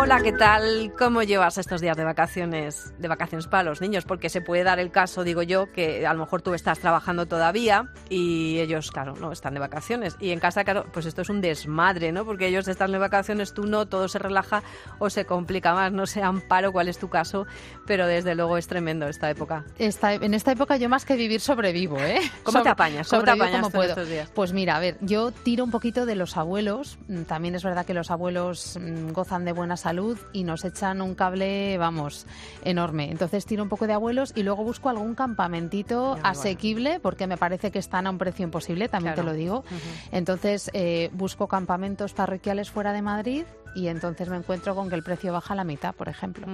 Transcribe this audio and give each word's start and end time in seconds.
Hola, 0.00 0.20
¿qué 0.22 0.32
tal? 0.32 0.92
¿Cómo 0.96 1.24
llevas 1.24 1.58
estos 1.58 1.80
días 1.80 1.96
de 1.96 2.04
vacaciones, 2.04 2.94
de 3.00 3.08
vacaciones 3.08 3.48
para 3.48 3.64
los 3.64 3.80
niños? 3.80 4.04
Porque 4.04 4.28
se 4.28 4.40
puede 4.40 4.62
dar 4.62 4.78
el 4.78 4.92
caso, 4.92 5.24
digo 5.24 5.42
yo, 5.42 5.72
que 5.72 6.06
a 6.06 6.12
lo 6.14 6.20
mejor 6.20 6.40
tú 6.40 6.54
estás 6.54 6.78
trabajando 6.78 7.26
todavía 7.26 7.88
y 8.08 8.60
ellos, 8.60 8.92
claro, 8.92 9.14
no 9.16 9.32
están 9.32 9.54
de 9.54 9.60
vacaciones. 9.60 10.16
Y 10.20 10.30
en 10.30 10.38
casa, 10.38 10.62
claro, 10.62 10.86
pues 10.92 11.04
esto 11.04 11.22
es 11.22 11.30
un 11.30 11.40
desmadre, 11.40 12.12
¿no? 12.12 12.24
Porque 12.24 12.46
ellos 12.46 12.68
están 12.68 12.92
de 12.92 12.98
vacaciones, 12.98 13.52
tú 13.52 13.66
no, 13.66 13.86
todo 13.86 14.06
se 14.06 14.20
relaja 14.20 14.62
o 15.00 15.10
se 15.10 15.24
complica 15.26 15.74
más. 15.74 15.90
No 15.90 16.06
sé, 16.06 16.22
Amparo, 16.22 16.70
cuál 16.70 16.88
es 16.88 16.98
tu 16.98 17.08
caso, 17.08 17.46
pero 17.84 18.06
desde 18.06 18.36
luego 18.36 18.56
es 18.56 18.68
tremendo 18.68 19.08
esta 19.08 19.28
época. 19.28 19.64
en 19.78 20.32
esta 20.32 20.52
época 20.52 20.76
yo 20.76 20.88
más 20.88 21.04
que 21.04 21.16
vivir 21.16 21.40
sobrevivo, 21.40 21.98
¿eh? 21.98 22.20
¿Cómo 22.44 22.62
te 22.62 22.68
apañas? 22.68 23.08
¿Cómo 23.08 23.24
te 23.24 23.32
apañas 23.32 23.68
puedo. 23.70 23.90
estos 23.90 24.08
días? 24.08 24.30
Pues 24.32 24.52
mira, 24.52 24.76
a 24.76 24.80
ver, 24.80 24.96
yo 25.00 25.32
tiro 25.32 25.64
un 25.64 25.72
poquito 25.72 26.06
de 26.06 26.14
los 26.14 26.36
abuelos. 26.36 26.98
Mm, 27.08 27.22
también 27.22 27.56
es 27.56 27.64
verdad 27.64 27.84
que 27.84 27.94
los 27.94 28.12
abuelos 28.12 28.78
mm, 28.80 29.10
gozan 29.10 29.44
de 29.44 29.50
buena 29.50 29.76
salud 29.88 30.18
y 30.34 30.44
nos 30.44 30.66
echan 30.66 31.00
un 31.00 31.14
cable, 31.14 31.78
vamos, 31.78 32.26
enorme. 32.62 33.10
Entonces 33.10 33.46
tiro 33.46 33.62
un 33.62 33.70
poco 33.70 33.86
de 33.86 33.94
abuelos 33.94 34.34
y 34.36 34.42
luego 34.42 34.62
busco 34.62 34.90
algún 34.90 35.14
campamentito 35.14 36.18
asequible 36.22 37.00
porque 37.00 37.26
me 37.26 37.38
parece 37.38 37.70
que 37.70 37.78
están 37.78 38.06
a 38.06 38.10
un 38.10 38.18
precio 38.18 38.44
imposible, 38.44 38.90
también 38.90 39.14
te 39.14 39.22
lo 39.22 39.32
digo. 39.32 39.64
Entonces 40.12 40.70
eh, 40.74 41.08
busco 41.14 41.48
campamentos 41.48 42.12
parroquiales 42.12 42.70
fuera 42.70 42.92
de 42.92 43.00
Madrid 43.00 43.44
y 43.74 43.88
entonces 43.88 44.28
me 44.28 44.36
encuentro 44.36 44.74
con 44.74 44.88
que 44.88 44.94
el 44.94 45.02
precio 45.02 45.32
baja 45.32 45.54
a 45.54 45.56
la 45.56 45.64
mitad, 45.64 45.94
por 45.94 46.08
ejemplo. 46.08 46.46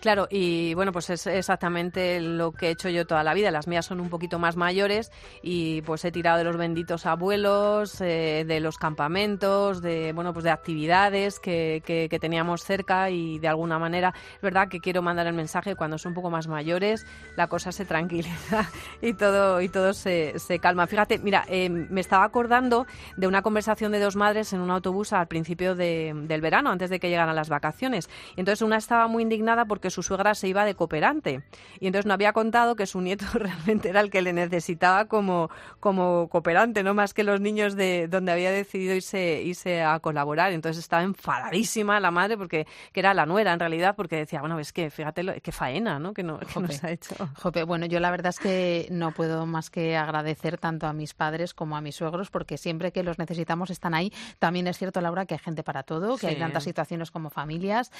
Claro, 0.00 0.26
y 0.30 0.74
bueno, 0.74 0.92
pues 0.92 1.10
es 1.10 1.26
exactamente 1.26 2.20
lo 2.20 2.52
que 2.52 2.68
he 2.68 2.70
hecho 2.70 2.88
yo 2.88 3.06
toda 3.06 3.22
la 3.22 3.34
vida. 3.34 3.50
Las 3.50 3.66
mías 3.66 3.86
son 3.86 4.00
un 4.00 4.08
poquito 4.08 4.38
más 4.38 4.56
mayores 4.56 5.10
y 5.42 5.82
pues 5.82 6.04
he 6.04 6.12
tirado 6.12 6.38
de 6.38 6.44
los 6.44 6.56
benditos 6.56 7.06
abuelos, 7.06 8.00
eh, 8.00 8.44
de 8.46 8.60
los 8.60 8.78
campamentos, 8.78 9.82
de 9.82 10.12
bueno, 10.12 10.32
pues 10.32 10.44
de 10.44 10.50
actividades 10.50 11.38
que, 11.38 11.82
que, 11.84 12.16
teníamos 12.16 12.64
cerca 12.64 13.10
y 13.10 13.38
de 13.38 13.48
alguna 13.48 13.78
manera 13.78 14.14
es 14.34 14.40
verdad 14.40 14.68
que 14.68 14.80
quiero 14.80 15.02
mandar 15.02 15.26
el 15.26 15.34
mensaje 15.34 15.76
cuando 15.76 15.98
son 15.98 16.10
un 16.10 16.14
poco 16.14 16.30
más 16.30 16.48
mayores 16.48 17.06
la 17.36 17.46
cosa 17.48 17.72
se 17.72 17.84
tranquiliza 17.84 18.70
y 19.02 19.12
todo 19.12 19.60
y 19.60 19.68
todo 19.68 19.92
se, 19.92 20.38
se 20.38 20.58
calma. 20.58 20.86
Fíjate, 20.86 21.18
mira, 21.18 21.44
eh, 21.48 21.68
me 21.68 22.00
estaba 22.00 22.24
acordando 22.24 22.86
de 23.16 23.26
una 23.26 23.42
conversación 23.42 23.92
de 23.92 24.00
dos 24.00 24.16
madres 24.16 24.52
en 24.52 24.60
un 24.60 24.70
autobús 24.70 25.12
al 25.12 25.26
principio 25.28 25.74
de, 25.74 26.12
del 26.14 26.40
verano, 26.46 26.70
antes 26.70 26.90
de 26.90 27.00
que 27.00 27.08
llegaran 27.08 27.34
las 27.34 27.48
vacaciones. 27.48 28.08
Y 28.36 28.40
entonces 28.40 28.62
una 28.62 28.76
estaba 28.76 29.08
muy 29.08 29.24
indignada 29.24 29.64
porque 29.64 29.90
su 29.90 30.02
suegra 30.02 30.34
se 30.36 30.46
iba 30.46 30.64
de 30.64 30.74
cooperante. 30.74 31.42
Y 31.80 31.88
entonces 31.88 32.06
no 32.06 32.14
había 32.14 32.32
contado 32.32 32.76
que 32.76 32.86
su 32.86 33.00
nieto 33.00 33.24
realmente 33.34 33.88
era 33.88 34.00
el 34.00 34.10
que 34.10 34.22
le 34.22 34.32
necesitaba 34.32 35.06
como, 35.06 35.50
como 35.80 36.28
cooperante, 36.28 36.84
no 36.84 36.94
más 36.94 37.14
que 37.14 37.24
los 37.24 37.40
niños 37.40 37.74
de 37.74 38.06
donde 38.08 38.30
había 38.30 38.52
decidido 38.52 38.94
irse, 38.94 39.42
irse 39.42 39.82
a 39.82 39.98
colaborar. 39.98 40.52
Entonces 40.52 40.78
estaba 40.78 41.02
enfadadísima 41.02 41.98
la 41.98 42.12
madre 42.12 42.36
porque 42.36 42.66
que 42.92 43.00
era 43.00 43.12
la 43.12 43.26
nuera 43.26 43.52
en 43.52 43.60
realidad, 43.60 43.96
porque 43.96 44.16
decía, 44.16 44.40
bueno, 44.40 44.58
es 44.60 44.72
que 44.72 44.90
fíjate 44.90 45.40
qué 45.40 45.52
faena, 45.52 45.98
¿no? 45.98 46.14
Que, 46.14 46.22
no, 46.22 46.38
que 46.38 46.60
nos 46.60 46.84
ha 46.84 46.90
hecho. 46.90 47.14
Jope, 47.42 47.64
bueno, 47.64 47.86
yo 47.86 47.98
la 47.98 48.10
verdad 48.10 48.30
es 48.30 48.38
que 48.38 48.86
no 48.90 49.12
puedo 49.12 49.46
más 49.46 49.70
que 49.70 49.96
agradecer 49.96 50.58
tanto 50.58 50.86
a 50.86 50.92
mis 50.92 51.14
padres 51.14 51.54
como 51.54 51.76
a 51.76 51.80
mis 51.80 51.96
suegros 51.96 52.30
porque 52.30 52.58
siempre 52.58 52.92
que 52.92 53.02
los 53.02 53.18
necesitamos 53.18 53.70
están 53.70 53.94
ahí. 53.94 54.12
También 54.38 54.66
es 54.66 54.78
cierto, 54.78 55.00
Laura, 55.00 55.26
que 55.26 55.34
hay 55.34 55.40
gente 55.40 55.62
para 55.62 55.82
todo, 55.82 56.16
que 56.16 56.28
hay 56.28 56.35
tantas 56.38 56.64
situaciones 56.64 57.10
como 57.10 57.30
familias. 57.30 57.90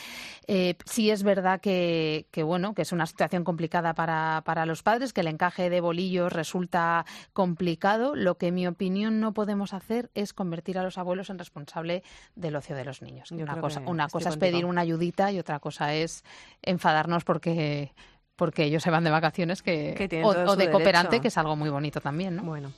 Eh, 0.46 0.76
sí 0.84 1.10
es 1.10 1.22
verdad 1.22 1.60
que, 1.60 2.26
bueno, 2.44 2.74
que 2.74 2.82
es 2.82 2.92
una 2.92 3.06
situación 3.06 3.44
complicada 3.44 3.94
para, 3.94 4.42
para 4.44 4.66
los 4.66 4.82
padres, 4.82 5.12
que 5.12 5.22
el 5.22 5.28
encaje 5.28 5.70
de 5.70 5.80
bolillos 5.80 6.32
resulta 6.32 7.04
complicado. 7.32 8.14
Lo 8.14 8.36
que 8.36 8.48
en 8.48 8.54
mi 8.54 8.66
opinión 8.66 9.20
no 9.20 9.32
podemos 9.32 9.74
hacer 9.74 10.10
es 10.14 10.32
convertir 10.32 10.78
a 10.78 10.82
los 10.82 10.98
abuelos 10.98 11.30
en 11.30 11.38
responsable 11.38 12.02
del 12.34 12.56
ocio 12.56 12.76
de 12.76 12.84
los 12.84 13.02
niños. 13.02 13.30
una 13.30 13.60
cosa, 13.60 13.82
una 13.86 14.08
cosa 14.08 14.30
es 14.30 14.36
pedir 14.36 14.64
una 14.64 14.82
ayudita 14.82 15.32
y 15.32 15.38
otra 15.38 15.58
cosa 15.60 15.94
es 15.94 16.24
enfadarnos 16.62 17.24
porque 17.24 17.92
porque 18.36 18.64
ellos 18.64 18.82
se 18.82 18.90
van 18.90 19.02
de 19.02 19.10
vacaciones 19.10 19.62
que, 19.62 20.22
o, 20.22 20.56
de 20.56 20.70
cooperante, 20.70 21.20
que 21.20 21.28
es 21.28 21.38
algo 21.38 21.56
muy 21.56 21.70
bonito 21.70 22.00
también, 22.00 22.36
¿no? 22.36 22.42
Bueno. 22.42 22.72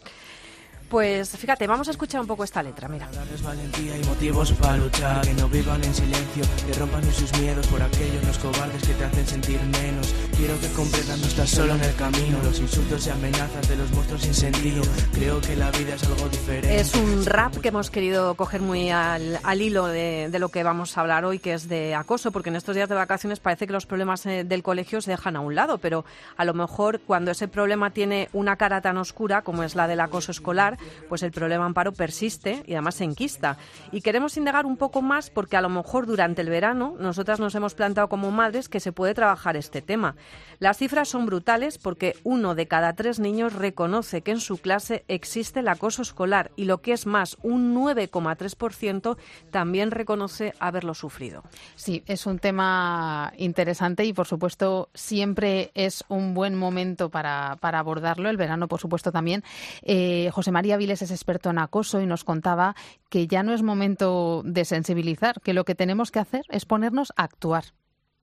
Pues 0.88 1.28
fíjate, 1.36 1.66
vamos 1.66 1.86
a 1.88 1.90
escuchar 1.90 2.22
un 2.22 2.26
poco 2.26 2.44
esta 2.44 2.62
letra, 2.62 2.88
mira. 2.88 3.08
Darles 3.12 3.42
valentía 3.42 3.96
y 3.98 4.04
motivos 4.04 4.52
para 4.52 4.78
luchar, 4.78 5.20
que 5.20 5.34
no 5.34 5.48
vivan 5.48 5.84
en 5.84 5.94
silencio, 5.94 6.44
que 6.66 6.72
rompan 6.78 7.04
sus 7.12 7.30
miedos 7.38 7.66
por 7.66 7.82
aquellos 7.82 8.24
los 8.26 8.38
cobardes 8.38 8.82
que 8.86 8.94
te 8.94 9.04
hacen 9.04 9.26
sentir 9.26 9.60
menos. 9.60 10.14
Quiero 10.36 10.58
que 10.60 10.68
comprendan 10.68 11.20
no 11.20 11.26
estás 11.26 11.50
solo 11.50 11.74
en 11.74 11.84
el 11.84 11.94
camino, 11.96 12.38
los 12.42 12.58
insultos 12.58 13.06
y 13.06 13.10
amenazas 13.10 13.68
de 13.68 13.76
los 13.76 13.90
monstruos 13.92 14.22
sin 14.22 14.32
sentido. 14.32 14.82
Creo 15.12 15.40
que 15.42 15.56
la 15.56 15.70
vida 15.72 15.94
es 15.94 16.04
algo 16.04 16.28
diferente. 16.28 16.80
Es 16.80 16.94
un 16.94 17.26
rap 17.26 17.56
que 17.56 17.68
hemos 17.68 17.90
querido 17.90 18.34
coger 18.34 18.62
muy 18.62 18.88
al, 18.90 19.38
hilo 19.60 19.88
de, 19.88 20.28
de, 20.30 20.38
lo 20.38 20.48
que 20.48 20.62
vamos 20.62 20.96
a 20.96 21.02
hablar 21.02 21.26
hoy, 21.26 21.38
que 21.38 21.52
es 21.52 21.68
de 21.68 21.94
acoso, 21.94 22.32
porque 22.32 22.48
en 22.48 22.56
estos 22.56 22.74
días 22.74 22.88
de 22.88 22.94
vacaciones 22.94 23.40
parece 23.40 23.66
que 23.66 23.74
los 23.74 23.84
problemas 23.84 24.24
eh, 24.24 24.44
del 24.44 24.62
colegio 24.62 25.02
se 25.02 25.10
dejan 25.10 25.36
a 25.36 25.40
un 25.40 25.54
lado, 25.54 25.78
pero 25.78 26.06
a 26.38 26.46
lo 26.46 26.54
mejor 26.54 27.00
cuando 27.00 27.30
ese 27.30 27.46
problema 27.46 27.90
tiene 27.90 28.30
una 28.32 28.56
cara 28.56 28.80
tan 28.80 28.96
oscura 28.96 29.42
como 29.42 29.64
es 29.64 29.74
la 29.74 29.86
del 29.86 30.00
acoso 30.00 30.30
escolar, 30.30 30.77
pues 31.08 31.22
el 31.22 31.30
problema 31.30 31.64
amparo 31.64 31.92
persiste 31.92 32.62
y 32.66 32.74
además 32.74 32.96
se 32.96 33.04
enquista. 33.04 33.56
Y 33.92 34.00
queremos 34.00 34.36
indagar 34.36 34.66
un 34.66 34.76
poco 34.76 35.02
más 35.02 35.30
porque 35.30 35.56
a 35.56 35.60
lo 35.60 35.68
mejor 35.68 36.06
durante 36.06 36.42
el 36.42 36.50
verano 36.50 36.94
nosotras 36.98 37.40
nos 37.40 37.54
hemos 37.54 37.74
planteado 37.74 38.08
como 38.08 38.30
madres 38.30 38.68
que 38.68 38.80
se 38.80 38.92
puede 38.92 39.14
trabajar 39.14 39.56
este 39.56 39.82
tema. 39.82 40.16
Las 40.58 40.78
cifras 40.78 41.08
son 41.08 41.26
brutales 41.26 41.78
porque 41.78 42.16
uno 42.24 42.54
de 42.54 42.66
cada 42.66 42.94
tres 42.94 43.20
niños 43.20 43.52
reconoce 43.52 44.22
que 44.22 44.32
en 44.32 44.40
su 44.40 44.58
clase 44.58 45.04
existe 45.08 45.60
el 45.60 45.68
acoso 45.68 46.02
escolar 46.02 46.50
y 46.56 46.64
lo 46.64 46.78
que 46.82 46.92
es 46.92 47.06
más, 47.06 47.36
un 47.42 47.74
9,3% 47.74 49.16
también 49.50 49.90
reconoce 49.90 50.54
haberlo 50.58 50.94
sufrido. 50.94 51.42
Sí, 51.76 52.02
es 52.06 52.26
un 52.26 52.38
tema 52.38 53.32
interesante 53.36 54.04
y 54.04 54.12
por 54.12 54.26
supuesto 54.26 54.88
siempre 54.94 55.70
es 55.74 56.04
un 56.08 56.34
buen 56.34 56.54
momento 56.54 57.08
para, 57.10 57.58
abordarlo. 57.60 58.28
El 58.28 58.36
verano, 58.36 58.68
por 58.68 58.80
supuesto, 58.80 59.12
también. 59.12 59.42
Eh, 59.82 60.30
José 60.32 60.50
María 60.50 60.67
Viles 60.76 61.02
es 61.02 61.10
experto 61.10 61.50
en 61.50 61.58
acoso 61.58 62.00
y 62.00 62.06
nos 62.06 62.24
contaba 62.24 62.74
que 63.10 63.26
ya 63.26 63.42
no 63.42 63.52
es 63.52 63.62
momento 63.62 64.42
de 64.44 64.64
sensibilizar, 64.64 65.40
que 65.40 65.54
lo 65.54 65.64
que 65.64 65.74
tenemos 65.74 66.10
que 66.10 66.18
hacer 66.18 66.42
es 66.48 66.64
ponernos 66.64 67.12
a 67.16 67.24
actuar 67.24 67.64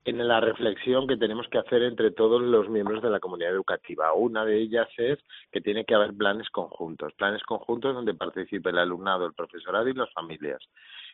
en 0.05 0.27
la 0.27 0.39
reflexión 0.39 1.07
que 1.07 1.17
tenemos 1.17 1.47
que 1.47 1.57
hacer 1.57 1.81
entre 1.81 2.11
todos 2.11 2.39
los 2.39 2.69
miembros 2.69 3.01
de 3.01 3.09
la 3.09 3.19
comunidad 3.19 3.51
educativa. 3.51 4.13
Una 4.13 4.45
de 4.45 4.61
ellas 4.61 4.87
es 4.97 5.17
que 5.51 5.61
tiene 5.61 5.83
que 5.83 5.95
haber 5.95 6.13
planes 6.13 6.47
conjuntos, 6.51 7.11
planes 7.13 7.41
conjuntos 7.41 7.95
donde 7.95 8.13
participe 8.13 8.69
el 8.69 8.77
alumnado, 8.77 9.25
el 9.25 9.33
profesorado 9.33 9.87
y 9.89 9.93
las 9.93 10.13
familias. 10.13 10.61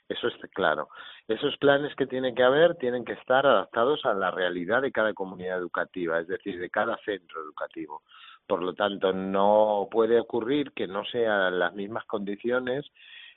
Eso 0.09 0.27
es 0.27 0.33
claro. 0.53 0.89
Esos 1.29 1.55
planes 1.57 1.95
que 1.95 2.05
tienen 2.05 2.35
que 2.35 2.43
haber 2.43 2.75
tienen 2.75 3.05
que 3.05 3.13
estar 3.13 3.45
adaptados 3.45 4.05
a 4.05 4.13
la 4.13 4.29
realidad 4.29 4.81
de 4.81 4.91
cada 4.91 5.13
comunidad 5.13 5.57
educativa, 5.57 6.19
es 6.19 6.27
decir, 6.27 6.59
de 6.59 6.69
cada 6.69 6.97
centro 7.05 7.41
educativo. 7.41 8.01
Por 8.47 8.63
lo 8.63 8.73
tanto, 8.73 9.13
no 9.13 9.87
puede 9.89 10.19
ocurrir 10.19 10.71
que 10.73 10.87
no 10.87 11.05
sean 11.05 11.57
las 11.59 11.73
mismas 11.73 12.05
condiciones 12.05 12.85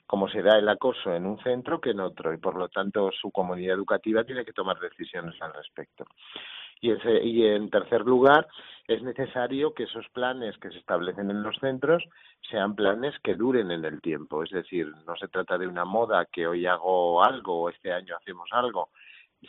como 0.07 0.29
se 0.29 0.41
da 0.41 0.57
el 0.57 0.69
acoso 0.69 1.13
en 1.13 1.25
un 1.25 1.39
centro 1.39 1.81
que 1.81 1.91
en 1.91 1.99
otro 1.99 2.33
y 2.33 2.37
por 2.37 2.55
lo 2.55 2.69
tanto 2.69 3.11
su 3.11 3.31
comunidad 3.31 3.75
educativa 3.75 4.23
tiene 4.23 4.45
que 4.45 4.53
tomar 4.53 4.79
decisiones 4.79 5.39
al 5.41 5.53
respecto. 5.53 6.05
Y, 6.81 6.91
y 6.91 7.45
en 7.47 7.69
tercer 7.69 8.01
lugar, 8.01 8.47
es 8.87 9.01
necesario 9.01 9.73
que 9.73 9.83
esos 9.83 10.07
planes 10.09 10.55
que 10.59 10.69
se 10.69 10.77
establecen 10.77 11.31
en 11.31 11.41
los 11.41 11.55
centros 11.57 12.03
sean 12.49 12.75
planes 12.75 13.15
que 13.23 13.33
duren 13.33 13.71
en 13.71 13.85
el 13.85 14.01
tiempo. 14.01 14.43
Es 14.43 14.51
decir, 14.51 14.91
no 15.07 15.15
se 15.15 15.27
trata 15.27 15.57
de 15.57 15.67
una 15.67 15.85
moda 15.85 16.27
que 16.31 16.45
hoy 16.45 16.67
hago 16.67 17.23
algo 17.23 17.61
o 17.61 17.69
este 17.69 17.91
año 17.91 18.15
hacemos 18.15 18.49
algo, 18.51 18.89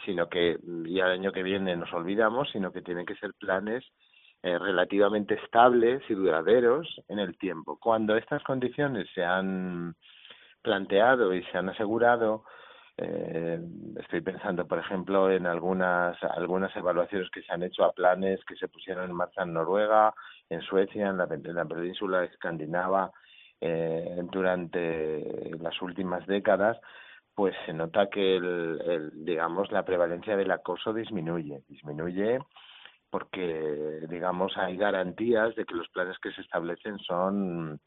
sino 0.05 0.29
que 0.29 0.59
ya 0.87 1.07
el 1.07 1.13
año 1.13 1.33
que 1.33 1.43
viene 1.43 1.77
nos 1.77 1.93
olvidamos, 1.93 2.49
sino 2.53 2.73
que 2.73 2.81
tienen 2.81 3.05
que 3.05 3.17
ser 3.17 3.35
planes 3.35 3.85
eh, 4.47 4.61
relativamente 4.61 5.35
estables 5.35 6.09
y 6.09 6.15
duraderos 6.15 7.03
en 7.09 7.19
el 7.19 7.37
tiempo. 7.37 7.81
Cuando 7.81 8.17
estas 8.17 8.45
condiciones 8.45 9.09
se 9.13 9.25
han 9.25 9.97
planteado 10.63 11.35
y 11.35 11.43
se 11.47 11.59
han 11.59 11.69
asegurado, 11.69 12.45
eh, 12.97 13.59
estoy 13.99 14.21
pensando, 14.21 14.65
por 14.69 14.79
ejemplo, 14.79 15.33
en 15.33 15.47
algunas 15.47 16.17
algunas 16.23 16.75
evaluaciones 16.77 17.29
que 17.31 17.43
se 17.43 17.53
han 17.53 17.65
hecho 17.65 17.83
a 17.83 17.93
planes 17.93 18.39
que 18.45 18.55
se 18.55 18.69
pusieron 18.69 19.11
en 19.11 19.17
marcha 19.17 19.43
en 19.43 19.53
Noruega, 19.53 20.15
en 20.49 20.61
Suecia, 20.61 21.09
en 21.09 21.19
la, 21.19 21.27
península 21.27 22.23
escandinava 22.23 23.11
eh, 23.61 24.23
durante 24.31 25.51
las 25.59 25.83
últimas 25.83 26.25
décadas, 26.29 26.79
pues 27.35 27.53
se 27.67 27.73
nota 27.73 28.09
que 28.11 28.37
el, 28.37 29.11
digamos 29.25 29.73
la 29.73 29.85
prevalencia 29.85 30.37
del 30.37 30.53
acoso 30.53 30.93
disminuye, 30.93 31.65
disminuye 31.69 32.39
porque 33.11 34.01
digamos 34.09 34.57
hay 34.57 34.77
garantías 34.77 35.55
de 35.55 35.65
que 35.65 35.75
los 35.75 35.89
planes 35.89 36.19
que 36.19 36.33
se 36.33 36.41
establecen 36.41 36.99
son 36.99 37.81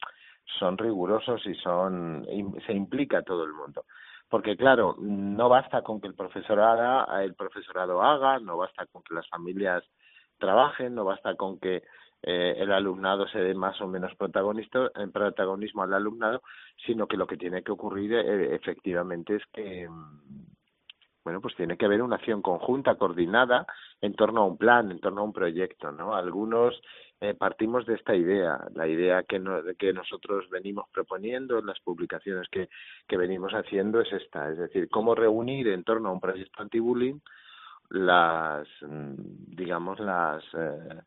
son 0.59 0.77
rigurosos 0.77 1.45
y 1.45 1.55
son 1.55 2.25
se 2.65 2.73
implica 2.73 3.21
todo 3.21 3.43
el 3.43 3.53
mundo. 3.53 3.85
Porque 4.29 4.55
claro 4.55 4.95
no 4.99 5.49
basta 5.49 5.81
con 5.81 6.01
que 6.01 6.07
el 6.07 6.15
profesorado 6.15 7.05
el 7.19 7.35
profesorado 7.35 8.01
haga 8.01 8.39
no 8.39 8.57
basta 8.57 8.85
con 8.87 9.03
que 9.03 9.13
las 9.13 9.27
familias 9.29 9.83
trabajen 10.37 10.95
no 10.95 11.05
basta 11.05 11.35
con 11.35 11.59
que 11.59 11.83
eh, 12.21 12.55
el 12.57 12.71
alumnado 12.71 13.27
se 13.29 13.39
dé 13.39 13.53
más 13.53 13.79
o 13.81 13.87
menos 13.87 14.13
protagonista, 14.15 14.91
en 14.95 15.11
protagonismo 15.11 15.83
al 15.83 15.93
alumnado, 15.93 16.41
sino 16.85 17.07
que 17.07 17.15
lo 17.15 17.25
que 17.25 17.37
tiene 17.37 17.63
que 17.63 17.71
ocurrir 17.71 18.13
eh, 18.13 18.55
efectivamente 18.55 19.35
es 19.35 19.43
que 19.53 19.87
bueno, 21.29 21.41
pues 21.41 21.55
tiene 21.55 21.77
que 21.77 21.85
haber 21.85 22.01
una 22.01 22.15
acción 22.15 22.41
conjunta, 22.41 22.95
coordinada, 22.95 23.67
en 24.01 24.15
torno 24.15 24.41
a 24.41 24.45
un 24.47 24.57
plan, 24.57 24.89
en 24.89 24.99
torno 24.99 25.21
a 25.21 25.25
un 25.25 25.31
proyecto, 25.31 25.91
¿no? 25.91 26.15
Algunos 26.15 26.81
eh, 27.21 27.35
partimos 27.35 27.85
de 27.85 27.93
esta 27.93 28.15
idea, 28.15 28.57
la 28.73 28.87
idea 28.87 29.21
que, 29.21 29.37
no, 29.37 29.61
que 29.77 29.93
nosotros 29.93 30.49
venimos 30.49 30.89
proponiendo 30.91 31.59
en 31.59 31.67
las 31.67 31.79
publicaciones 31.81 32.47
que, 32.49 32.67
que 33.07 33.15
venimos 33.15 33.51
haciendo 33.53 34.01
es 34.01 34.11
esta, 34.11 34.49
es 34.49 34.57
decir, 34.57 34.89
cómo 34.89 35.13
reunir 35.13 35.67
en 35.67 35.83
torno 35.83 36.09
a 36.09 36.13
un 36.13 36.19
proyecto 36.19 36.63
anti-bullying 36.63 37.19
las 37.89 38.67
mm, 38.81 39.13
digamos 39.55 39.99
las 39.99 40.43
eh, 40.53 41.01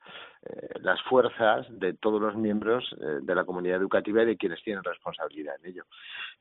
eh, 0.44 0.68
las 0.80 1.00
fuerzas 1.02 1.66
de 1.70 1.94
todos 1.94 2.20
los 2.20 2.34
miembros 2.34 2.84
eh, 3.00 3.20
de 3.22 3.34
la 3.34 3.44
comunidad 3.44 3.76
educativa 3.76 4.22
y 4.22 4.26
de 4.26 4.36
quienes 4.36 4.62
tienen 4.64 4.82
responsabilidad 4.82 5.54
en 5.62 5.70
ello. 5.70 5.84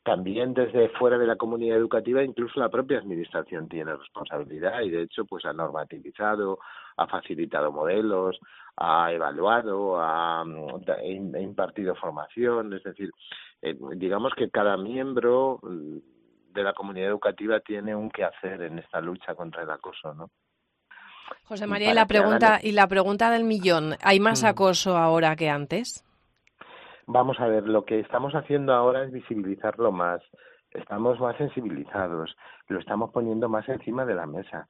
También 0.03 0.55
desde 0.55 0.89
fuera 0.89 1.19
de 1.19 1.27
la 1.27 1.35
comunidad 1.35 1.77
educativa 1.77 2.23
incluso 2.23 2.59
la 2.59 2.69
propia 2.69 2.97
administración 2.97 3.69
tiene 3.69 3.95
responsabilidad 3.95 4.81
y 4.81 4.89
de 4.89 5.03
hecho 5.03 5.25
pues 5.25 5.45
ha 5.45 5.53
normativizado, 5.53 6.57
ha 6.97 7.05
facilitado 7.05 7.71
modelos, 7.71 8.39
ha 8.77 9.11
evaluado, 9.11 10.01
ha, 10.01 10.43
mm, 10.43 11.35
impartido 11.39 11.93
formación, 11.93 12.73
es 12.73 12.83
decir, 12.83 13.11
digamos 13.95 14.33
que 14.35 14.49
cada 14.49 14.75
miembro 14.77 15.59
mm, 15.61 15.97
de 16.53 16.63
la 16.63 16.73
comunidad 16.73 17.09
educativa 17.09 17.59
tiene 17.59 17.95
un 17.95 18.09
quehacer 18.09 18.61
en 18.61 18.79
esta 18.79 19.01
lucha 19.01 19.35
contra 19.35 19.63
el 19.63 19.69
acoso, 19.71 20.13
¿no? 20.13 20.29
José 21.43 21.67
María, 21.67 21.91
y 21.91 21.93
la 21.93 22.07
pregunta 22.07 22.59
y 22.61 22.71
la 22.73 22.87
pregunta 22.87 23.31
del 23.31 23.43
millón, 23.43 23.95
¿hay 24.03 24.19
más 24.19 24.43
mm. 24.43 24.47
acoso 24.47 24.97
ahora 24.97 25.35
que 25.35 25.49
antes? 25.49 26.05
Vamos 27.07 27.39
a 27.39 27.47
ver, 27.47 27.67
lo 27.67 27.83
que 27.83 27.99
estamos 27.99 28.33
haciendo 28.33 28.73
ahora 28.73 29.03
es 29.03 29.11
visibilizarlo 29.11 29.91
más. 29.91 30.21
Estamos 30.71 31.19
más 31.19 31.35
sensibilizados, 31.37 32.35
lo 32.67 32.79
estamos 32.79 33.11
poniendo 33.11 33.49
más 33.49 33.67
encima 33.67 34.05
de 34.05 34.15
la 34.15 34.25
mesa. 34.25 34.69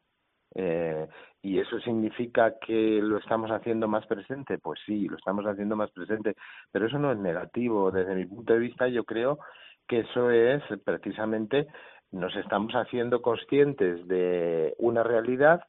Eh, 0.55 1.07
¿Y 1.43 1.59
eso 1.59 1.79
significa 1.79 2.55
que 2.59 2.99
lo 3.01 3.17
estamos 3.17 3.51
haciendo 3.51 3.87
más 3.87 4.05
presente? 4.05 4.57
Pues 4.57 4.79
sí, 4.85 5.07
lo 5.07 5.17
estamos 5.17 5.45
haciendo 5.45 5.75
más 5.75 5.91
presente, 5.91 6.35
pero 6.71 6.87
eso 6.87 6.97
no 6.97 7.11
es 7.11 7.17
negativo. 7.17 7.91
Desde 7.91 8.15
mi 8.15 8.25
punto 8.25 8.53
de 8.53 8.59
vista, 8.59 8.87
yo 8.87 9.03
creo 9.03 9.39
que 9.87 9.99
eso 9.99 10.29
es 10.31 10.61
precisamente 10.83 11.67
nos 12.11 12.35
estamos 12.35 12.73
haciendo 12.73 13.21
conscientes 13.21 14.07
de 14.07 14.75
una 14.79 15.03
realidad 15.03 15.63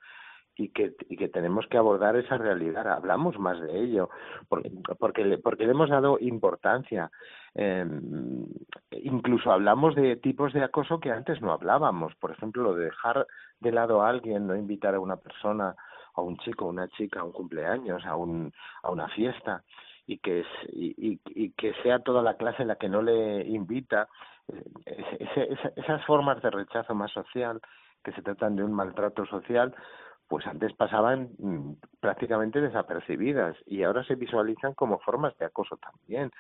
y 0.57 0.69
que, 0.69 0.95
y 1.09 1.17
que 1.17 1.29
tenemos 1.29 1.67
que 1.69 1.79
abordar 1.79 2.17
esa 2.17 2.37
realidad. 2.37 2.87
Hablamos 2.87 3.39
más 3.39 3.61
de 3.61 3.81
ello 3.81 4.11
porque, 4.49 4.71
porque, 4.99 5.39
porque 5.39 5.65
le 5.65 5.71
hemos 5.71 5.89
dado 5.89 6.19
importancia. 6.21 7.11
Eh, 7.55 7.87
incluso 9.03 9.51
hablamos 9.51 9.95
de 9.95 10.17
tipos 10.17 10.53
de 10.53 10.63
acoso 10.63 11.01
que 11.01 11.11
antes 11.11 11.41
no 11.41 11.53
hablábamos. 11.53 12.15
Por 12.17 12.33
ejemplo, 12.33 12.63
lo 12.63 12.75
de 12.75 12.87
dejar 12.87 13.27
de 13.61 13.73
lado 13.73 14.03
a 14.03 14.09
alguien, 14.09 14.47
no 14.47 14.57
invitar 14.57 14.95
a 14.95 15.01
una 15.01 15.17
persona, 15.17 15.75
a 16.15 16.21
un 16.21 16.37
chico, 16.39 16.67
a 16.67 16.69
una 16.69 16.89
chica, 16.89 17.21
a 17.21 17.25
un 17.25 17.33
cumpleaños, 17.33 18.05
a, 18.05 18.17
un, 18.17 18.53
a 18.83 18.91
una 18.91 19.09
fiesta 19.09 19.63
y 20.07 20.19
que, 20.19 20.45
y, 20.73 21.21
y, 21.27 21.51
que 21.53 21.73
sea 21.83 22.01
toda 22.01 22.23
la 22.23 22.37
clase 22.37 22.65
la 22.65 22.77
que 22.77 22.89
no 22.89 23.03
le 23.03 23.47
invita, 23.47 24.09
eh, 24.87 25.29
esas 25.77 26.05
formas 26.05 26.43
de 26.43 26.51
rechazo 26.51 26.95
más 26.95 27.13
social, 27.13 27.61
que 28.03 28.13
se 28.13 28.23
tratan 28.23 28.57
de 28.57 28.65
un 28.65 28.73
maltrato 28.73 29.25
social, 29.27 29.75
pues 30.29 30.47
antes 30.47 30.73
pasaban 30.73 31.31
mm, 31.39 31.73
prácticamente 32.01 32.61
desapercibidas 32.61 33.57
y 33.67 33.83
ahora 33.83 34.03
se 34.05 34.15
visualizan 34.15 34.73
como 34.75 34.99
formas 35.01 35.37
de 35.39 35.45
acoso 35.45 35.77
también. 35.77 36.31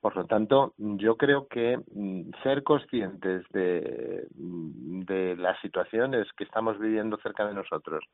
Por 0.00 0.16
lo 0.16 0.26
tanto, 0.26 0.74
yo 0.76 1.16
creo 1.16 1.46
que 1.46 1.78
mm, 1.94 2.30
ser 2.42 2.64
conscientes 2.64 3.44
de, 3.50 4.26
mm, 4.34 5.00
de 5.02 5.36
las 5.36 5.60
situaciones 5.60 6.26
que 6.36 6.44
estamos 6.44 6.78
viviendo 6.78 7.16
cerca 7.18 7.46
de 7.46 7.54
nosotros 7.54 8.04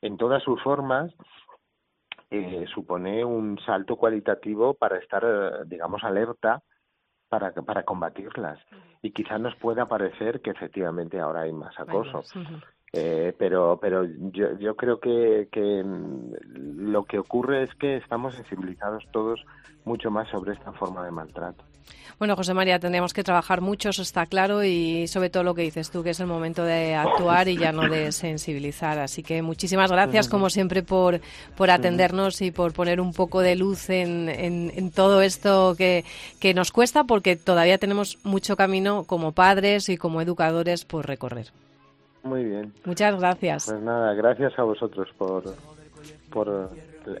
en 0.00 0.16
todas 0.16 0.42
sus 0.42 0.62
formas 0.62 1.12
eh, 2.30 2.64
supone 2.72 3.24
un 3.24 3.58
salto 3.58 3.96
cualitativo 3.96 4.74
para 4.74 4.98
estar, 4.98 5.22
eh, 5.24 5.64
digamos, 5.66 6.02
alerta 6.04 6.62
para, 7.28 7.52
para 7.52 7.84
combatirlas. 7.84 8.58
Y 9.02 9.12
quizás 9.12 9.40
nos 9.40 9.54
pueda 9.56 9.86
parecer 9.86 10.40
que 10.40 10.50
efectivamente 10.50 11.20
ahora 11.20 11.42
hay 11.42 11.52
más 11.52 11.78
acoso. 11.78 12.22
Eh, 12.98 13.34
pero 13.38 13.78
pero 13.80 14.06
yo, 14.32 14.74
creo 14.74 14.98
que, 14.98 15.48
que 15.52 15.84
lo 15.84 17.04
que 17.04 17.18
ocurre 17.18 17.64
es 17.64 17.74
que 17.74 17.96
estamos 17.96 18.34
sensibilizados 18.34 19.04
todos 19.12 19.44
mucho 19.84 20.10
más 20.10 20.28
sobre 20.30 20.54
esta 20.54 20.72
forma 20.72 21.04
de 21.04 21.10
maltrato. 21.10 21.62
Bueno, 22.18 22.34
José 22.34 22.54
María, 22.54 22.78
tendríamos 22.78 23.12
que 23.12 23.22
trabajar 23.22 23.60
mucho, 23.60 23.90
eso 23.90 24.00
está 24.00 24.24
claro, 24.24 24.64
y 24.64 25.06
sobre 25.06 25.28
todo 25.28 25.42
lo 25.42 25.54
que 25.54 25.62
dices 25.62 25.90
tú, 25.90 26.02
que 26.02 26.10
es 26.10 26.20
el 26.20 26.26
momento 26.26 26.64
de 26.64 26.94
actuar 26.94 27.46
y 27.48 27.58
ya 27.58 27.72
no 27.72 27.86
de 27.88 28.10
sensibilizar. 28.10 28.98
Así 28.98 29.22
que 29.22 29.42
muchísimas 29.42 29.92
gracias, 29.92 30.26
como 30.26 30.48
siempre, 30.48 30.82
por, 30.82 31.20
por 31.54 31.70
atendernos 31.70 32.40
y 32.40 32.50
por 32.50 32.72
poner 32.72 33.00
un 33.00 33.12
poco 33.12 33.40
de 33.40 33.54
luz 33.54 33.90
en, 33.90 34.90
todo 34.94 35.20
esto 35.20 35.76
que 35.76 36.04
nos 36.54 36.72
cuesta, 36.72 37.04
porque 37.04 37.36
todavía 37.36 37.76
tenemos 37.76 38.18
mucho 38.24 38.56
camino 38.56 39.04
como 39.04 39.32
padres 39.32 39.90
y 39.90 39.98
como 39.98 40.22
educadores 40.22 40.86
por 40.86 41.06
recorrer. 41.06 41.52
Muy 42.26 42.44
bien. 42.44 42.72
Muchas 42.84 43.18
gracias. 43.18 43.66
Pues 43.70 43.82
nada, 43.82 44.14
gracias 44.14 44.58
a 44.58 44.62
vosotros 44.62 45.08
por, 45.16 45.44
por 46.30 46.70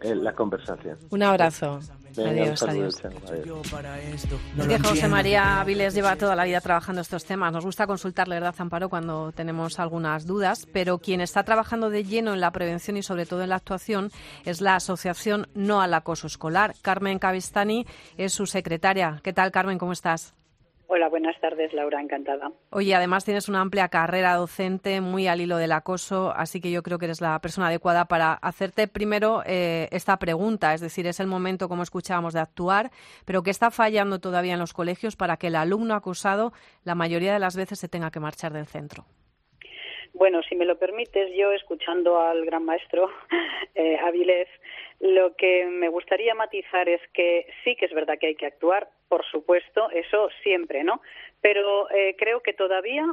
la 0.02 0.32
conversación. 0.32 0.98
Un 1.10 1.22
abrazo 1.22 1.80
adiós, 2.22 2.62
adiós. 2.62 3.02
Es 4.58 4.66
que 4.66 4.78
José 4.78 5.08
María 5.08 5.62
Viles 5.64 5.94
lleva 5.94 6.16
toda 6.16 6.34
la 6.34 6.44
vida 6.44 6.60
trabajando 6.60 7.00
estos 7.00 7.24
temas. 7.24 7.52
Nos 7.52 7.64
gusta 7.64 7.86
consultarle, 7.86 8.36
¿verdad, 8.36 8.54
Amparo, 8.58 8.88
cuando 8.88 9.32
tenemos 9.32 9.78
algunas 9.78 10.26
dudas? 10.26 10.66
Pero 10.72 10.98
quien 10.98 11.20
está 11.20 11.42
trabajando 11.44 11.90
de 11.90 12.04
lleno 12.04 12.34
en 12.34 12.40
la 12.40 12.50
prevención 12.50 12.96
y 12.96 13.02
sobre 13.02 13.26
todo 13.26 13.42
en 13.42 13.50
la 13.50 13.56
actuación 13.56 14.10
es 14.44 14.60
la 14.60 14.76
Asociación 14.76 15.48
No 15.54 15.80
al 15.80 15.94
Acoso 15.94 16.26
Escolar. 16.26 16.74
Carmen 16.82 17.18
Cavistani 17.18 17.86
es 18.16 18.32
su 18.32 18.46
secretaria. 18.46 19.20
¿Qué 19.22 19.32
tal, 19.32 19.50
Carmen? 19.50 19.78
¿Cómo 19.78 19.92
estás? 19.92 20.34
Hola, 20.88 21.08
buenas 21.08 21.38
tardes, 21.40 21.72
Laura, 21.72 22.00
encantada. 22.00 22.52
Oye, 22.70 22.94
además 22.94 23.24
tienes 23.24 23.48
una 23.48 23.60
amplia 23.60 23.88
carrera 23.88 24.34
docente, 24.34 25.00
muy 25.00 25.26
al 25.26 25.40
hilo 25.40 25.56
del 25.56 25.72
acoso, 25.72 26.32
así 26.36 26.60
que 26.60 26.70
yo 26.70 26.84
creo 26.84 26.98
que 26.98 27.06
eres 27.06 27.20
la 27.20 27.40
persona 27.40 27.66
adecuada 27.66 28.04
para 28.04 28.34
hacerte 28.34 28.86
primero 28.86 29.42
eh, 29.46 29.88
esta 29.90 30.16
pregunta, 30.18 30.74
es 30.74 30.80
decir, 30.80 31.08
es 31.08 31.18
el 31.18 31.26
momento, 31.26 31.68
como 31.68 31.82
escuchábamos, 31.82 32.34
de 32.34 32.40
actuar, 32.40 32.92
pero 33.24 33.42
¿qué 33.42 33.50
está 33.50 33.72
fallando 33.72 34.20
todavía 34.20 34.52
en 34.52 34.60
los 34.60 34.72
colegios 34.72 35.16
para 35.16 35.36
que 35.38 35.48
el 35.48 35.56
alumno 35.56 35.94
acusado 35.94 36.52
la 36.84 36.94
mayoría 36.94 37.32
de 37.32 37.40
las 37.40 37.56
veces 37.56 37.80
se 37.80 37.88
tenga 37.88 38.12
que 38.12 38.20
marchar 38.20 38.52
del 38.52 38.66
centro? 38.66 39.06
Bueno, 40.16 40.42
si 40.44 40.56
me 40.56 40.64
lo 40.64 40.78
permites, 40.78 41.30
yo 41.36 41.52
escuchando 41.52 42.18
al 42.18 42.46
gran 42.46 42.64
maestro 42.64 43.10
eh, 43.74 43.98
Avilés, 43.98 44.48
lo 44.98 45.36
que 45.36 45.66
me 45.66 45.90
gustaría 45.90 46.34
matizar 46.34 46.88
es 46.88 47.02
que 47.12 47.46
sí 47.62 47.76
que 47.76 47.84
es 47.84 47.92
verdad 47.92 48.16
que 48.18 48.28
hay 48.28 48.34
que 48.34 48.46
actuar, 48.46 48.88
por 49.08 49.26
supuesto, 49.26 49.90
eso 49.90 50.30
siempre, 50.42 50.84
¿no? 50.84 51.02
Pero 51.42 51.90
eh, 51.90 52.16
creo 52.16 52.40
que 52.40 52.54
todavía 52.54 53.04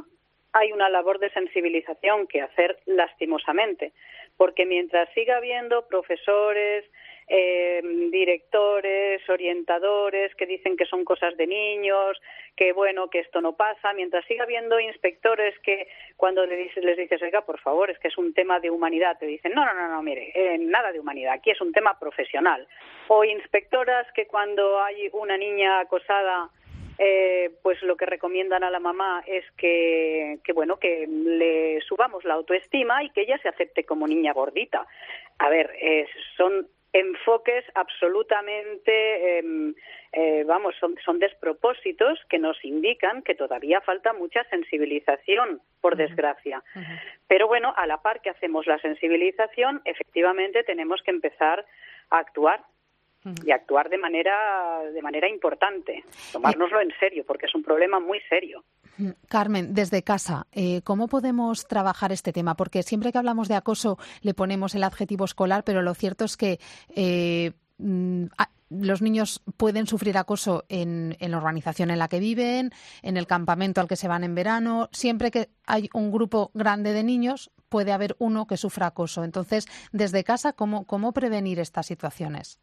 hay 0.54 0.72
una 0.72 0.88
labor 0.88 1.18
de 1.18 1.28
sensibilización 1.28 2.26
que 2.26 2.40
hacer 2.40 2.78
lastimosamente, 2.86 3.92
porque 4.38 4.64
mientras 4.64 5.12
siga 5.12 5.36
habiendo 5.36 5.86
profesores, 5.86 6.86
eh, 7.28 7.80
directores, 8.10 9.26
orientadores 9.28 10.34
que 10.34 10.46
dicen 10.46 10.76
que 10.76 10.84
son 10.84 11.04
cosas 11.04 11.36
de 11.36 11.46
niños, 11.46 12.20
que 12.56 12.72
bueno, 12.72 13.08
que 13.08 13.20
esto 13.20 13.40
no 13.40 13.56
pasa, 13.56 13.92
mientras 13.94 14.24
siga 14.26 14.44
habiendo 14.44 14.78
inspectores 14.78 15.58
que 15.60 15.88
cuando 16.16 16.44
les 16.46 16.58
dices, 16.58 16.84
les 16.84 16.96
dices, 16.96 17.22
oiga, 17.22 17.42
por 17.42 17.58
favor, 17.60 17.90
es 17.90 17.98
que 17.98 18.08
es 18.08 18.18
un 18.18 18.34
tema 18.34 18.60
de 18.60 18.70
humanidad, 18.70 19.18
te 19.18 19.26
dicen, 19.26 19.52
no, 19.54 19.64
no, 19.64 19.74
no, 19.74 19.88
no, 19.88 20.02
mire, 20.02 20.32
eh, 20.34 20.58
nada 20.58 20.92
de 20.92 21.00
humanidad, 21.00 21.34
aquí 21.34 21.50
es 21.50 21.60
un 21.60 21.72
tema 21.72 21.98
profesional. 21.98 22.66
O 23.08 23.24
inspectoras 23.24 24.06
que 24.12 24.26
cuando 24.26 24.82
hay 24.82 25.08
una 25.12 25.36
niña 25.36 25.80
acosada 25.80 26.50
eh, 26.96 27.50
pues 27.62 27.82
lo 27.82 27.96
que 27.96 28.06
recomiendan 28.06 28.62
a 28.62 28.70
la 28.70 28.78
mamá 28.78 29.24
es 29.26 29.44
que, 29.56 30.38
que, 30.44 30.52
bueno 30.52 30.76
que 30.76 31.08
le 31.08 31.80
subamos 31.80 32.24
la 32.24 32.34
autoestima 32.34 33.02
y 33.02 33.10
que 33.10 33.22
ella 33.22 33.36
se 33.42 33.48
acepte 33.48 33.84
como 33.84 34.06
niña 34.06 34.32
gordita. 34.32 34.86
A 35.38 35.48
ver, 35.48 35.72
son 36.36 36.68
enfoques 36.94 37.64
absolutamente, 37.74 39.38
em, 39.38 39.74
eh, 40.12 40.44
vamos, 40.46 40.76
son, 40.76 40.94
son, 41.04 41.18
despropósitos 41.18 42.20
que 42.30 42.38
nos 42.38 42.64
indican 42.64 43.22
que 43.22 43.34
todavía 43.34 43.80
falta 43.80 44.12
mucha 44.12 44.44
sensibilización, 44.44 45.60
por 45.80 45.96
desgracia. 45.96 46.62
Pero 47.26 47.48
bueno, 47.48 47.74
a 47.76 47.86
la 47.86 48.00
par 48.00 48.22
que 48.22 48.30
hacemos 48.30 48.66
la 48.68 48.78
sensibilización, 48.78 49.82
efectivamente 49.84 50.62
tenemos 50.62 51.02
que 51.02 51.10
empezar 51.10 51.66
a 52.10 52.18
actuar 52.18 52.64
y 53.44 53.50
actuar 53.50 53.88
de 53.88 53.98
manera 53.98 54.82
de 54.92 55.02
manera 55.02 55.28
importante, 55.28 56.04
tomárnoslo 56.32 56.80
en 56.80 56.92
serio, 56.98 57.24
porque 57.26 57.46
es 57.46 57.54
un 57.54 57.62
problema 57.62 58.00
muy 58.00 58.20
serio. 58.28 58.64
Carmen, 59.28 59.74
desde 59.74 60.02
casa, 60.02 60.46
eh, 60.52 60.82
¿cómo 60.82 61.08
podemos 61.08 61.66
trabajar 61.66 62.12
este 62.12 62.32
tema? 62.32 62.54
Porque 62.54 62.82
siempre 62.82 63.12
que 63.12 63.18
hablamos 63.18 63.48
de 63.48 63.56
acoso 63.56 63.98
le 64.20 64.34
ponemos 64.34 64.74
el 64.74 64.84
adjetivo 64.84 65.24
escolar, 65.24 65.64
pero 65.64 65.82
lo 65.82 65.94
cierto 65.94 66.24
es 66.24 66.36
que 66.36 66.58
eh, 66.94 67.52
mm, 67.78 68.26
los 68.70 69.02
niños 69.02 69.42
pueden 69.56 69.86
sufrir 69.86 70.18
acoso 70.18 70.64
en, 70.68 71.16
la 71.18 71.36
organización 71.36 71.90
en 71.90 71.98
la 71.98 72.08
que 72.08 72.20
viven, 72.20 72.70
en 73.02 73.16
el 73.16 73.26
campamento 73.26 73.80
al 73.80 73.88
que 73.88 73.96
se 73.96 74.08
van 74.08 74.24
en 74.24 74.34
verano. 74.34 74.88
Siempre 74.92 75.30
que 75.30 75.50
hay 75.66 75.88
un 75.94 76.10
grupo 76.10 76.50
grande 76.54 76.92
de 76.92 77.04
niños, 77.04 77.50
puede 77.68 77.92
haber 77.92 78.16
uno 78.18 78.46
que 78.46 78.56
sufra 78.56 78.86
acoso. 78.86 79.24
Entonces, 79.24 79.66
desde 79.92 80.24
casa, 80.24 80.52
¿cómo, 80.52 80.86
cómo 80.86 81.12
prevenir 81.12 81.58
estas 81.58 81.86
situaciones? 81.86 82.60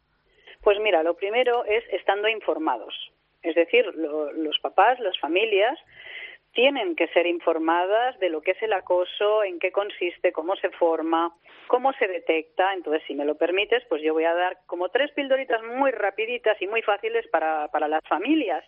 Pues 0.62 0.78
mira, 0.78 1.02
lo 1.02 1.14
primero 1.14 1.64
es 1.64 1.84
estando 1.92 2.28
informados. 2.28 2.94
Es 3.42 3.54
decir, 3.54 3.84
los 3.94 4.58
papás, 4.60 5.00
las 5.00 5.18
familias, 5.18 5.78
tienen 6.52 6.94
que 6.96 7.08
ser 7.08 7.26
informadas 7.26 8.18
de 8.20 8.28
lo 8.28 8.42
que 8.42 8.52
es 8.52 8.62
el 8.62 8.72
acoso, 8.72 9.42
en 9.42 9.58
qué 9.58 9.72
consiste, 9.72 10.32
cómo 10.32 10.54
se 10.56 10.70
forma, 10.70 11.34
cómo 11.66 11.92
se 11.94 12.06
detecta. 12.06 12.72
Entonces, 12.74 13.02
si 13.06 13.14
me 13.14 13.24
lo 13.24 13.36
permites, 13.36 13.82
pues 13.88 14.02
yo 14.02 14.12
voy 14.12 14.24
a 14.24 14.34
dar 14.34 14.58
como 14.66 14.90
tres 14.90 15.10
pildoritas 15.12 15.62
muy 15.62 15.90
rapiditas 15.90 16.60
y 16.60 16.66
muy 16.66 16.82
fáciles 16.82 17.26
para, 17.28 17.68
para 17.68 17.88
las 17.88 18.02
familias. 18.06 18.64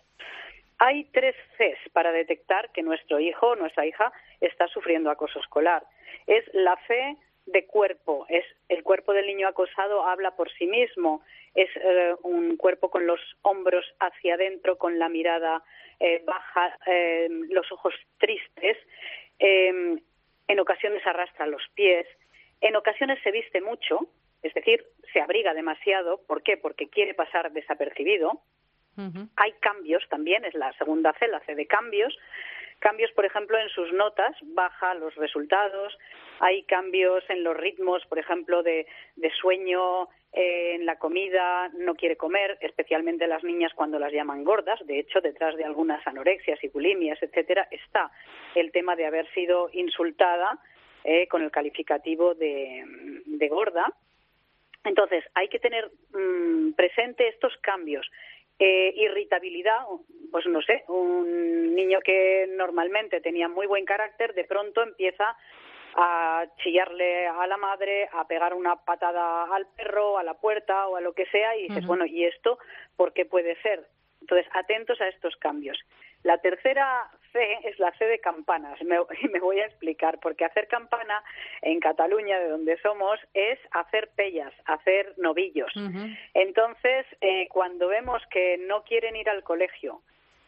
Hay 0.79 1.05
tres 1.13 1.35
Cs 1.57 1.89
para 1.93 2.11
detectar 2.11 2.71
que 2.71 2.81
nuestro 2.81 3.19
hijo 3.19 3.49
o 3.49 3.55
nuestra 3.55 3.85
hija 3.85 4.11
está 4.41 4.67
sufriendo 4.67 5.09
acoso 5.09 5.39
escolar. 5.39 5.83
Es 6.27 6.43
la 6.53 6.77
C 6.87 7.15
de 7.45 7.65
cuerpo, 7.65 8.25
es 8.29 8.45
el 8.69 8.83
cuerpo 8.83 9.13
del 9.13 9.27
niño 9.27 9.47
acosado 9.47 10.05
habla 10.07 10.35
por 10.35 10.51
sí 10.53 10.65
mismo, 10.65 11.21
es 11.53 11.69
eh, 11.75 12.15
un 12.23 12.57
cuerpo 12.57 12.89
con 12.89 13.05
los 13.05 13.19
hombros 13.43 13.85
hacia 13.99 14.33
adentro, 14.33 14.77
con 14.77 14.97
la 14.97 15.09
mirada 15.09 15.63
eh, 15.99 16.23
baja, 16.25 16.77
eh, 16.87 17.27
los 17.49 17.71
ojos 17.71 17.93
tristes, 18.17 18.77
em, 19.39 19.99
en 20.47 20.59
ocasiones 20.59 21.05
arrastra 21.05 21.47
los 21.47 21.63
pies, 21.75 22.07
en 22.61 22.75
ocasiones 22.75 23.19
se 23.23 23.31
viste 23.31 23.61
mucho, 23.61 24.07
es 24.41 24.53
decir, 24.53 24.83
se 25.13 25.21
abriga 25.21 25.53
demasiado, 25.53 26.21
¿por 26.27 26.43
qué? 26.43 26.57
Porque 26.57 26.89
quiere 26.89 27.13
pasar 27.13 27.51
desapercibido. 27.51 28.41
Hay 29.35 29.51
cambios 29.59 30.07
también, 30.07 30.45
es 30.45 30.53
la 30.53 30.71
segunda 30.77 31.11
C, 31.19 31.27
la 31.27 31.41
C 31.41 31.53
de 31.53 31.67
cambios, 31.67 32.17
cambios, 32.85 33.11
por 33.13 33.25
ejemplo, 33.25 33.57
en 33.57 33.67
sus 33.69 33.91
notas, 33.93 34.37
baja 34.43 34.93
los 34.93 35.15
resultados, 35.15 35.97
hay 36.39 36.61
cambios 36.65 37.23
en 37.29 37.43
los 37.43 37.57
ritmos, 37.57 38.05
por 38.05 38.19
ejemplo, 38.19 38.61
de, 38.61 38.85
sueño, 39.41 40.03
eh, 40.31 40.75
en 40.75 40.85
la 40.85 40.99
comida, 40.99 41.69
no 41.69 41.95
quiere 41.95 42.15
comer, 42.15 42.59
especialmente 42.61 43.25
las 43.25 43.43
niñas 43.43 43.73
cuando 43.73 43.97
las 43.97 44.13
llaman 44.13 44.43
gordas. 44.43 44.79
De 44.85 44.99
hecho, 44.99 45.19
detrás 45.19 45.55
de 45.55 45.63
algunas 45.63 46.05
anorexias 46.05 46.63
y 46.63 46.67
bulimias, 46.67 47.17
etcétera, 47.23 47.67
está 47.71 48.11
el 48.53 48.71
tema 48.71 48.95
de 48.95 49.07
haber 49.07 49.27
sido 49.33 49.71
insultada 49.73 50.59
eh, 51.03 51.27
con 51.27 51.41
el 51.41 51.49
calificativo 51.49 52.35
de, 52.35 52.85
gorda. 53.49 53.91
Entonces, 54.83 55.23
hay 55.33 55.47
que 55.47 55.57
tener 55.57 55.89
mm, 56.13 56.73
presente 56.73 57.29
estos 57.29 57.57
cambios. 57.61 58.07
Eh, 58.57 58.93
irritabilidad, 58.95 59.81
pues 60.31 60.45
no 60.45 60.61
sé, 60.61 60.85
un 60.87 61.75
niño 61.75 61.99
que 61.99 62.47
normalmente 62.55 63.19
tenía 63.19 63.49
muy 63.49 63.67
buen 63.67 63.83
carácter, 63.83 64.33
de 64.33 64.45
pronto 64.45 64.81
empieza 64.81 65.35
a 65.95 66.45
chillarle 66.63 67.27
a 67.27 67.45
la 67.47 67.57
madre, 67.57 68.07
a 68.13 68.25
pegar 68.27 68.53
una 68.53 68.77
patada 68.77 69.53
al 69.53 69.67
perro, 69.75 70.17
a 70.17 70.23
la 70.23 70.35
puerta 70.35 70.87
o 70.87 70.95
a 70.95 71.01
lo 71.01 71.13
que 71.13 71.25
sea, 71.25 71.57
y 71.57 71.67
dices, 71.67 71.85
bueno, 71.85 72.05
¿y 72.05 72.23
esto 72.23 72.57
por 72.95 73.11
qué 73.11 73.25
puede 73.25 73.59
ser? 73.61 73.85
Entonces, 74.21 74.47
atentos 74.53 75.01
a 75.01 75.09
estos 75.09 75.35
cambios. 75.35 75.77
La 76.23 76.37
tercera 76.37 77.09
C 77.35 77.59
es 77.67 77.77
la 77.79 77.91
C 77.97 78.05
de 78.05 78.19
campanas. 78.19 78.81
Me, 78.81 78.97
me 79.31 79.39
voy 79.39 79.59
a 79.59 79.65
explicar, 79.65 80.19
porque 80.21 80.45
hacer 80.45 80.67
campana 80.67 81.21
en 81.61 81.79
Cataluña, 81.79 82.39
de 82.39 82.49
donde 82.49 82.77
somos, 82.81 83.19
es 83.33 83.59
hacer 83.71 84.09
pellas, 84.15 84.53
hacer 84.65 85.13
novillos. 85.17 85.71
Entonces, 86.33 87.05
eh, 87.19 87.47
cuando 87.49 87.89
vemos 87.89 88.21
que 88.31 88.57
no 88.57 88.83
quieren 88.83 89.15
ir 89.15 89.29
al 89.29 89.43
colegio 89.43 90.01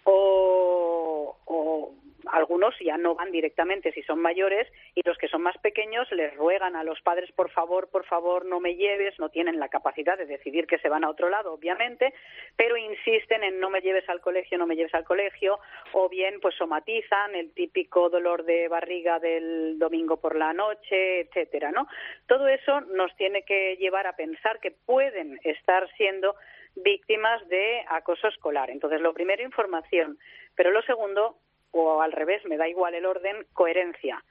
o, 0.06 1.36
o 1.46 1.94
algunos 2.32 2.76
ya 2.80 2.98
no 2.98 3.16
van 3.16 3.32
directamente 3.32 3.92
si 3.92 4.02
son 4.04 4.20
mayores 4.20 4.68
y 4.96 5.02
los 5.06 5.18
que 5.18 5.28
son 5.28 5.42
más 5.42 5.58
pequeños 5.60 6.12
les 6.12 6.36
ruegan 6.36 6.76
a 6.76 6.84
los 6.84 7.02
padres 7.02 7.32
por 7.32 7.50
favor, 7.52 7.90
por 7.90 8.06
favor 8.06 8.46
no 8.46 8.60
me 8.60 8.76
lleves, 8.76 9.18
no 9.20 9.30
tienen 9.30 9.60
la 9.60 9.70
capacidad 9.70 10.18
de 10.18 10.26
decidir 10.26 10.68
que 10.68 10.80
se 10.80 10.90
van 10.90 11.04
a 11.04 11.10
otro 11.10 11.30
lado, 11.30 11.54
obviamente, 11.54 12.14
pero 12.56 12.78
insisten 12.78 13.44
en 13.44 13.60
no 13.60 13.70
me 13.70 13.82
lleves 13.82 14.08
al 14.10 14.22
colegio, 14.22 14.58
no 14.58 14.68
me 14.68 14.76
lleves 14.76 14.94
al 14.94 15.04
colegio, 15.04 15.60
o 15.94 16.10
bien 16.10 16.40
pues 16.42 16.56
somatizan 16.56 17.36
el 17.36 17.54
típico 17.54 18.10
dolor 18.10 18.44
de 18.44 18.68
barriga 18.68 19.20
del 19.20 19.78
domingo 19.80 20.18
por 20.18 20.36
la 20.36 20.54
noche, 20.54 21.22
etcétera, 21.22 21.72
¿no? 21.72 21.88
Todo 22.28 22.48
eso 22.48 22.82
nos 22.82 23.16
tiene 23.16 23.44
que 23.44 23.76
llevar 23.78 24.08
a 24.08 24.16
pensar 24.16 24.60
que 24.60 24.72
pueden 24.72 25.40
estar 25.44 25.90
siendo 25.96 26.36
víctimas 26.76 27.48
de 27.48 27.84
acoso 27.90 28.28
escolar. 28.28 28.70
Entonces, 28.70 29.02
lo 29.02 29.14
primero, 29.14 29.44
información, 29.44 30.18
pero 30.56 30.72
lo 30.72 30.82
segundo, 30.84 31.38
o 31.72 32.02
al 32.02 32.12
revés, 32.12 32.44
me 32.46 32.58
da 32.58 32.68
igual 32.68 32.96
el 32.96 33.06
orden, 33.06 33.46
coherencia. 33.54 34.24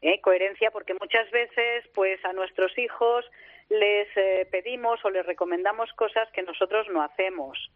¿Eh? 0.00 0.20
Coherencia 0.20 0.70
porque 0.70 0.94
muchas 0.94 1.30
veces 1.30 1.84
pues 1.94 2.24
a 2.24 2.32
nuestros 2.32 2.76
hijos 2.76 3.24
les 3.68 4.08
eh, 4.16 4.48
pedimos 4.50 5.04
o 5.04 5.10
les 5.10 5.24
recomendamos 5.24 5.92
cosas 5.92 6.28
que 6.32 6.42
nosotros 6.42 6.88
no 6.88 7.02
hacemos. 7.02 7.70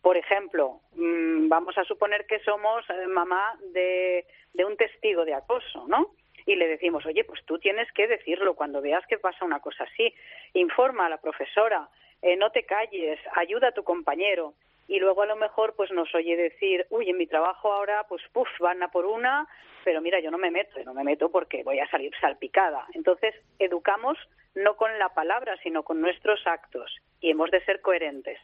Por 0.00 0.16
ejemplo, 0.16 0.80
mm, 0.94 1.48
vamos 1.48 1.76
a 1.76 1.84
suponer 1.84 2.26
que 2.26 2.38
somos 2.40 2.84
eh, 2.90 3.06
mamá 3.08 3.58
de, 3.72 4.24
de 4.52 4.64
un 4.64 4.76
testigo 4.76 5.24
de 5.24 5.34
acoso, 5.34 5.86
¿no? 5.88 6.14
y 6.46 6.56
le 6.56 6.68
decimos, 6.68 7.04
oye, 7.06 7.24
pues 7.24 7.44
tú 7.46 7.58
tienes 7.58 7.90
que 7.92 8.06
decirlo 8.06 8.54
cuando 8.54 8.82
veas 8.82 9.06
que 9.06 9.18
pasa 9.18 9.44
una 9.44 9.60
cosa 9.60 9.84
así, 9.84 10.14
informa 10.52 11.06
a 11.06 11.08
la 11.08 11.20
profesora, 11.20 11.88
eh, 12.22 12.36
no 12.36 12.50
te 12.50 12.64
calles, 12.64 13.18
ayuda 13.34 13.68
a 13.68 13.72
tu 13.72 13.82
compañero 13.82 14.54
y 14.88 14.98
luego 14.98 15.22
a 15.22 15.26
lo 15.26 15.36
mejor 15.36 15.74
pues 15.76 15.90
nos 15.90 16.14
oye 16.14 16.36
decir, 16.36 16.86
uy, 16.90 17.10
en 17.10 17.16
mi 17.16 17.26
trabajo 17.26 17.72
ahora 17.72 18.04
pues 18.08 18.22
puf, 18.32 18.48
van 18.60 18.82
a 18.82 18.88
por 18.88 19.06
una, 19.06 19.48
pero 19.84 20.00
mira, 20.00 20.20
yo 20.20 20.30
no 20.30 20.38
me 20.38 20.50
meto, 20.50 20.82
no 20.84 20.94
me 20.94 21.04
meto 21.04 21.30
porque 21.30 21.62
voy 21.62 21.78
a 21.78 21.88
salir 21.88 22.12
salpicada. 22.20 22.86
Entonces, 22.94 23.34
educamos 23.58 24.18
no 24.54 24.76
con 24.76 24.98
la 24.98 25.10
palabra, 25.10 25.56
sino 25.62 25.82
con 25.82 26.00
nuestros 26.00 26.46
actos 26.46 26.94
y 27.20 27.30
hemos 27.30 27.50
de 27.50 27.64
ser 27.64 27.80
coherentes. 27.80 28.38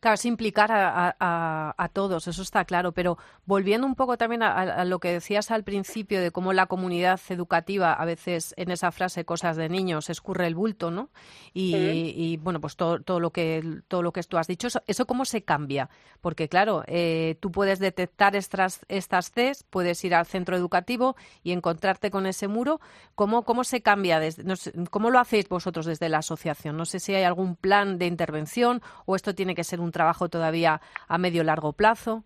Claro, 0.00 0.14
es 0.16 0.24
implicar 0.24 0.70
a, 0.72 1.90
todos, 1.92 2.26
eso 2.26 2.42
está 2.42 2.64
claro, 2.64 2.90
pero 2.90 3.18
volviendo 3.46 3.86
un 3.86 3.94
poco 3.94 4.18
también 4.18 4.42
a, 4.42 4.84
lo 4.84 4.98
que 4.98 5.12
decías 5.12 5.52
al 5.52 5.62
principio 5.62 6.20
de 6.20 6.32
cómo 6.32 6.52
la 6.52 6.66
comunidad 6.66 7.20
educativa 7.28 7.92
a 7.92 8.04
veces 8.04 8.52
en 8.56 8.72
esa 8.72 8.90
frase 8.90 9.24
cosas 9.24 9.56
de 9.56 9.68
niños 9.68 10.10
escurre 10.10 10.48
el 10.48 10.56
bulto, 10.56 10.90
¿no? 10.90 11.10
Y, 11.54 12.36
bueno, 12.38 12.60
pues 12.60 12.74
todo, 12.74 13.00
todo, 13.00 13.20
lo 13.20 13.30
que 13.30 13.82
todo 13.86 14.02
lo 14.02 14.12
que 14.12 14.22
tú 14.24 14.38
has 14.38 14.48
dicho, 14.48 14.66
eso, 14.86 15.06
cómo 15.06 15.24
se 15.24 15.42
cambia, 15.42 15.88
porque 16.20 16.48
claro, 16.48 16.82
eh, 16.88 17.36
tú 17.40 17.52
puedes 17.52 17.78
detectar 17.78 18.34
estas 18.34 18.84
estas 18.88 19.30
Cs, 19.30 19.62
puedes 19.70 20.02
ir 20.04 20.16
al 20.16 20.26
centro 20.26 20.56
educativo 20.56 21.14
y 21.44 21.52
encontrarte 21.52 22.10
con 22.10 22.26
ese 22.26 22.48
muro, 22.48 22.80
¿cómo 23.14 23.44
cómo 23.44 23.62
se 23.62 23.82
cambia? 23.82 24.18
Desde, 24.18 24.44
¿Cómo 24.90 25.10
lo 25.10 25.20
hacéis 25.20 25.48
vosotros 25.48 25.86
desde 25.86 26.08
la 26.08 26.18
asociación? 26.18 26.76
No 26.76 26.84
sé 26.86 26.98
si 26.98 27.14
hay 27.14 27.22
algún 27.22 27.54
plan 27.54 27.98
de 27.98 28.06
intervención 28.06 28.82
o 29.06 29.14
esto 29.14 29.27
tiene 29.34 29.54
que 29.54 29.64
ser 29.64 29.80
un 29.80 29.92
trabajo 29.92 30.28
todavía 30.28 30.80
a 31.08 31.18
medio 31.18 31.44
largo 31.44 31.72
plazo? 31.72 32.24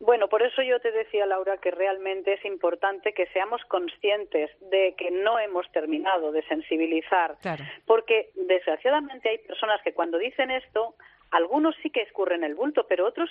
Bueno, 0.00 0.28
por 0.28 0.42
eso 0.42 0.62
yo 0.62 0.78
te 0.78 0.92
decía, 0.92 1.26
Laura, 1.26 1.56
que 1.58 1.72
realmente 1.72 2.34
es 2.34 2.44
importante 2.44 3.12
que 3.12 3.26
seamos 3.28 3.60
conscientes 3.64 4.50
de 4.70 4.94
que 4.96 5.10
no 5.10 5.40
hemos 5.40 5.70
terminado 5.72 6.30
de 6.30 6.42
sensibilizar, 6.44 7.36
porque 7.84 8.30
desgraciadamente 8.36 9.28
hay 9.28 9.38
personas 9.38 9.82
que 9.82 9.94
cuando 9.94 10.18
dicen 10.18 10.52
esto, 10.52 10.94
algunos 11.32 11.74
sí 11.82 11.90
que 11.90 12.02
escurren 12.02 12.44
el 12.44 12.54
bulto, 12.54 12.86
pero 12.88 13.06
otros 13.06 13.28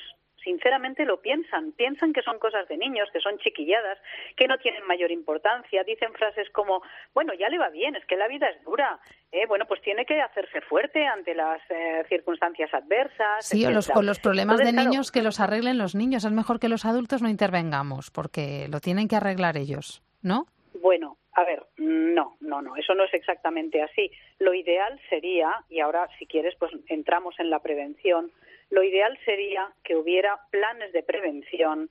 sinceramente 0.48 1.04
lo 1.04 1.20
piensan. 1.20 1.74
Piensan 1.74 2.14
que 2.14 2.22
son 2.22 2.40
cosas 2.40 2.66
de 2.70 2.78
niños, 2.78 3.10
que 3.12 3.20
son 3.20 3.38
chiquilladas, 3.40 4.00
que 4.38 4.48
no 4.48 4.58
tienen 4.58 4.88
mayor 4.88 5.12
importancia. 5.12 5.84
Dicen 5.84 6.14
frases 6.14 6.50
como, 6.52 6.82
bueno, 7.14 7.34
ya 7.34 7.50
le 7.50 7.58
va 7.58 7.70
bien, 7.70 7.98
es 7.98 8.06
que 8.06 8.16
la 8.16 8.30
vida 8.30 8.48
es 8.48 8.64
dura. 8.64 8.98
¿eh? 9.34 9.46
bueno, 9.46 9.66
pues 9.68 9.82
tiene 9.82 10.06
que 10.06 10.22
hacerse 10.22 10.62
fuerte 10.62 11.06
ante 11.06 11.36
las 11.36 11.60
eh, 11.70 12.06
circunstancias 12.08 12.74
adversas. 12.74 13.46
Sí, 13.46 13.66
o 13.66 13.72
los, 13.72 14.20
problemas 14.20 14.60
de 14.60 14.72
niños 14.72 15.12
que 15.12 15.22
los 15.22 15.42
arreglen 15.42 15.78
los 15.78 15.96
niños. 15.96 16.24
Es 16.24 16.32
mejor 16.32 16.62
que 16.62 16.70
los 16.70 16.86
adultos 16.86 17.22
no 17.22 17.28
intervengamos, 17.28 18.10
porque 18.10 18.68
lo 18.70 18.80
tienen 18.80 19.10
que 19.10 19.18
arreglar 19.18 19.58
ellos, 19.58 20.02
¿no? 20.22 20.46
Bueno, 20.82 21.18
a 21.34 21.44
ver, 21.44 21.66
no, 21.78 22.38
no, 22.40 22.62
no, 22.62 22.78
eso 22.78 22.96
no 22.96 23.04
es 23.04 23.14
exactamente 23.14 23.82
así. 23.82 24.12
Lo 24.40 24.54
ideal 24.54 24.98
sería, 25.10 25.52
y 25.70 25.82
ahora 25.82 26.08
si 26.18 26.26
quieres, 26.26 26.56
pues 26.58 26.72
entramos 26.88 27.38
en 27.38 27.50
la 27.50 27.60
prevención, 27.60 28.32
lo 28.70 28.84
ideal 28.84 29.18
sería 29.26 29.72
que 29.84 29.96
hubiera 29.96 30.40
planes 30.52 30.92
de 30.94 31.04
prevención 31.04 31.90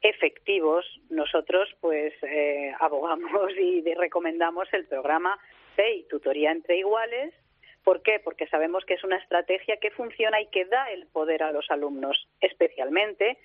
efectivos. 0.00 0.84
Nosotros, 1.10 1.68
pues, 1.80 2.12
eh, 2.22 2.72
abogamos 2.78 3.52
y 3.58 3.82
recomendamos 3.94 4.68
el 4.72 4.86
programa 4.86 5.38
PEI, 5.76 6.04
Tutoría 6.08 6.52
entre 6.52 6.78
Iguales. 6.78 7.34
¿Por 7.82 8.02
qué? 8.02 8.20
Porque 8.20 8.46
sabemos 8.46 8.84
que 8.84 8.94
es 8.94 9.04
una 9.04 9.16
estrategia 9.16 9.78
que 9.78 9.90
funciona 9.90 10.40
y 10.40 10.46
que 10.46 10.64
da 10.64 10.90
el 10.90 11.06
poder 11.06 11.42
a 11.42 11.52
los 11.52 11.70
alumnos, 11.70 12.28
especialmente 12.40 13.38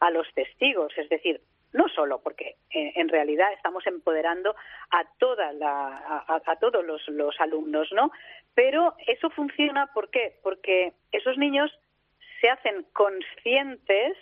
a 0.00 0.10
los 0.10 0.26
testigos, 0.34 0.92
es 0.98 1.08
decir, 1.08 1.40
no 1.72 1.88
solo 1.88 2.20
porque 2.22 2.56
eh, 2.70 2.92
en 2.96 3.08
realidad 3.08 3.52
estamos 3.52 3.86
empoderando 3.86 4.54
a 4.90 5.04
toda 5.18 5.52
la, 5.52 6.24
a, 6.26 6.56
todos 6.56 6.84
los, 6.84 7.06
los, 7.08 7.38
alumnos, 7.40 7.90
¿no? 7.92 8.10
Pero 8.54 8.94
eso 9.06 9.30
funciona 9.30 9.86
¿por 9.92 10.10
qué? 10.10 10.36
Porque 10.42 10.92
esos 11.12 11.36
niños 11.38 11.70
se 12.40 12.48
hacen 12.48 12.84
conscientes 12.92 14.16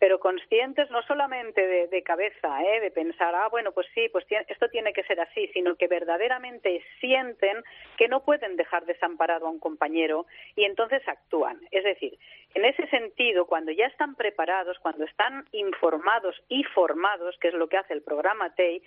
pero 0.00 0.18
conscientes 0.18 0.90
no 0.90 1.02
solamente 1.02 1.86
de, 1.86 2.02
cabeza, 2.02 2.62
¿eh? 2.64 2.80
de 2.80 2.90
pensar, 2.90 3.34
ah, 3.34 3.48
bueno, 3.50 3.72
pues 3.72 3.86
sí, 3.94 4.08
pues 4.10 4.24
esto 4.48 4.68
tiene 4.70 4.94
que 4.94 5.04
ser 5.04 5.20
así, 5.20 5.48
sino 5.48 5.76
que 5.76 5.88
verdaderamente 5.88 6.82
sienten 7.00 7.62
que 7.98 8.08
no 8.08 8.24
pueden 8.24 8.56
dejar 8.56 8.86
desamparado 8.86 9.46
a 9.46 9.50
un 9.50 9.60
compañero 9.60 10.24
y 10.56 10.64
entonces 10.64 11.06
actúan. 11.06 11.60
Es 11.70 11.84
decir, 11.84 12.18
en 12.54 12.64
ese 12.64 12.86
sentido, 12.86 13.44
cuando 13.44 13.72
ya 13.72 13.86
están 13.88 14.14
preparados, 14.14 14.78
cuando 14.78 15.04
están 15.04 15.44
informados 15.52 16.34
y 16.48 16.64
formados, 16.64 17.36
que 17.38 17.48
es 17.48 17.54
lo 17.54 17.68
que 17.68 17.76
hace 17.76 17.92
el 17.92 18.02
programa 18.02 18.54
TEI, 18.54 18.82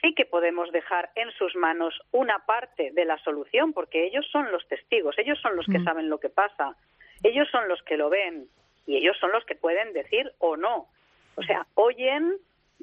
sí 0.00 0.14
que 0.14 0.24
podemos 0.24 0.72
dejar 0.72 1.10
en 1.14 1.30
sus 1.32 1.54
manos 1.56 1.94
una 2.10 2.38
parte 2.46 2.90
de 2.92 3.04
la 3.04 3.18
solución, 3.18 3.74
porque 3.74 4.06
ellos 4.06 4.26
son 4.32 4.50
los 4.50 4.66
testigos, 4.66 5.18
ellos 5.18 5.38
son 5.42 5.56
los 5.56 5.66
que 5.66 5.78
mm. 5.78 5.84
saben 5.84 6.08
lo 6.08 6.18
que 6.18 6.30
pasa, 6.30 6.74
ellos 7.22 7.48
son 7.50 7.68
los 7.68 7.82
que 7.82 7.96
lo 7.96 8.10
ven, 8.10 8.48
y 8.86 8.96
ellos 8.96 9.16
son 9.18 9.32
los 9.32 9.44
que 9.44 9.54
pueden 9.54 9.92
decir 9.92 10.32
o 10.38 10.56
no. 10.56 10.88
O 11.36 11.42
sea, 11.42 11.66
oyen, 11.74 12.36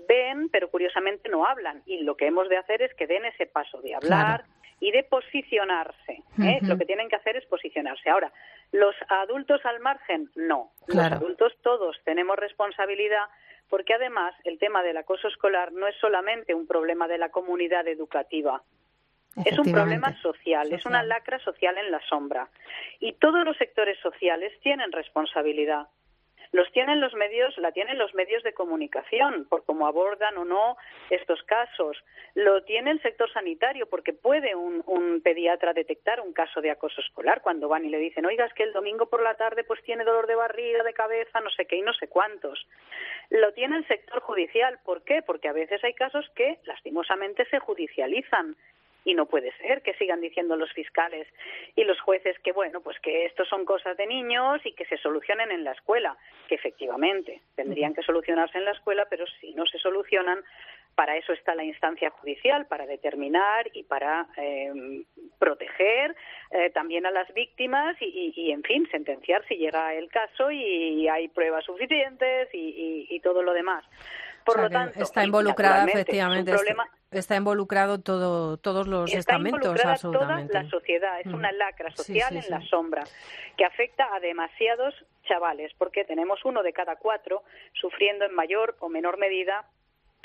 ven, 0.07 0.49
pero 0.49 0.69
curiosamente 0.69 1.29
no 1.29 1.45
hablan. 1.45 1.81
Y 1.85 1.99
lo 1.99 2.15
que 2.15 2.27
hemos 2.27 2.49
de 2.49 2.57
hacer 2.57 2.81
es 2.81 2.93
que 2.95 3.07
den 3.07 3.25
ese 3.25 3.45
paso 3.45 3.81
de 3.81 3.95
hablar 3.95 4.45
y 4.79 4.91
de 4.91 5.03
posicionarse. 5.03 6.23
¿eh? 6.41 6.59
Lo 6.63 6.77
que 6.77 6.85
tienen 6.85 7.07
que 7.07 7.15
hacer 7.15 7.37
es 7.37 7.45
posicionarse. 7.45 8.09
Ahora, 8.09 8.31
los 8.71 8.95
adultos 9.09 9.63
al 9.65 9.79
margen, 9.79 10.29
no. 10.35 10.71
Los 10.87 10.97
adultos 10.97 11.53
todos 11.61 11.97
tenemos 12.03 12.37
responsabilidad 12.37 13.25
porque 13.69 13.93
además 13.93 14.33
el 14.43 14.59
tema 14.59 14.83
del 14.83 14.97
acoso 14.97 15.27
escolar 15.29 15.71
no 15.71 15.87
es 15.87 15.95
solamente 16.01 16.53
un 16.53 16.67
problema 16.67 17.07
de 17.07 17.17
la 17.17 17.29
comunidad 17.29 17.87
educativa, 17.87 18.63
es 19.45 19.57
un 19.57 19.71
problema 19.71 20.13
social, 20.21 20.71
es 20.73 20.85
una 20.85 21.03
lacra 21.03 21.39
social 21.39 21.77
en 21.77 21.91
la 21.91 22.01
sombra. 22.07 22.49
Y 22.99 23.13
todos 23.13 23.45
los 23.45 23.57
sectores 23.57 23.97
sociales 23.99 24.51
tienen 24.61 24.91
responsabilidad. 24.91 25.87
Los 26.53 26.69
tienen 26.73 26.99
los 26.99 27.13
medios, 27.13 27.57
la 27.57 27.71
tienen 27.71 27.97
los 27.97 28.13
medios 28.13 28.43
de 28.43 28.53
comunicación, 28.53 29.45
por 29.45 29.63
cómo 29.63 29.87
abordan 29.87 30.37
o 30.37 30.43
no 30.43 30.75
estos 31.09 31.41
casos. 31.43 31.97
Lo 32.35 32.63
tiene 32.63 32.91
el 32.91 33.01
sector 33.01 33.31
sanitario, 33.31 33.87
porque 33.87 34.11
puede 34.11 34.53
un, 34.53 34.83
un, 34.85 35.21
pediatra 35.21 35.71
detectar 35.71 36.19
un 36.19 36.33
caso 36.33 36.59
de 36.59 36.71
acoso 36.71 36.99
escolar 36.99 37.41
cuando 37.41 37.69
van 37.69 37.85
y 37.85 37.89
le 37.89 37.99
dicen, 37.99 38.25
oiga, 38.25 38.45
es 38.45 38.53
que 38.53 38.63
el 38.63 38.73
domingo 38.73 39.05
por 39.05 39.23
la 39.23 39.35
tarde 39.35 39.63
pues 39.63 39.81
tiene 39.83 40.03
dolor 40.03 40.27
de 40.27 40.35
barriga, 40.35 40.83
de 40.83 40.93
cabeza, 40.93 41.39
no 41.39 41.49
sé 41.51 41.65
qué 41.65 41.77
y 41.77 41.81
no 41.83 41.93
sé 41.93 42.09
cuántos. 42.09 42.67
Lo 43.29 43.53
tiene 43.53 43.77
el 43.77 43.87
sector 43.87 44.19
judicial. 44.19 44.77
¿Por 44.83 45.03
qué? 45.03 45.21
Porque 45.21 45.47
a 45.47 45.53
veces 45.53 45.81
hay 45.85 45.93
casos 45.93 46.29
que 46.35 46.59
lastimosamente 46.65 47.45
se 47.45 47.59
judicializan 47.59 48.57
y 49.03 49.13
no 49.13 49.25
puede 49.25 49.51
ser 49.57 49.81
que 49.81 49.93
sigan 49.95 50.21
diciendo 50.21 50.55
los 50.55 50.71
fiscales 50.73 51.27
y 51.75 51.83
los 51.83 51.99
jueces 52.01 52.37
que 52.39 52.51
bueno 52.51 52.81
pues 52.81 52.99
que 52.99 53.25
esto 53.25 53.45
son 53.45 53.65
cosas 53.65 53.97
de 53.97 54.07
niños 54.07 54.61
y 54.65 54.73
que 54.73 54.85
se 54.85 54.97
solucionen 54.97 55.51
en 55.51 55.63
la 55.63 55.71
escuela 55.71 56.17
que 56.47 56.55
efectivamente 56.55 57.41
tendrían 57.55 57.93
que 57.93 58.03
solucionarse 58.03 58.57
en 58.57 58.65
la 58.65 58.71
escuela 58.71 59.07
pero 59.09 59.25
si 59.39 59.53
no 59.53 59.65
se 59.65 59.79
solucionan 59.79 60.43
para 60.95 61.17
eso 61.17 61.33
está 61.33 61.55
la 61.55 61.63
instancia 61.63 62.09
judicial, 62.09 62.67
para 62.67 62.85
determinar 62.85 63.69
y 63.73 63.83
para 63.83 64.27
eh, 64.37 65.03
proteger 65.39 66.15
eh, 66.51 66.69
también 66.71 67.05
a 67.05 67.11
las 67.11 67.33
víctimas 67.33 67.95
y, 68.01 68.51
en 68.51 68.63
fin, 68.63 68.87
sentenciar 68.91 69.45
si 69.47 69.55
llega 69.55 69.93
el 69.93 70.09
caso 70.09 70.51
y 70.51 71.07
hay 71.07 71.27
pruebas 71.29 71.65
suficientes 71.65 72.49
y, 72.53 73.19
todo 73.23 73.43
lo 73.43 73.53
demás. 73.53 73.85
Por 74.45 74.59
lo 74.59 74.69
tanto, 74.69 75.01
está 75.01 75.23
involucrada 75.23 75.85
efectivamente. 75.85 76.53
Está 77.11 77.35
involucrado 77.35 77.99
todo, 77.99 78.55
todos 78.55 78.87
los 78.87 79.09
está 79.09 79.19
estamentos, 79.19 79.83
absolutamente. 79.83 80.53
Toda 80.53 80.63
la 80.63 80.69
sociedad, 80.69 81.19
es 81.19 81.27
una 81.27 81.51
mm. 81.51 81.55
lacra 81.55 81.91
social 81.91 82.37
en 82.37 82.49
la 82.49 82.61
sombra 82.61 83.03
que 83.57 83.65
afecta 83.65 84.07
a 84.15 84.19
demasiados 84.21 84.95
chavales, 85.23 85.73
porque 85.77 86.05
tenemos 86.05 86.39
uno 86.45 86.63
de 86.63 86.71
cada 86.71 86.95
cuatro 86.95 87.43
sufriendo 87.73 88.23
en 88.23 88.33
mayor 88.33 88.77
o 88.79 88.87
menor 88.87 89.17
medida 89.17 89.65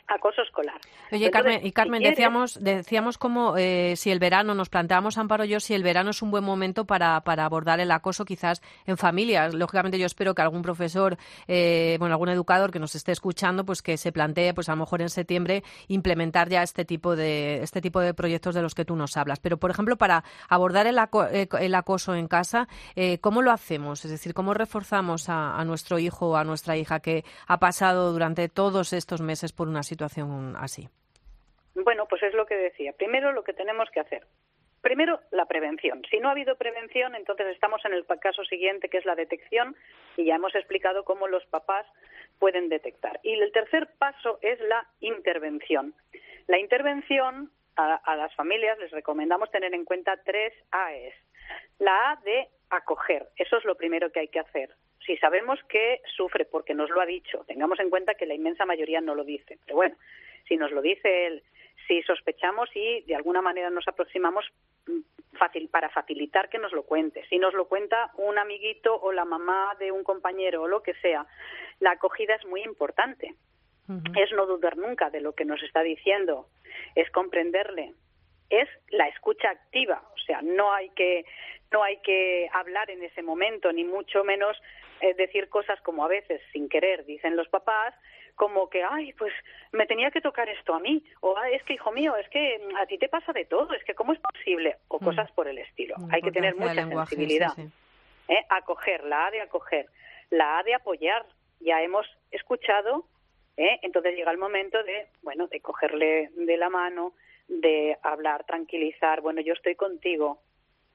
acoso 0.09 0.43
escolar. 0.43 0.81
Oye, 1.11 1.31
Carmen, 1.31 1.65
y 1.65 1.73
Carmen, 1.73 2.03
decíamos, 2.03 2.63
decíamos 2.63 3.19
como 3.19 3.57
eh, 3.57 3.95
si 3.97 4.11
el 4.11 4.19
verano, 4.19 4.55
nos 4.55 4.69
planteamos, 4.69 5.19
Amparo 5.19 5.45
yo, 5.45 5.61
si 5.61 5.75
el 5.75 5.83
verano 5.83 6.11
es 6.11 6.23
un 6.23 6.31
buen 6.31 6.45
momento 6.45 6.85
para, 6.85 7.21
para 7.23 7.45
abordar 7.45 7.81
el 7.81 7.91
acoso 7.91 8.25
quizás 8.25 8.63
en 8.87 8.97
familias. 8.97 9.55
Lógicamente 9.55 9.99
yo 9.99 10.07
espero 10.07 10.35
que 10.35 10.43
algún 10.43 10.63
profesor, 10.63 11.17
eh, 11.49 11.97
bueno, 11.99 12.15
algún 12.15 12.29
educador 12.29 12.71
que 12.71 12.79
nos 12.79 12.95
esté 12.95 13.13
escuchando, 13.13 13.65
pues 13.65 13.83
que 13.83 13.97
se 13.97 14.13
plantee, 14.13 14.55
pues 14.55 14.69
a 14.69 14.73
lo 14.73 14.79
mejor 14.79 15.03
en 15.03 15.09
septiembre, 15.09 15.65
implementar 15.89 16.49
ya 16.49 16.63
este 16.63 16.85
tipo 16.85 17.17
de, 17.17 17.63
este 17.63 17.81
tipo 17.81 18.01
de 18.01 18.15
proyectos 18.15 18.55
de 18.55 18.63
los 18.63 18.75
que 18.75 18.85
tú 18.85 18.97
nos 18.97 19.17
hablas. 19.17 19.41
Pero, 19.41 19.59
por 19.59 19.71
ejemplo, 19.71 19.97
para 19.97 20.25
abordar 20.49 20.87
el, 20.87 20.99
eh, 21.33 21.49
el 21.61 21.75
acoso 21.75 22.15
en 22.15 22.29
casa, 22.29 22.69
¿cómo 23.21 23.43
lo 23.43 23.51
hacemos? 23.51 24.05
Es 24.05 24.11
decir, 24.11 24.35
¿cómo 24.35 24.55
reforzamos 24.55 25.29
a, 25.29 25.59
a 25.59 25.65
nuestro 25.65 25.99
hijo 25.99 26.31
o 26.31 26.37
a 26.37 26.45
nuestra 26.45 26.77
hija 26.77 27.01
que 27.01 27.25
ha 27.47 27.59
pasado 27.59 28.13
durante 28.13 28.49
todos 28.49 28.93
estos 28.93 29.21
meses 29.21 29.53
por 29.53 29.69
una 29.69 29.83
situación 29.83 29.96
Bueno, 31.75 32.07
pues 32.07 32.23
es 32.23 32.35
lo 32.35 32.47
que 32.47 32.57
decía. 32.57 32.93
Primero 32.93 33.33
lo 33.33 33.45
que 33.45 33.53
tenemos 33.53 33.91
que 33.91 34.01
hacer. 34.01 34.27
Primero, 34.81 35.21
la 35.31 35.47
prevención. 35.47 36.03
Si 36.11 36.19
no 36.19 36.29
ha 36.29 36.33
habido 36.33 36.57
prevención, 36.57 37.15
entonces 37.15 37.49
estamos 37.49 37.85
en 37.85 37.93
el 37.93 38.07
caso 38.21 38.45
siguiente, 38.45 38.89
que 38.89 38.99
es 38.99 39.05
la 39.05 39.15
detección, 39.15 39.75
y 40.17 40.27
ya 40.27 40.37
hemos 40.37 40.55
explicado 40.55 41.05
cómo 41.05 41.27
los 41.27 41.45
papás 41.47 41.87
pueden 42.39 42.69
detectar. 42.69 43.19
Y 43.23 43.33
el 43.33 43.51
tercer 43.53 43.89
paso 43.99 44.39
es 44.43 44.61
la 44.61 44.87
intervención. 45.01 45.95
La 46.47 46.59
intervención 46.59 47.51
a, 47.75 47.97
a 47.97 48.17
las 48.17 48.35
familias 48.37 48.79
les 48.79 48.93
recomendamos 48.93 49.51
tener 49.51 49.75
en 49.75 49.85
cuenta 49.85 50.23
tres 50.25 50.55
A's. 50.71 51.15
La 51.79 52.13
A 52.13 52.17
de 52.25 52.49
acoger, 52.71 53.29
eso 53.37 53.57
es 53.57 53.65
lo 53.65 53.75
primero 53.75 54.11
que 54.13 54.21
hay 54.21 54.29
que 54.29 54.41
hacer 54.41 54.71
si 55.07 55.17
sabemos 55.19 55.59
que 55.69 56.01
sufre 56.17 56.45
porque 56.45 56.75
nos 56.75 56.91
lo 56.91 57.01
ha 57.01 57.07
dicho, 57.07 57.45
tengamos 57.47 57.79
en 57.81 57.91
cuenta 57.91 58.15
que 58.15 58.27
la 58.27 58.35
inmensa 58.35 58.67
mayoría 58.67 59.01
no 59.01 59.15
lo 59.15 59.25
dice, 59.25 59.59
pero 59.65 59.77
bueno, 59.77 59.97
si 60.47 60.57
nos 60.57 60.73
lo 60.73 60.83
dice 60.83 61.27
él, 61.27 61.43
si 61.87 62.03
sospechamos 62.03 62.69
y 62.75 63.03
de 63.03 63.15
alguna 63.15 63.43
manera 63.43 63.71
nos 63.71 63.87
aproximamos 63.87 64.45
mm, 64.87 65.01
fácil, 65.39 65.69
para 65.69 65.91
facilitar 65.91 66.49
que 66.49 66.59
nos 66.59 66.73
lo 66.73 66.85
cuente. 66.85 67.25
Si 67.29 67.39
nos 67.39 67.55
lo 67.55 67.69
cuenta 67.69 68.11
un 68.17 68.39
amiguito 68.39 68.99
o 69.01 69.13
la 69.13 69.25
mamá 69.25 69.77
de 69.79 69.93
un 69.93 70.03
compañero 70.03 70.63
o 70.63 70.69
lo 70.69 70.83
que 70.83 70.95
sea, 70.95 71.27
la 71.81 71.93
acogida 71.93 72.35
es 72.35 72.45
muy 72.47 72.63
importante. 72.63 73.35
Es 74.17 74.33
no 74.33 74.47
dudar 74.47 74.77
nunca 74.77 75.11
de 75.11 75.21
lo 75.21 75.35
que 75.35 75.45
nos 75.45 75.63
está 75.63 75.83
diciendo, 75.83 76.49
es 76.97 77.09
comprenderle, 77.13 77.95
es 78.51 78.69
la 78.91 79.09
escucha 79.09 79.51
activa, 79.51 80.03
o 80.15 80.19
sea, 80.19 80.41
no 80.43 80.73
hay 80.73 80.91
que 80.91 81.25
no 81.73 81.83
hay 81.83 81.97
que 81.99 82.49
hablar 82.53 82.91
en 82.91 83.03
ese 83.03 83.23
momento 83.23 83.73
ni 83.73 83.85
mucho 83.85 84.23
menos 84.23 84.57
es 85.01 85.17
decir 85.17 85.49
cosas 85.49 85.81
como 85.83 86.05
a 86.05 86.09
veces 86.09 86.41
sin 86.53 86.69
querer 86.69 87.05
dicen 87.05 87.37
los 87.37 87.49
papás, 87.49 87.95
como 88.37 88.69
que, 88.69 88.85
ay, 88.85 89.13
pues 89.15 89.33
me 89.73 89.87
tenía 89.87 90.11
que 90.11 90.21
tocar 90.21 90.49
esto 90.49 90.75
a 90.75 90.79
mí, 90.79 91.03
o 91.21 91.35
es 91.45 91.63
que, 91.65 91.75
hijo 91.75 91.91
mío, 91.91 92.15
es 92.17 92.29
que 92.29 92.61
a 92.79 92.87
ti 92.87 92.99
te 92.99 93.09
pasa 93.09 93.33
de 93.33 93.47
todo, 93.47 93.73
es 93.73 93.83
que 93.85 93.95
cómo 93.95 94.13
es 94.13 94.21
posible, 94.21 94.77
o 94.89 94.99
mm. 94.99 95.05
cosas 95.05 95.33
por 95.33 95.49
el 95.49 95.59
estilo. 95.59 95.97
Hay 96.13 96.23
que 96.23 96.31
tener 96.31 96.55
mucha 96.55 96.87
sensibilidad. 96.87 97.53
¿eh? 98.29 98.45
Acoger, 98.51 99.05
la 99.05 99.27
A 99.27 99.31
de 99.31 99.41
acoger, 99.41 99.87
la 100.31 100.59
A 100.59 100.63
de 100.63 100.75
apoyar. 100.75 101.25
Ya 101.61 101.83
hemos 101.83 102.07
escuchado, 102.31 103.07
¿eh? 103.57 103.79
entonces 103.83 104.15
llega 104.15 104.31
el 104.31 104.39
momento 104.39 104.83
de, 104.83 105.09
bueno, 105.23 105.49
de 105.49 105.61
cogerle 105.61 106.29
de 106.37 106.57
la 106.59 106.69
mano, 106.69 107.15
de 107.49 107.97
hablar, 108.03 108.45
tranquilizar, 108.45 109.21
bueno, 109.21 109.41
yo 109.41 109.53
estoy 109.53 109.75
contigo, 109.75 110.41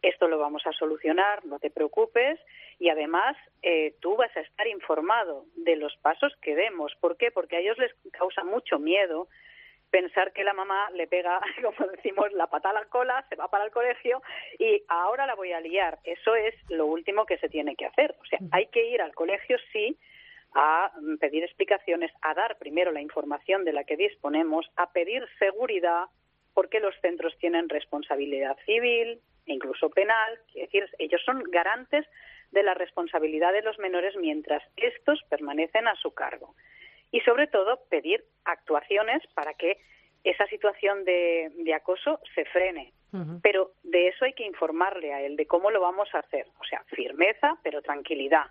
esto 0.02 0.28
lo 0.28 0.40
vamos 0.40 0.66
a 0.66 0.72
solucionar, 0.74 1.46
no 1.46 1.60
te 1.60 1.70
preocupes 1.70 2.40
y 2.80 2.90
además 2.90 3.38
eh, 3.62 3.96
tú 4.00 4.16
vas 4.16 4.36
a 4.36 4.42
estar 4.42 4.68
informado 4.68 5.46
de 5.56 5.76
los 5.76 5.96
pasos 5.98 6.36
que 6.42 6.56
demos. 6.56 6.94
¿Por 7.00 7.18
qué? 7.18 7.32
Porque 7.32 7.58
a 7.58 7.60
ellos 7.60 7.78
les 7.78 7.94
causa 8.12 8.44
mucho 8.44 8.80
miedo 8.80 9.28
pensar 9.92 10.32
que 10.34 10.44
la 10.44 10.54
mamá 10.54 10.90
le 10.92 11.06
pega, 11.06 11.40
como 11.64 11.92
decimos, 11.92 12.32
la 12.32 12.48
pata 12.48 12.72
a 12.72 12.74
la 12.74 12.86
cola, 12.86 13.24
se 13.30 13.36
va 13.36 13.50
para 13.50 13.66
el 13.66 13.72
colegio 13.72 14.24
y 14.58 14.84
ahora 14.88 15.28
la 15.28 15.36
voy 15.36 15.52
a 15.52 15.60
liar. 15.60 16.00
Eso 16.04 16.36
es 16.36 16.56
lo 16.70 16.88
último 16.88 17.26
que 17.26 17.38
se 17.38 17.50
tiene 17.50 17.76
que 17.76 17.86
hacer. 17.86 18.16
O 18.20 18.26
sea, 18.26 18.40
hay 18.52 18.68
que 18.68 18.86
ir 18.88 19.02
al 19.02 19.14
colegio 19.14 19.58
sí 19.72 19.98
a 20.54 20.92
pedir 21.20 21.44
explicaciones, 21.44 22.12
a 22.22 22.34
dar 22.34 22.58
primero 22.58 22.92
la 22.92 23.02
información 23.02 23.64
de 23.64 23.74
la 23.74 23.84
que 23.84 23.96
disponemos, 23.96 24.70
a 24.76 24.92
pedir 24.92 25.26
seguridad, 25.40 26.06
porque 26.54 26.80
los 26.80 26.96
centros 27.02 27.38
tienen 27.40 27.70
responsabilidad 27.70 28.58
civil 28.66 29.22
e 29.46 29.54
incluso 29.54 29.90
penal, 29.90 30.40
es 30.54 30.72
decir, 30.72 30.88
ellos 31.00 31.22
son 31.26 31.44
garantes 31.50 32.06
de 32.52 32.64
la 32.64 32.74
responsabilidad 32.74 33.54
de 33.54 33.62
los 33.62 33.80
menores 33.80 34.16
mientras 34.18 34.62
estos 34.76 35.22
permanecen 35.30 35.88
a 35.88 35.96
su 35.96 36.14
cargo. 36.14 36.56
Y 37.12 37.22
sobre 37.22 37.48
todo 37.48 37.82
pedir 37.90 38.24
actuaciones 38.46 39.22
para 39.34 39.54
que 39.54 39.78
esa 40.24 40.46
situación 40.48 41.04
de, 41.04 41.74
acoso 41.76 42.20
se 42.36 42.46
frene. 42.46 42.94
Pero 43.42 43.72
de 43.84 44.08
eso 44.08 44.24
hay 44.24 44.32
que 44.32 44.46
informarle 44.46 45.14
a 45.14 45.22
él, 45.22 45.36
de 45.36 45.46
cómo 45.46 45.70
lo 45.70 45.82
vamos 45.82 46.08
a 46.14 46.20
hacer. 46.20 46.48
O 46.62 46.64
sea, 46.64 46.82
firmeza, 46.88 47.58
pero 47.62 47.82
tranquilidad. 47.82 48.46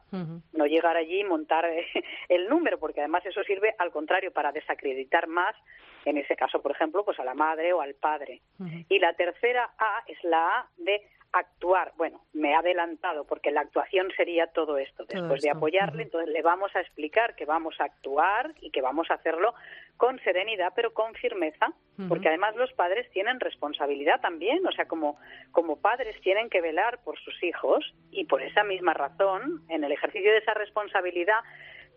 No 0.53 0.67
llegar 0.67 0.99
allí 0.99 1.21
y 1.21 1.25
montar 1.25 1.65
el 2.29 2.49
número, 2.49 2.79
porque 2.79 3.01
además 3.01 3.25
eso 3.25 3.43
sirve 3.45 3.75
al 3.79 3.91
contrario 3.91 4.33
para 4.33 4.53
desacreditar 4.53 5.29
más, 5.29 5.57
en 6.05 6.19
ese 6.19 6.37
caso, 6.37 6.63
por 6.63 6.73
ejemplo, 6.73 7.05
pues 7.05 7.19
a 7.21 7.25
la 7.25 7.35
madre 7.35 7.73
o 7.73 7.81
al 7.81 7.95
padre. 7.95 8.43
Y 8.89 8.99
la 8.99 9.13
tercera 9.15 9.71
A 9.79 10.03
es 10.07 10.23
la 10.25 10.59
A 10.59 10.69
de 10.77 11.03
actuar. 11.33 11.93
Bueno, 11.97 12.23
me 12.33 12.55
ha 12.55 12.59
adelantado 12.59 13.25
porque 13.25 13.51
la 13.51 13.61
actuación 13.61 14.09
sería 14.17 14.49
todo 14.49 14.79
esto. 14.79 15.05
Después 15.05 15.43
de 15.43 15.51
apoyarle, 15.51 16.03
entonces 16.03 16.33
le 16.33 16.43
vamos 16.43 16.75
a 16.75 16.81
explicar 16.81 17.37
que 17.37 17.45
vamos 17.45 17.81
a 17.81 17.85
actuar 17.85 18.53
y 18.61 18.71
que 18.71 18.83
vamos 18.83 19.11
a 19.11 19.15
hacerlo 19.15 19.55
con 19.97 20.19
serenidad, 20.21 20.73
pero 20.75 20.95
con 20.95 21.15
firmeza, 21.15 21.73
porque 22.09 22.29
además 22.29 22.57
los 22.57 22.73
padres 22.73 23.11
tienen 23.11 23.39
responsabilidad 23.39 24.21
también, 24.23 24.67
o 24.67 24.73
sea, 24.73 24.87
como, 24.87 25.19
como 25.53 25.77
padres 25.77 26.19
tienen 26.23 26.49
que 26.49 26.63
velar 26.63 27.01
por 27.05 27.19
sus 27.19 27.43
hijos 27.43 27.95
y 28.11 28.25
por 28.25 28.41
esa 28.41 28.65
misma 28.65 28.95
razón, 28.95 29.63
en 29.69 29.85
el 29.85 29.93
ejercicio 29.93 30.33
de 30.33 30.39
esa 30.39 30.55
responsabilidad, 30.55 31.41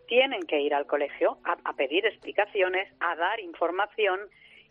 tienen 0.07 0.41
que 0.43 0.61
ir 0.61 0.73
al 0.73 0.85
colegio 0.85 1.37
a, 1.43 1.57
a 1.63 1.73
pedir 1.73 2.05
explicaciones, 2.05 2.87
a 2.99 3.15
dar 3.15 3.39
información 3.39 4.19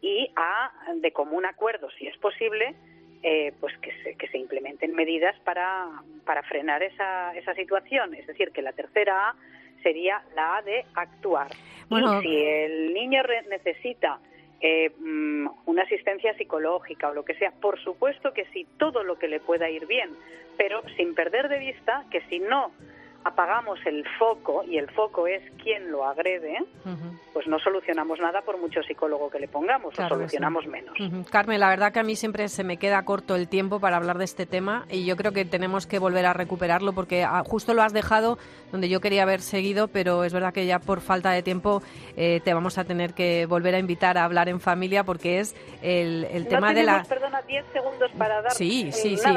y 0.01 0.31
a, 0.37 0.73
de 0.97 1.13
común 1.13 1.47
acuerdo, 1.47 1.89
si 1.99 2.07
es 2.07 2.17
posible, 2.19 2.75
eh, 3.23 3.53
pues 3.61 3.77
que 3.79 3.93
se, 4.03 4.17
que 4.17 4.27
se 4.29 4.39
implementen 4.39 4.95
medidas 4.95 5.39
para, 5.45 5.89
para 6.25 6.43
frenar 6.43 6.83
esa, 6.83 7.33
esa 7.37 7.55
situación. 7.55 8.15
Es 8.15 8.27
decir, 8.27 8.51
que 8.51 8.63
la 8.63 8.73
tercera 8.73 9.29
A 9.29 9.37
sería 9.83 10.23
la 10.35 10.57
A 10.57 10.63
de 10.63 10.85
actuar. 10.95 11.49
Bueno, 11.89 12.21
y 12.21 12.23
si 12.23 12.37
el 12.45 12.95
niño 12.95 13.23
necesita 13.49 14.19
eh, 14.61 14.91
mm, 14.99 15.47
una 15.67 15.83
asistencia 15.83 16.35
psicológica 16.35 17.11
o 17.11 17.15
lo 17.15 17.25
que 17.25 17.35
sea, 17.35 17.53
por 17.53 17.79
supuesto 17.81 18.33
que 18.33 18.45
sí, 18.47 18.67
todo 18.77 19.05
lo 19.05 19.19
que 19.19 19.29
le 19.29 19.39
pueda 19.39 19.71
ir 19.71 19.87
bien, 19.87 20.11
pero 20.57 20.83
sin 20.97 21.15
perder 21.15 21.49
de 21.49 21.61
vista 21.61 22.05
que 22.11 22.23
si 22.23 22.41
no 22.41 22.73
apagamos 23.25 23.79
el 23.87 24.05
foco 24.19 24.65
y 24.65 24.79
el 24.79 24.91
foco 24.91 25.27
es 25.27 25.43
quien 25.63 25.91
lo 25.91 26.05
agrede, 26.05 26.59
pues 27.33 27.47
no 27.47 27.59
solucionamos 27.59 28.19
nada 28.21 28.43
por 28.43 28.59
mucho 28.59 28.83
psicólogo 28.83 29.31
que 29.31 29.39
le 29.39 29.49
pongamos, 29.49 29.97
lo 29.99 30.09
solucionamos 30.09 30.67
menos. 30.67 30.95
Carmen, 31.31 31.61
la 31.61 31.69
verdad 31.69 31.93
que 31.93 32.01
a 32.01 32.03
mí 32.03 32.17
siempre 32.17 32.49
se 32.49 32.65
me 32.65 32.77
queda 32.77 33.05
corto 33.05 33.37
el 33.37 33.49
tiempo 33.49 33.81
para 33.81 33.97
hablar 33.97 34.19
de 34.19 34.25
este 34.25 34.47
tema 34.47 34.87
y 34.91 35.05
yo 35.05 35.17
creo 35.17 35.33
que 35.33 35.45
tenemos 35.45 35.87
que 35.87 35.99
volver 35.99 36.27
a 36.27 36.33
recuperarlo 36.33 36.93
porque 36.93 37.25
ah, 37.25 37.43
justo 37.47 37.75
lo 37.75 37.83
has 37.83 37.93
dejado 37.93 38.39
donde 38.71 38.89
yo 38.89 39.01
quería 39.01 39.23
haber 39.23 39.41
seguido, 39.41 39.89
pero 39.89 40.25
es 40.25 40.33
verdad 40.33 40.53
que 40.53 40.67
ya 40.67 40.79
por 40.79 41.01
falta 41.01 41.31
de 41.31 41.43
tiempo 41.43 41.83
eh, 42.17 42.41
te 42.45 42.55
vamos 42.55 42.79
a 42.79 42.85
tener 42.85 43.15
que 43.15 43.47
volver 43.47 43.75
a 43.75 43.79
invitar 43.79 44.19
a 44.19 44.25
hablar 44.25 44.49
en 44.49 44.61
familia 44.61 45.05
porque 45.05 45.41
es 45.41 45.55
el, 45.83 46.25
el 46.25 46.49
tema 46.49 46.75
de 46.75 46.83
la... 46.83 47.05
Perdona, 47.05 47.43
10 47.43 47.65
segundos 47.73 48.11
para 48.19 48.43
dar 48.43 48.53
sí, 48.53 48.91
sí, 48.93 49.17
sí. 49.17 49.35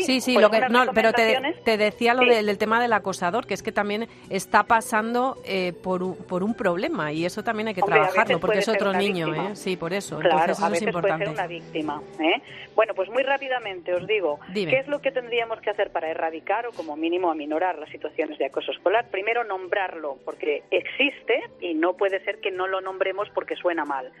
Sí, 0.00 0.20
sí, 0.20 0.38
lo 0.38 0.50
que, 0.50 0.60
no, 0.68 0.86
pero 0.94 1.12
te, 1.12 1.76
decía 1.76 2.14
lo 2.14 2.24
del, 2.24 2.58
tema 2.58 2.80
del 2.80 2.92
acosador, 2.92 3.46
que 3.46 3.54
es 3.54 3.62
que 3.62 3.72
también 3.72 4.08
está 4.30 4.64
pasando 4.64 5.38
eh, 5.44 5.72
por, 5.72 6.02
un, 6.02 6.16
por 6.16 6.42
un 6.42 6.54
problema 6.54 7.12
y 7.12 7.24
eso 7.24 7.42
también 7.42 7.68
hay 7.68 7.74
que 7.74 7.82
trabajarlo 7.82 8.40
porque 8.40 8.58
es 8.58 8.68
otro 8.68 8.92
niño, 8.92 9.34
¿eh? 9.34 9.56
Sí, 9.56 9.76
por 9.76 9.92
eso. 9.92 10.18
Claro, 10.18 10.54
a 10.60 10.68
veces 10.68 10.92
Puede 10.92 11.18
ser 11.18 11.28
una 11.28 11.46
víctima. 11.46 12.02
¿eh? 12.20 12.42
Bueno, 12.74 12.94
pues 12.94 13.08
muy 13.10 13.22
rápidamente 13.22 13.94
os 13.94 14.06
digo, 14.06 14.38
¿qué 14.52 14.78
es 14.78 14.88
lo 14.88 15.00
que 15.00 15.10
tendríamos 15.10 15.60
que 15.60 15.70
hacer 15.70 15.90
para 15.90 16.10
erradicar 16.10 16.66
o 16.66 16.72
como 16.72 16.96
mínimo 16.96 17.30
aminorar 17.30 17.78
las 17.78 17.90
situaciones 17.90 18.38
de 18.38 18.46
acoso 18.46 18.72
escolar? 18.72 19.08
Primero, 19.10 19.44
nombrarlo, 19.44 20.18
porque 20.24 20.62
existe 20.70 21.42
y 21.60 21.74
no 21.74 21.94
puede 21.94 22.22
ser 22.24 22.40
que 22.40 22.50
no 22.50 22.66
lo 22.66 22.80
nombremos 22.80 23.28
porque 23.30 23.56
suena 23.56 23.84
mal. 23.84 24.12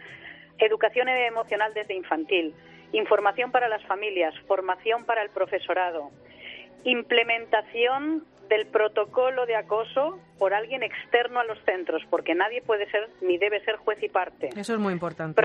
Educación 0.58 1.08
emocional 1.08 1.72
desde 1.74 1.94
infantil 1.94 2.54
información 2.92 3.50
para 3.50 3.68
las 3.68 3.84
familias, 3.86 4.34
formación 4.46 5.04
para 5.04 5.22
el 5.22 5.30
profesorado, 5.30 6.10
implementación 6.84 8.24
del 8.48 8.66
protocolo 8.66 9.46
de 9.46 9.56
acoso 9.56 10.18
por 10.38 10.52
alguien 10.52 10.82
externo 10.82 11.40
a 11.40 11.44
los 11.44 11.58
centros, 11.64 12.02
porque 12.10 12.34
nadie 12.34 12.60
puede 12.60 12.90
ser 12.90 13.08
ni 13.22 13.38
debe 13.38 13.64
ser 13.64 13.76
juez 13.76 14.02
y 14.02 14.10
parte. 14.10 14.50
Eso 14.54 14.74
es 14.74 14.78
muy 14.78 14.92
importante. 14.92 15.40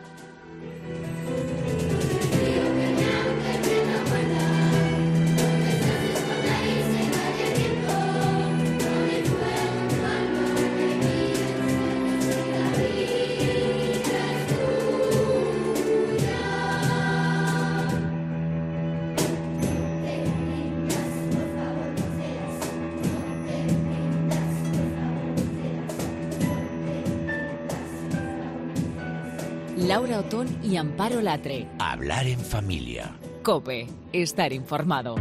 Laura 30.20 30.28
Otón 30.28 30.48
y 30.64 30.76
Amparo 30.76 31.22
Latre. 31.22 31.68
Hablar 31.80 32.28
en 32.28 32.40
familia. 32.40 33.16
Cope, 33.42 33.88
estar 34.12 34.52
informado. 34.52 35.16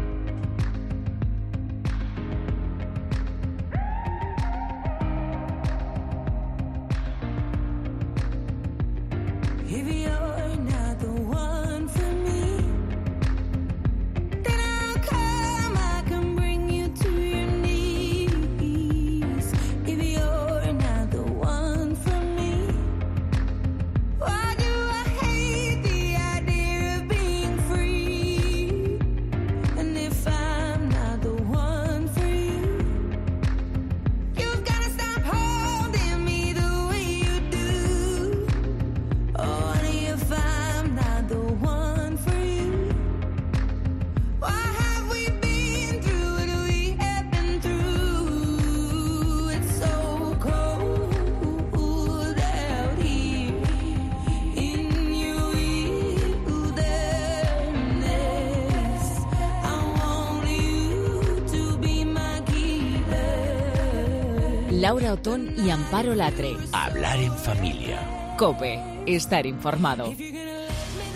Otón 65.13 65.55
y 65.57 65.71
Amparo 65.71 66.15
Latre. 66.15 66.57
Hablar 66.73 67.19
en 67.19 67.33
familia. 67.33 67.99
Cope, 68.37 68.81
estar 69.07 69.47
informado. 69.47 70.15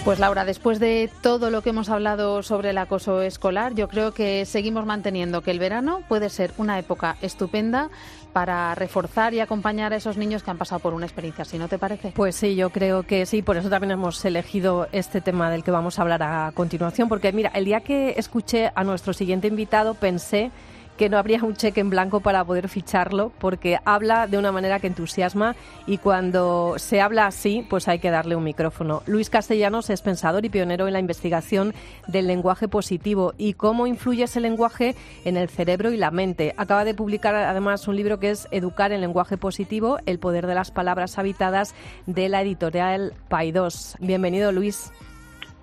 Pues 0.04 0.18
Laura, 0.18 0.44
después 0.44 0.80
de 0.80 1.08
todo 1.20 1.50
lo 1.50 1.62
que 1.62 1.70
hemos 1.70 1.88
hablado 1.88 2.42
sobre 2.42 2.70
el 2.70 2.78
acoso 2.78 3.22
escolar, 3.22 3.76
yo 3.76 3.86
creo 3.88 4.12
que 4.12 4.44
seguimos 4.46 4.84
manteniendo 4.84 5.42
que 5.42 5.52
el 5.52 5.60
verano 5.60 6.02
puede 6.08 6.28
ser 6.28 6.52
una 6.58 6.76
época 6.76 7.16
estupenda 7.22 7.88
para 8.32 8.74
reforzar 8.74 9.32
y 9.32 9.38
acompañar 9.38 9.92
a 9.92 9.96
esos 9.96 10.16
niños 10.16 10.42
que 10.42 10.50
han 10.50 10.58
pasado 10.58 10.80
por 10.80 10.92
una 10.92 11.06
experiencia 11.06 11.42
así, 11.42 11.56
¿no 11.56 11.68
te 11.68 11.78
parece? 11.78 12.12
Pues 12.16 12.34
sí, 12.34 12.56
yo 12.56 12.70
creo 12.70 13.04
que 13.04 13.26
sí, 13.26 13.42
por 13.42 13.56
eso 13.56 13.70
también 13.70 13.92
hemos 13.92 14.24
elegido 14.24 14.88
este 14.90 15.20
tema 15.20 15.50
del 15.50 15.62
que 15.62 15.70
vamos 15.70 15.98
a 15.98 16.02
hablar 16.02 16.24
a 16.24 16.50
continuación, 16.52 17.08
porque 17.08 17.32
mira, 17.32 17.52
el 17.54 17.64
día 17.64 17.80
que 17.80 18.14
escuché 18.16 18.72
a 18.74 18.82
nuestro 18.82 19.12
siguiente 19.12 19.46
invitado 19.46 19.94
pensé 19.94 20.50
que 20.96 21.08
no 21.08 21.18
habría 21.18 21.42
un 21.42 21.54
cheque 21.54 21.80
en 21.80 21.90
blanco 21.90 22.20
para 22.20 22.44
poder 22.44 22.68
ficharlo, 22.68 23.32
porque 23.38 23.78
habla 23.84 24.26
de 24.26 24.38
una 24.38 24.52
manera 24.52 24.80
que 24.80 24.86
entusiasma 24.86 25.56
y 25.86 25.98
cuando 25.98 26.74
se 26.78 27.00
habla 27.00 27.26
así, 27.26 27.66
pues 27.68 27.88
hay 27.88 27.98
que 27.98 28.10
darle 28.10 28.36
un 28.36 28.44
micrófono. 28.44 29.02
Luis 29.06 29.30
Castellanos 29.30 29.90
es 29.90 30.02
pensador 30.02 30.44
y 30.44 30.48
pionero 30.50 30.86
en 30.86 30.92
la 30.92 31.00
investigación 31.00 31.74
del 32.06 32.26
lenguaje 32.26 32.68
positivo 32.68 33.34
y 33.38 33.54
cómo 33.54 33.86
influye 33.86 34.24
ese 34.24 34.40
lenguaje 34.40 34.94
en 35.24 35.36
el 35.36 35.48
cerebro 35.48 35.90
y 35.90 35.96
la 35.96 36.10
mente. 36.10 36.54
Acaba 36.56 36.84
de 36.84 36.94
publicar 36.94 37.34
además 37.34 37.88
un 37.88 37.96
libro 37.96 38.18
que 38.18 38.30
es 38.30 38.48
Educar 38.50 38.92
en 38.92 39.00
lenguaje 39.00 39.36
positivo, 39.36 39.98
el 40.06 40.18
poder 40.18 40.46
de 40.46 40.54
las 40.54 40.70
palabras 40.70 41.18
habitadas 41.18 41.74
de 42.06 42.28
la 42.28 42.42
editorial 42.42 43.14
Paidós. 43.28 43.96
Bienvenido, 44.00 44.52
Luis. 44.52 44.92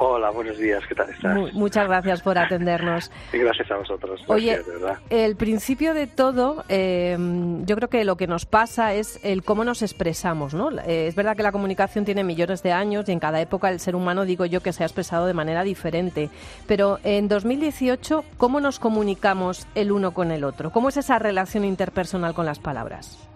Hola, 0.01 0.29
buenos 0.29 0.57
días, 0.57 0.81
¿qué 0.87 0.95
tal 0.95 1.09
estás? 1.09 1.53
muchas 1.53 1.85
gracias 1.85 2.21
por 2.21 2.37
atendernos. 2.37 3.11
gracias 3.33 3.69
a 3.69 3.75
vosotros. 3.75 4.23
Oye, 4.27 4.61
el 5.09 5.35
principio 5.35 5.93
de 5.93 6.07
todo, 6.07 6.63
em, 6.69 7.65
yo 7.65 7.75
creo 7.75 7.89
que 7.89 8.05
lo 8.05 8.15
que 8.15 8.25
nos 8.25 8.45
pasa 8.45 8.93
es 8.93 9.19
el 9.25 9.43
cómo 9.43 9.65
nos 9.65 9.81
expresamos, 9.81 10.53
¿no? 10.53 10.71
Eh, 10.71 11.07
es 11.07 11.15
verdad 11.15 11.35
que 11.35 11.43
la 11.43 11.51
comunicación 11.51 12.05
tiene 12.05 12.23
millones 12.23 12.63
de 12.63 12.71
años 12.71 13.09
y 13.09 13.11
en 13.11 13.19
cada 13.19 13.41
época 13.41 13.69
el 13.69 13.81
ser 13.81 13.93
humano, 13.93 14.23
digo 14.23 14.45
yo, 14.45 14.61
que 14.61 14.71
se 14.71 14.83
ha 14.83 14.85
expresado 14.85 15.25
de 15.27 15.33
manera 15.33 15.63
diferente. 15.63 16.29
Pero 16.65 16.99
en 17.03 17.27
2018, 17.27 18.23
¿cómo 18.37 18.61
nos 18.61 18.79
comunicamos 18.79 19.67
el 19.75 19.91
uno 19.91 20.13
con 20.13 20.31
el 20.31 20.45
otro? 20.45 20.71
¿Cómo 20.71 20.87
es 20.87 20.95
esa 20.95 21.19
relación 21.19 21.65
interpersonal 21.65 22.33
con 22.33 22.45
las 22.45 22.59
palabras? 22.59 23.27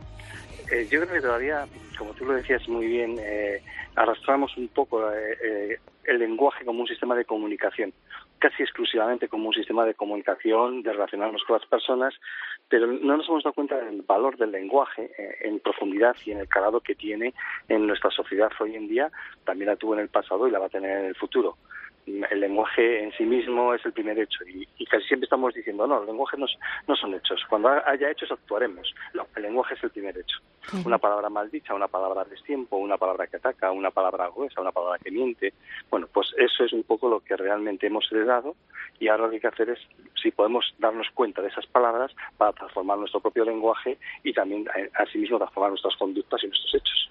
Eh, 0.72 0.88
yo 0.90 1.02
creo 1.02 1.14
que 1.14 1.22
todavía, 1.22 1.66
como 1.98 2.14
tú 2.14 2.24
lo 2.24 2.36
decías 2.36 2.66
muy 2.70 2.88
bien, 2.88 3.18
eh, 3.20 3.62
arrastramos 3.96 4.56
un 4.56 4.70
poco 4.70 5.02
el 6.06 6.20
lenguaje 6.20 6.66
como 6.66 6.82
un 6.82 6.88
sistema 6.88 7.16
de 7.16 7.26
comunicación, 7.26 7.94
casi 8.40 8.64
exclusivamente 8.64 9.28
como 9.28 9.48
un 9.48 9.54
sistema 9.54 9.86
de 9.86 9.94
comunicación, 9.94 10.84
de 10.84 10.92
relacionarnos 10.92 11.44
con 11.44 11.58
las 11.58 11.66
personas, 11.68 12.14
pero 12.68 12.88
no 12.88 13.18
nos 13.18 13.28
hemos 13.28 13.44
dado 13.44 13.54
cuenta 13.54 13.78
del 13.78 14.02
valor 14.02 14.38
del 14.38 14.52
lenguaje 14.52 15.12
eh, 15.18 15.38
en 15.42 15.60
profundidad 15.60 16.16
y 16.26 16.32
en 16.32 16.40
el 16.40 16.48
calado 16.48 16.82
que 16.82 16.96
tiene 16.96 17.34
en 17.70 17.88
nuestra 17.88 18.12
sociedad 18.12 18.52
hoy 18.60 18.76
en 18.76 18.88
día, 18.88 19.12
también 19.46 19.70
la 19.70 19.76
tuvo 19.76 19.94
en 19.94 20.02
el 20.02 20.10
pasado 20.10 20.48
y 20.48 20.52
la 20.52 20.60
va 20.60 20.66
a 20.68 20.70
tener 20.70 21.00
en 21.00 21.06
el 21.06 21.16
futuro 21.16 21.58
el 22.06 22.40
lenguaje 22.40 23.04
en 23.04 23.12
sí 23.14 23.24
mismo 23.24 23.74
es 23.74 23.86
el 23.86 23.94
primer 23.94 24.20
hecho 24.20 24.44
y, 24.46 24.68
casi 24.86 25.08
siempre 25.08 25.26
estamos 25.26 25.54
diciendo 25.54 25.88
no, 25.88 25.98
los 26.00 26.08
lenguajes 26.08 26.40
no, 26.40 26.96
son 26.96 27.14
hechos. 27.16 27.42
Cuando 27.50 27.70
haya 27.70 28.12
hechos 28.12 28.32
actuaremos. 28.32 28.94
No, 29.14 29.26
el 29.36 29.44
lenguaje 29.44 29.74
es 29.74 29.84
el 29.84 29.90
primer 29.90 30.18
hecho. 30.18 30.38
Una 30.86 30.98
palabra 30.98 31.30
mal 31.30 31.50
dicha, 31.50 31.74
una 31.74 31.88
palabra 31.88 32.22
a 32.22 32.26
destiempo, 32.26 32.78
una 32.78 32.98
palabra 32.98 33.28
que 33.28 33.38
ataca, 33.38 33.72
una 33.72 33.92
palabra 33.92 34.30
gruesa, 34.30 34.62
una 34.62 34.72
palabra 34.72 35.00
que 35.00 35.12
miente. 35.12 35.54
Bueno, 35.90 36.08
pues 36.12 36.28
eso 36.38 36.64
es 36.64 36.74
un 36.74 36.84
poco 36.84 37.10
lo 37.10 37.20
que 37.20 37.36
realmente 37.36 37.88
hemos 37.88 38.10
heredado 38.12 38.56
y 39.00 39.08
ahora 39.08 39.24
lo 39.24 39.30
que 39.30 39.36
hay 39.36 39.42
que 39.42 39.48
hacer 39.48 39.70
es 39.70 39.80
si 40.22 40.32
podemos 40.32 40.74
darnos 40.80 41.08
cuenta 41.14 41.42
de 41.42 41.50
esas 41.50 41.66
palabras 41.68 42.12
para 42.38 42.54
transformar 42.54 42.98
nuestro 42.98 43.20
propio 43.20 43.46
lenguaje 43.46 43.98
y 44.24 44.34
también 44.34 44.66
eh, 44.76 44.90
asimismo 44.94 45.38
transformar 45.38 45.72
nuestras 45.72 45.96
conductas 45.98 46.44
y 46.44 46.48
nuestros 46.48 46.76
hechos. 46.76 47.10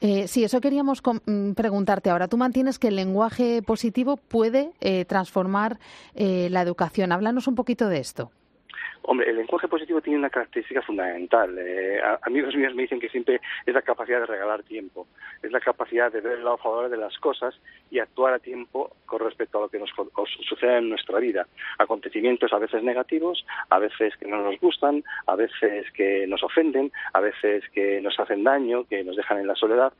Eh, 0.00 0.28
sí, 0.28 0.44
eso 0.44 0.60
queríamos 0.60 1.02
mm, 1.02 1.52
preguntarte 1.52 2.10
ahora. 2.10 2.28
Tú 2.28 2.36
mantienes 2.36 2.78
que 2.78 2.88
el 2.88 2.96
lenguaje 2.96 3.62
positivo 3.62 4.16
puede 4.16 4.72
eh, 4.80 5.04
transformar 5.04 5.78
eh, 6.14 6.48
la 6.50 6.62
educación. 6.62 7.12
Háblanos 7.12 7.46
un 7.46 7.54
poquito 7.54 7.88
de 7.88 7.98
esto. 7.98 8.30
Hombre, 9.02 9.30
el 9.30 9.36
lenguaje 9.36 9.66
positivo 9.66 10.00
tiene 10.00 10.18
una 10.18 10.30
característica 10.30 10.82
fundamental. 10.82 11.56
Eh, 11.58 12.00
amigos 12.22 12.54
míos 12.54 12.74
me 12.74 12.82
dicen 12.82 13.00
que 13.00 13.08
siempre 13.08 13.40
es 13.64 13.74
la 13.74 13.82
capacidad 13.82 14.20
de 14.20 14.26
regalar 14.26 14.62
tiempo, 14.62 15.06
es 15.42 15.50
la 15.50 15.60
capacidad 15.60 16.12
de 16.12 16.20
ver 16.20 16.38
el 16.38 16.44
lado 16.44 16.58
favorable 16.58 16.96
de 16.96 17.02
las 17.02 17.16
cosas 17.18 17.58
y 17.90 17.98
actuar 17.98 18.34
a 18.34 18.38
tiempo 18.38 18.94
con 19.06 19.20
respecto 19.20 19.58
a 19.58 19.62
lo 19.62 19.68
que 19.68 19.78
nos 19.78 19.90
sucede 20.46 20.78
en 20.78 20.90
nuestra 20.90 21.18
vida. 21.18 21.46
Acontecimientos 21.78 22.52
a 22.52 22.58
veces 22.58 22.82
negativos, 22.82 23.44
a 23.70 23.78
veces 23.78 24.16
que 24.16 24.28
no 24.28 24.42
nos 24.42 24.60
gustan, 24.60 25.02
a 25.26 25.34
veces 25.34 25.90
que 25.92 26.26
nos 26.26 26.42
ofenden, 26.42 26.92
a 27.12 27.20
veces 27.20 27.64
que 27.70 28.00
nos 28.00 28.18
hacen 28.20 28.44
daño, 28.44 28.84
que 28.84 29.02
nos 29.02 29.16
dejan 29.16 29.38
en 29.38 29.46
la 29.46 29.54
soledad 29.54 29.92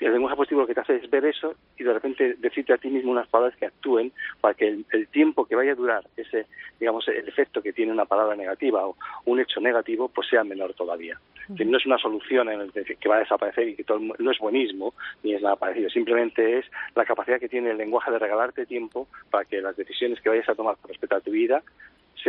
el 0.00 0.12
lenguaje 0.12 0.36
positivo 0.36 0.60
lo 0.60 0.66
que 0.66 0.74
te 0.74 0.80
hace 0.80 0.96
es 0.96 1.10
ver 1.10 1.24
eso 1.24 1.54
y 1.76 1.84
de 1.84 1.92
repente 1.92 2.34
decirte 2.38 2.72
a 2.72 2.78
ti 2.78 2.88
mismo 2.88 3.10
unas 3.10 3.28
palabras 3.28 3.56
que 3.58 3.66
actúen 3.66 4.12
para 4.40 4.54
que 4.54 4.68
el, 4.68 5.08
tiempo 5.08 5.44
que 5.44 5.56
vaya 5.56 5.72
a 5.72 5.76
durar 5.76 6.04
ese, 6.16 6.46
digamos, 6.78 7.06
el 7.08 7.26
efecto 7.28 7.62
que 7.62 7.72
tiene 7.72 7.92
una 7.92 8.04
palabra 8.04 8.36
negativa 8.36 8.86
o 8.86 8.96
un 9.24 9.40
hecho 9.40 9.60
negativo, 9.60 10.08
pues 10.08 10.28
sea 10.28 10.44
menor 10.44 10.74
todavía. 10.74 11.18
no 11.48 11.78
es 11.78 11.86
una 11.86 11.98
solución 11.98 12.48
en 12.48 12.60
el 12.60 12.72
que 12.72 13.08
va 13.08 13.16
a 13.16 13.20
desaparecer 13.20 13.68
y 13.68 13.74
que 13.74 13.84
todo, 13.84 13.98
no 13.98 14.30
es 14.30 14.38
buenismo 14.38 14.94
ni 15.22 15.34
es 15.34 15.42
nada 15.42 15.56
parecido. 15.56 15.90
Simplemente 15.90 16.58
es 16.58 16.66
la 16.94 17.04
capacidad 17.04 17.40
que 17.40 17.48
tiene 17.48 17.70
el 17.70 17.78
lenguaje 17.78 18.10
de 18.10 18.18
regalarte 18.18 18.66
tiempo 18.66 19.08
para 19.30 19.44
que 19.44 19.60
las 19.60 19.76
decisiones 19.76 20.20
que 20.20 20.28
vayas 20.28 20.48
a 20.48 20.54
tomar 20.54 20.76
con 20.76 20.90
respecto 20.90 21.16
a 21.16 21.20
tu 21.20 21.30
vida 21.32 21.62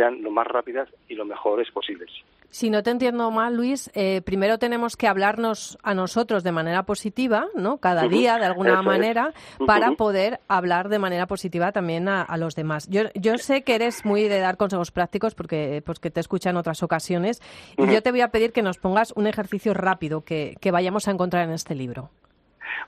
sean 0.00 0.22
lo 0.22 0.30
más 0.30 0.46
rápidas 0.46 0.88
y 1.08 1.14
lo 1.14 1.26
mejores 1.26 1.70
posibles. 1.70 2.10
Si 2.48 2.68
no 2.70 2.82
te 2.82 2.90
entiendo 2.90 3.30
mal, 3.30 3.54
Luis, 3.54 3.90
eh, 3.94 4.22
primero 4.22 4.58
tenemos 4.58 4.96
que 4.96 5.06
hablarnos 5.06 5.78
a 5.82 5.94
nosotros 5.94 6.42
de 6.42 6.50
manera 6.50 6.84
positiva, 6.84 7.46
¿no? 7.54 7.78
Cada 7.78 8.08
día, 8.08 8.38
de 8.38 8.46
alguna 8.46 8.82
manera, 8.82 9.34
para 9.66 9.92
poder 9.92 10.40
hablar 10.48 10.88
de 10.88 10.98
manera 10.98 11.26
positiva 11.26 11.70
también 11.70 12.08
a, 12.08 12.36
los 12.38 12.56
demás. 12.56 12.88
Yo, 12.88 13.02
yo 13.14 13.38
sé 13.38 13.62
que 13.62 13.76
eres 13.76 14.04
muy 14.04 14.26
de 14.26 14.40
dar 14.40 14.56
consejos 14.56 14.90
prácticos 14.90 15.34
porque 15.34 15.82
pues, 15.84 16.00
que 16.00 16.10
te 16.10 16.18
escuchan 16.18 16.54
en 16.54 16.56
otras 16.56 16.82
ocasiones 16.82 17.40
y 17.76 17.86
yo 17.86 18.02
te 18.02 18.10
voy 18.10 18.22
a 18.22 18.28
pedir 18.28 18.52
que 18.52 18.62
nos 18.62 18.78
pongas 18.78 19.12
un 19.14 19.26
ejercicio 19.28 19.72
rápido 19.74 20.24
que 20.24 20.70
vayamos 20.72 21.06
a 21.06 21.12
encontrar 21.12 21.44
en 21.44 21.52
este 21.52 21.76
libro. 21.76 22.10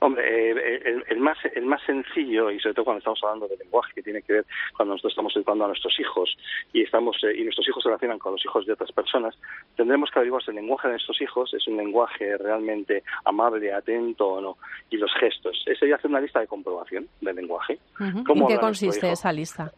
Hombre, 0.01 0.51
eh, 0.51 1.03
el, 1.09 1.19
más, 1.19 1.39
el 1.55 1.65
más 1.67 1.83
sencillo, 1.83 2.51
y 2.51 2.59
sobre 2.61 2.75
todo 2.75 2.85
cuando 2.85 2.99
estamos 2.99 3.21
hablando 3.23 3.49
de 3.49 3.57
lenguaje, 3.57 3.93
que 3.95 4.03
tiene 4.03 4.23
que 4.23 4.33
ver 4.35 4.47
cuando 4.77 4.95
nosotros 4.95 5.13
estamos 5.13 5.37
educando 5.37 5.65
a 5.65 5.69
nuestros 5.69 5.99
hijos 6.01 6.37
y, 6.73 6.83
estamos, 6.83 7.17
eh, 7.25 7.35
y 7.37 7.45
nuestros 7.45 7.69
hijos 7.69 7.83
se 7.83 7.89
relacionan 7.89 8.19
con 8.19 8.33
los 8.33 8.45
hijos 8.45 8.67
de 8.67 8.73
otras 8.73 8.93
personas, 8.93 9.37
tendremos 9.77 10.11
que 10.11 10.19
averiguar 10.19 10.43
si 10.43 10.51
el 10.51 10.57
lenguaje 10.57 10.89
de 10.89 10.95
nuestros 10.95 11.21
hijos 11.21 11.53
es 11.55 11.67
un 11.69 11.77
lenguaje 11.77 12.37
realmente 12.39 13.03
amable, 13.25 13.73
atento 13.73 14.27
o 14.29 14.41
no. 14.41 14.59
Y 14.91 14.97
los 14.97 15.13
gestos. 15.15 15.63
Ese 15.67 15.89
ya 15.89 15.97
hace 15.97 16.09
una 16.09 16.21
lista 16.21 16.41
de 16.41 16.47
comprobación 16.47 17.09
del 17.21 17.37
lenguaje. 17.37 17.79
¿En 18.01 18.25
qué 18.25 18.59
consiste 18.59 19.11
esa 19.11 19.33
lista? 19.33 19.73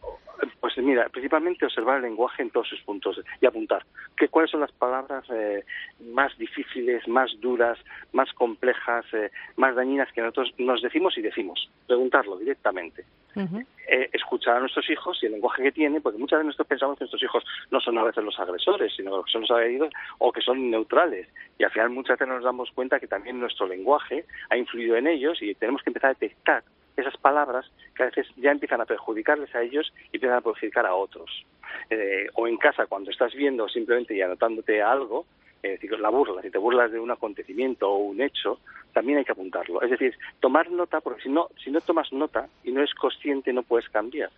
Pues 0.59 0.77
mira, 0.77 1.07
principalmente 1.09 1.65
observar 1.65 1.97
el 1.97 2.03
lenguaje 2.03 2.41
en 2.41 2.49
todos 2.49 2.67
sus 2.67 2.81
puntos 2.81 3.21
y 3.39 3.45
apuntar 3.45 3.85
que 4.17 4.27
cuáles 4.27 4.51
son 4.51 4.61
las 4.61 4.71
palabras 4.71 5.23
eh, 5.29 5.63
más 6.13 6.37
difíciles, 6.37 7.07
más 7.07 7.31
duras, 7.39 7.77
más 8.13 8.31
complejas, 8.33 9.05
eh, 9.13 9.31
más 9.57 9.75
dañinas 9.75 10.04
que 10.11 10.21
nosotros 10.21 10.53
nos 10.57 10.81
decimos 10.81 11.17
y 11.17 11.21
decimos. 11.21 11.69
Preguntarlo 11.87 12.37
directamente. 12.37 13.05
Eh, 13.87 14.09
escuchar 14.13 14.57
a 14.57 14.59
nuestros 14.61 14.89
hijos 14.89 15.19
y 15.21 15.25
el 15.25 15.33
lenguaje 15.33 15.61
que 15.61 15.71
tienen, 15.71 16.01
porque 16.01 16.17
muchas 16.17 16.39
veces 16.39 16.47
nosotros 16.47 16.67
pensamos 16.67 16.97
que 16.97 17.03
nuestros 17.03 17.23
hijos 17.23 17.43
no 17.69 17.79
son 17.81 17.97
a 17.97 18.03
veces 18.03 18.23
los 18.23 18.39
agresores, 18.39 18.93
sino 18.95 19.21
que 19.23 19.31
son 19.31 19.41
los 19.41 19.51
agredidos 19.51 19.93
o 20.19 20.31
que 20.31 20.41
son 20.41 20.71
neutrales. 20.71 21.27
Y 21.59 21.63
al 21.63 21.71
final 21.71 21.89
muchas 21.89 22.17
veces 22.17 22.33
nos 22.33 22.43
damos 22.43 22.71
cuenta 22.71 22.99
que 22.99 23.07
también 23.07 23.39
nuestro 23.39 23.67
lenguaje 23.67 24.25
ha 24.49 24.57
influido 24.57 24.95
en 24.95 25.07
ellos 25.07 25.41
y 25.41 25.53
tenemos 25.55 25.83
que 25.83 25.89
empezar 25.89 26.11
a 26.11 26.13
detectar 26.13 26.63
esas 26.97 27.17
palabras 27.17 27.69
que 27.95 28.03
a 28.03 28.05
veces 28.07 28.27
ya 28.37 28.51
empiezan 28.51 28.81
a 28.81 28.85
perjudicarles 28.85 29.53
a 29.53 29.61
ellos 29.61 29.91
y 30.11 30.17
empiezan 30.17 30.37
a 30.37 30.41
perjudicar 30.41 30.85
a 30.85 30.95
otros. 30.95 31.45
Eh, 31.89 32.27
o 32.35 32.47
en 32.47 32.57
casa, 32.57 32.85
cuando 32.87 33.11
estás 33.11 33.33
viendo 33.33 33.67
simplemente 33.67 34.15
y 34.15 34.21
anotándote 34.21 34.81
algo, 34.81 35.25
es 35.65 35.81
decir, 35.81 35.99
la 35.99 36.09
burla, 36.09 36.41
si 36.41 36.51
te 36.51 36.57
burlas 36.57 36.91
de 36.91 36.99
un 36.99 37.11
acontecimiento 37.11 37.89
o 37.89 37.97
un 37.97 38.21
hecho, 38.21 38.59
también 38.93 39.17
hay 39.17 39.25
que 39.25 39.31
apuntarlo. 39.31 39.81
Es 39.81 39.89
decir, 39.89 40.15
tomar 40.39 40.69
nota, 40.71 41.01
porque 41.01 41.23
si 41.23 41.29
no, 41.29 41.49
si 41.63 41.71
no 41.71 41.81
tomas 41.81 42.11
nota 42.13 42.47
y 42.63 42.71
no 42.71 42.81
eres 42.81 42.93
consciente, 42.93 43.51
no 43.51 43.63
puedes 43.63 43.89
cambiar. 43.89 44.29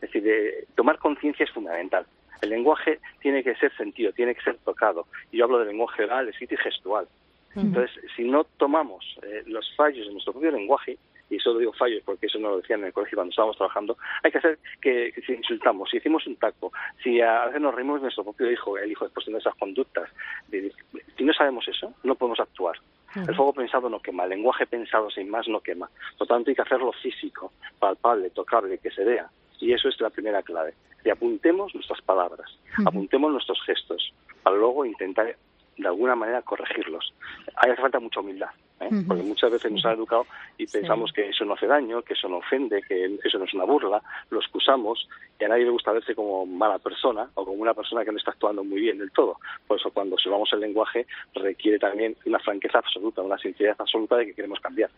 Es 0.00 0.12
decir, 0.12 0.66
tomar 0.74 0.98
conciencia 0.98 1.44
es 1.44 1.50
fundamental. 1.50 2.06
El 2.42 2.50
lenguaje 2.50 3.00
tiene 3.20 3.42
que 3.42 3.54
ser 3.54 3.74
sentido, 3.76 4.12
tiene 4.12 4.34
que 4.34 4.42
ser 4.42 4.58
tocado. 4.58 5.06
Y 5.32 5.38
yo 5.38 5.44
hablo 5.44 5.58
de 5.58 5.66
lenguaje 5.66 6.04
oral, 6.04 6.28
escrito 6.28 6.54
y 6.54 6.58
gestual. 6.58 7.08
Entonces, 7.54 7.90
si 8.14 8.24
no 8.24 8.44
tomamos 8.44 9.18
eh, 9.22 9.42
los 9.46 9.74
fallos 9.76 10.06
de 10.06 10.12
nuestro 10.12 10.34
propio 10.34 10.50
lenguaje, 10.50 10.98
y 11.30 11.38
solo 11.38 11.58
digo 11.58 11.72
fallos 11.72 12.02
porque 12.04 12.26
eso 12.26 12.38
no 12.38 12.50
lo 12.50 12.56
decían 12.58 12.80
en 12.80 12.86
el 12.86 12.92
colegio 12.92 13.16
cuando 13.16 13.30
estábamos 13.30 13.56
trabajando, 13.56 13.96
hay 14.22 14.30
que 14.30 14.38
hacer 14.38 14.58
que, 14.80 15.12
si 15.26 15.32
insultamos, 15.32 15.90
si 15.90 15.98
hicimos 15.98 16.26
un 16.26 16.36
taco, 16.36 16.72
si 17.02 17.20
a 17.20 17.46
veces 17.46 17.60
nos 17.60 17.74
reímos 17.74 17.96
de 18.00 18.04
nuestro 18.04 18.24
propio 18.24 18.50
hijo, 18.50 18.78
el 18.78 18.90
hijo 18.90 19.04
después 19.04 19.26
de 19.26 19.38
esas 19.38 19.54
conductas, 19.56 20.08
si 20.50 21.24
no 21.24 21.32
sabemos 21.32 21.66
eso, 21.68 21.92
no 22.04 22.14
podemos 22.14 22.40
actuar. 22.40 22.76
El 23.14 23.34
fuego 23.34 23.54
pensado 23.54 23.88
no 23.88 24.00
quema, 24.00 24.24
el 24.24 24.30
lenguaje 24.30 24.66
pensado 24.66 25.10
sin 25.10 25.30
más 25.30 25.48
no 25.48 25.60
quema. 25.60 25.88
Por 26.18 26.28
lo 26.28 26.34
tanto, 26.34 26.50
hay 26.50 26.54
que 26.54 26.60
hacerlo 26.60 26.92
físico, 26.92 27.52
palpable, 27.78 28.28
tocable, 28.28 28.76
que 28.76 28.90
se 28.90 29.04
vea. 29.04 29.30
Y 29.58 29.72
eso 29.72 29.88
es 29.88 29.98
la 30.02 30.10
primera 30.10 30.42
clave. 30.42 30.74
Y 31.02 31.08
apuntemos 31.08 31.74
nuestras 31.74 32.02
palabras, 32.02 32.58
apuntemos 32.84 33.32
nuestros 33.32 33.62
gestos, 33.64 34.12
para 34.42 34.56
luego 34.56 34.84
intentar 34.84 35.34
de 35.76 35.88
alguna 35.88 36.14
manera 36.14 36.42
corregirlos. 36.42 37.12
Hay 37.56 37.70
hace 37.70 37.82
falta 37.82 38.00
mucha 38.00 38.20
humildad, 38.20 38.48
¿eh? 38.80 38.88
porque 39.06 39.22
muchas 39.22 39.50
veces 39.50 39.70
nos 39.70 39.84
han 39.84 39.94
educado 39.94 40.26
y 40.56 40.66
pensamos 40.66 41.12
que 41.12 41.28
eso 41.28 41.44
no 41.44 41.54
hace 41.54 41.66
daño, 41.66 42.02
que 42.02 42.14
eso 42.14 42.28
no 42.28 42.38
ofende, 42.38 42.82
que 42.82 43.18
eso 43.22 43.38
no 43.38 43.44
es 43.44 43.54
una 43.54 43.64
burla, 43.64 44.02
lo 44.30 44.40
excusamos 44.40 45.08
y 45.38 45.44
a 45.44 45.48
nadie 45.48 45.64
le 45.64 45.70
gusta 45.70 45.92
verse 45.92 46.14
como 46.14 46.46
mala 46.46 46.78
persona 46.78 47.28
o 47.34 47.44
como 47.44 47.60
una 47.60 47.74
persona 47.74 48.04
que 48.04 48.12
no 48.12 48.18
está 48.18 48.30
actuando 48.30 48.64
muy 48.64 48.80
bien 48.80 48.98
del 48.98 49.10
todo. 49.12 49.38
Por 49.66 49.78
eso 49.78 49.90
cuando 49.90 50.14
observamos 50.14 50.50
el 50.52 50.60
lenguaje 50.60 51.06
requiere 51.34 51.78
también 51.78 52.16
una 52.24 52.38
franqueza 52.38 52.78
absoluta, 52.78 53.22
una 53.22 53.38
sinceridad 53.38 53.76
absoluta 53.78 54.16
de 54.16 54.26
que 54.26 54.34
queremos 54.34 54.60
cambiar. 54.60 54.90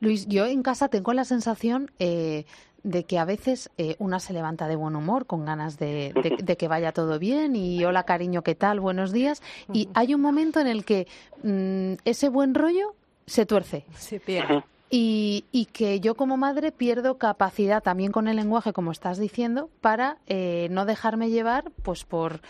Luis, 0.00 0.26
yo 0.26 0.44
en 0.46 0.62
casa 0.62 0.88
tengo 0.88 1.12
la 1.12 1.24
sensación 1.24 1.90
eh, 1.98 2.44
de 2.86 3.04
que 3.04 3.18
a 3.18 3.24
veces 3.24 3.68
eh, 3.78 3.96
una 3.98 4.20
se 4.20 4.32
levanta 4.32 4.68
de 4.68 4.76
buen 4.76 4.94
humor, 4.94 5.26
con 5.26 5.44
ganas 5.44 5.76
de, 5.76 6.14
que 6.58 6.68
vaya 6.68 6.92
todo 6.92 7.18
bien 7.18 7.56
y 7.56 7.84
hola 7.84 8.04
cariño, 8.04 8.42
¿qué 8.42 8.54
tal? 8.54 8.78
Buenos 8.78 9.10
días. 9.12 9.42
Y 9.72 9.88
hay 9.92 10.14
un 10.14 10.20
momento 10.20 10.60
en 10.60 10.68
el 10.68 10.84
que 10.84 11.08
mm, 11.42 11.94
ese 12.04 12.28
buen 12.28 12.54
rollo 12.54 12.94
se 13.26 13.44
tuerce. 13.44 13.84
Se 13.96 14.20
pierde. 14.20 14.62
Y, 14.88 15.46
y, 15.50 15.64
que 15.64 15.98
yo 15.98 16.14
como 16.14 16.36
madre 16.36 16.70
pierdo 16.70 17.18
capacidad 17.18 17.82
también 17.82 18.12
con 18.12 18.28
el 18.28 18.36
lenguaje, 18.36 18.72
como 18.72 18.92
estás 18.92 19.18
diciendo, 19.18 19.68
para 19.80 20.18
eh, 20.28 20.68
no 20.70 20.84
dejarme 20.84 21.28
llevar 21.28 21.72
pues 21.82 22.04
por 22.04 22.40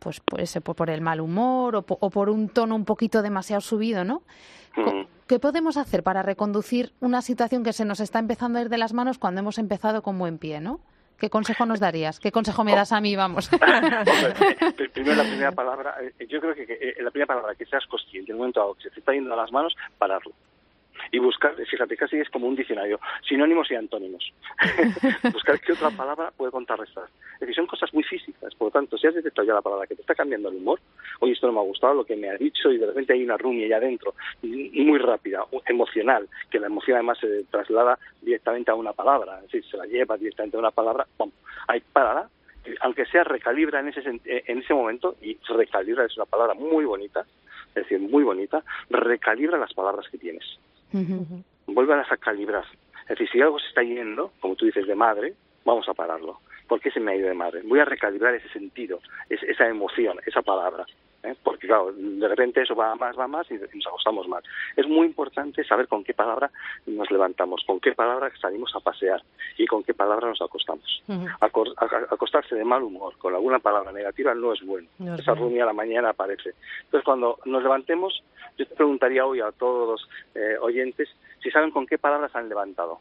pues 0.00 0.18
por, 0.20 0.40
ese, 0.40 0.60
por 0.60 0.90
el 0.90 1.00
mal 1.00 1.20
humor 1.20 1.76
o, 1.76 1.84
o 1.86 2.10
por 2.10 2.30
un 2.30 2.48
tono 2.48 2.74
un 2.74 2.84
poquito 2.84 3.22
demasiado 3.22 3.60
subido, 3.60 4.04
¿no? 4.04 4.22
¿Qué 5.28 5.38
podemos 5.38 5.76
hacer 5.76 6.02
para 6.02 6.22
reconducir 6.22 6.92
una 7.00 7.22
situación 7.22 7.62
que 7.62 7.72
se 7.72 7.84
nos 7.84 8.00
está 8.00 8.18
empezando 8.18 8.58
a 8.58 8.62
ir 8.62 8.68
de 8.68 8.78
las 8.78 8.92
manos 8.92 9.18
cuando 9.18 9.40
hemos 9.40 9.58
empezado 9.58 10.02
con 10.02 10.18
buen 10.18 10.38
pie, 10.38 10.60
¿no? 10.60 10.80
¿Qué 11.18 11.28
consejo 11.28 11.66
nos 11.66 11.80
darías? 11.80 12.18
¿Qué 12.18 12.32
consejo 12.32 12.64
me 12.64 12.74
das 12.74 12.92
a 12.92 13.00
mí? 13.00 13.14
Vamos. 13.14 13.48
Primero, 14.94 15.16
la 15.16 15.28
primera 15.28 15.52
palabra, 15.52 15.94
eh, 16.00 16.26
yo 16.26 16.40
creo 16.40 16.54
que, 16.54 16.62
eh, 16.62 17.02
la 17.02 17.10
primera 17.10 17.26
palabra, 17.26 17.54
que 17.54 17.66
seas 17.66 17.86
consciente, 17.86 18.32
en 18.32 18.36
el 18.36 18.38
momento 18.38 18.60
dado 18.60 18.74
que 18.74 18.84
se 18.84 18.90
te 18.90 19.00
está 19.00 19.12
yendo 19.12 19.34
a 19.34 19.36
las 19.36 19.52
manos, 19.52 19.76
pararlo 19.98 20.32
y 21.12 21.18
buscar, 21.18 21.54
fíjate, 21.54 21.96
casi 21.96 22.16
es 22.18 22.28
como 22.30 22.46
un 22.46 22.56
diccionario, 22.56 23.00
sinónimos 23.26 23.70
y 23.70 23.74
antónimos. 23.74 24.32
buscar 25.32 25.60
qué 25.60 25.72
otra 25.72 25.90
palabra 25.90 26.32
puede 26.36 26.52
contrarrestar. 26.52 27.04
Es 27.34 27.40
decir, 27.40 27.54
son 27.54 27.66
cosas 27.66 27.92
muy 27.92 28.02
físicas, 28.04 28.54
por 28.70 28.82
lo 28.82 28.86
tanto, 28.86 28.98
si 28.98 29.06
has 29.06 29.14
detectado 29.14 29.46
ya 29.46 29.54
la 29.54 29.62
palabra 29.62 29.86
que 29.86 29.94
te 29.94 30.02
está 30.02 30.14
cambiando 30.14 30.48
el 30.48 30.56
humor, 30.56 30.80
oye, 31.20 31.32
esto 31.32 31.46
no 31.46 31.54
me 31.54 31.60
ha 31.60 31.64
gustado, 31.64 31.94
lo 31.94 32.04
que 32.04 32.16
me 32.16 32.30
ha 32.30 32.36
dicho, 32.36 32.70
y 32.70 32.78
de 32.78 32.86
repente 32.86 33.12
hay 33.12 33.24
una 33.24 33.36
rumia 33.36 33.66
allá 33.66 33.78
adentro, 33.78 34.14
muy 34.42 34.98
rápida, 34.98 35.44
emocional, 35.66 36.28
que 36.50 36.60
la 36.60 36.66
emoción 36.66 36.96
además 36.96 37.18
se 37.18 37.44
traslada 37.50 37.98
directamente 38.22 38.70
a 38.70 38.74
una 38.74 38.92
palabra, 38.92 39.38
es 39.38 39.50
decir, 39.50 39.64
se 39.70 39.76
la 39.76 39.86
lleva 39.86 40.16
directamente 40.16 40.56
a 40.56 40.60
una 40.60 40.70
palabra, 40.70 41.06
¡pum! 41.16 41.30
Hay 41.66 41.80
parada, 41.80 42.28
aunque 42.80 43.06
sea 43.06 43.24
recalibra 43.24 43.80
en 43.80 43.88
ese, 43.88 44.02
en 44.24 44.58
ese 44.58 44.74
momento, 44.74 45.16
y 45.20 45.36
recalibra 45.48 46.04
es 46.04 46.16
una 46.16 46.26
palabra 46.26 46.54
muy 46.54 46.84
bonita, 46.84 47.26
es 47.68 47.74
decir, 47.74 47.98
muy 47.98 48.22
bonita, 48.22 48.62
recalibra 48.88 49.58
las 49.58 49.74
palabras 49.74 50.06
que 50.08 50.18
tienes. 50.18 50.44
Vuelve 51.66 51.94
a 51.94 52.16
calibrar. 52.18 52.64
Es 53.02 53.08
decir, 53.10 53.28
si 53.30 53.40
algo 53.40 53.58
se 53.58 53.66
está 53.68 53.82
yendo, 53.82 54.32
como 54.40 54.54
tú 54.54 54.66
dices, 54.66 54.86
de 54.86 54.94
madre, 54.94 55.34
vamos 55.64 55.88
a 55.88 55.94
pararlo. 55.94 56.40
¿Por 56.70 56.80
qué 56.80 56.92
se 56.92 57.00
me 57.00 57.10
ha 57.10 57.16
ido 57.16 57.26
de 57.26 57.34
madre? 57.34 57.62
Voy 57.64 57.80
a 57.80 57.84
recalibrar 57.84 58.32
ese 58.32 58.48
sentido, 58.50 59.00
esa 59.28 59.66
emoción, 59.66 60.20
esa 60.24 60.40
palabra. 60.40 60.86
¿eh? 61.24 61.34
porque 61.42 61.66
claro, 61.66 61.90
de 61.92 62.28
repente 62.28 62.62
eso 62.62 62.76
va 62.76 62.94
más, 62.94 63.18
va 63.18 63.26
más 63.26 63.50
y 63.50 63.54
nos 63.54 63.86
acostamos 63.88 64.28
más. 64.28 64.44
Es 64.76 64.86
muy 64.86 65.08
importante 65.08 65.64
saber 65.64 65.88
con 65.88 66.04
qué 66.04 66.14
palabra 66.14 66.48
nos 66.86 67.10
levantamos, 67.10 67.64
con 67.66 67.80
qué 67.80 67.92
palabra 67.92 68.30
salimos 68.40 68.72
a 68.76 68.80
pasear 68.80 69.20
y 69.58 69.66
con 69.66 69.82
qué 69.82 69.94
palabra 69.94 70.28
nos 70.28 70.40
acostamos. 70.40 71.02
acostarse 72.08 72.54
de 72.54 72.64
mal 72.64 72.84
humor 72.84 73.16
con 73.18 73.34
alguna 73.34 73.58
palabra 73.58 73.90
negativa 73.90 74.32
no 74.32 74.52
es 74.52 74.62
bueno. 74.64 74.88
Esa 75.18 75.34
rumia 75.34 75.64
a 75.64 75.66
la 75.66 75.72
mañana 75.72 76.10
aparece. 76.10 76.50
Entonces, 76.84 77.04
cuando 77.04 77.40
nos 77.46 77.64
levantemos, 77.64 78.22
yo 78.56 78.64
te 78.64 78.76
preguntaría 78.76 79.26
hoy 79.26 79.40
a 79.40 79.50
todos 79.50 79.88
los 79.88 80.08
eh, 80.36 80.56
oyentes 80.60 81.08
si 81.42 81.50
saben 81.50 81.72
con 81.72 81.84
qué 81.84 81.98
palabras 81.98 82.30
han 82.36 82.48
levantado. 82.48 83.00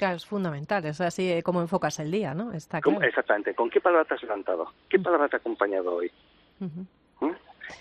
Claro, 0.00 0.16
es 0.16 0.24
fundamental, 0.24 0.82
es 0.86 0.98
así 1.02 1.30
eh, 1.30 1.42
como 1.42 1.60
enfocas 1.60 1.98
el 1.98 2.10
día, 2.10 2.32
¿no? 2.32 2.54
Está 2.54 2.80
Exactamente, 3.02 3.54
¿con 3.54 3.68
qué 3.68 3.82
palabra 3.82 4.06
te 4.06 4.14
has 4.14 4.22
levantado? 4.22 4.72
¿Qué 4.88 4.98
palabra 4.98 5.28
te 5.28 5.36
ha 5.36 5.40
acompañado 5.40 5.96
hoy? 5.96 6.10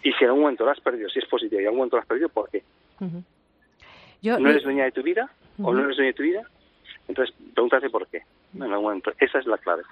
Y 0.04 0.12
si 0.12 0.24
en 0.26 0.28
algún 0.28 0.42
momento 0.42 0.66
lo 0.66 0.72
has 0.72 0.82
perdido, 0.82 1.08
si 1.08 1.20
es 1.20 1.26
positivo 1.28 1.62
y 1.62 1.64
en 1.64 1.68
algún 1.68 1.78
momento 1.78 1.96
lo 1.96 2.02
has 2.02 2.08
perdido, 2.10 2.28
¿por 2.28 2.50
qué? 2.50 2.62
¿No 3.00 4.50
eres 4.50 4.64
dueña 4.64 4.84
de 4.84 4.92
tu 4.92 5.02
vida? 5.02 5.32
¿O 5.64 5.74
no 5.74 5.86
eres 5.86 5.96
dueña 5.96 6.12
de 6.12 6.18
tu 6.18 6.24
vida? 6.24 6.42
Entonces, 7.08 7.34
pregúntate 7.54 7.90
por 7.90 8.06
qué. 8.08 8.24
En 8.56 8.64
algún 8.64 8.84
momento. 8.84 9.12
Esa 9.20 9.40
es 9.40 9.46
la 9.46 9.58
clave. 9.58 9.84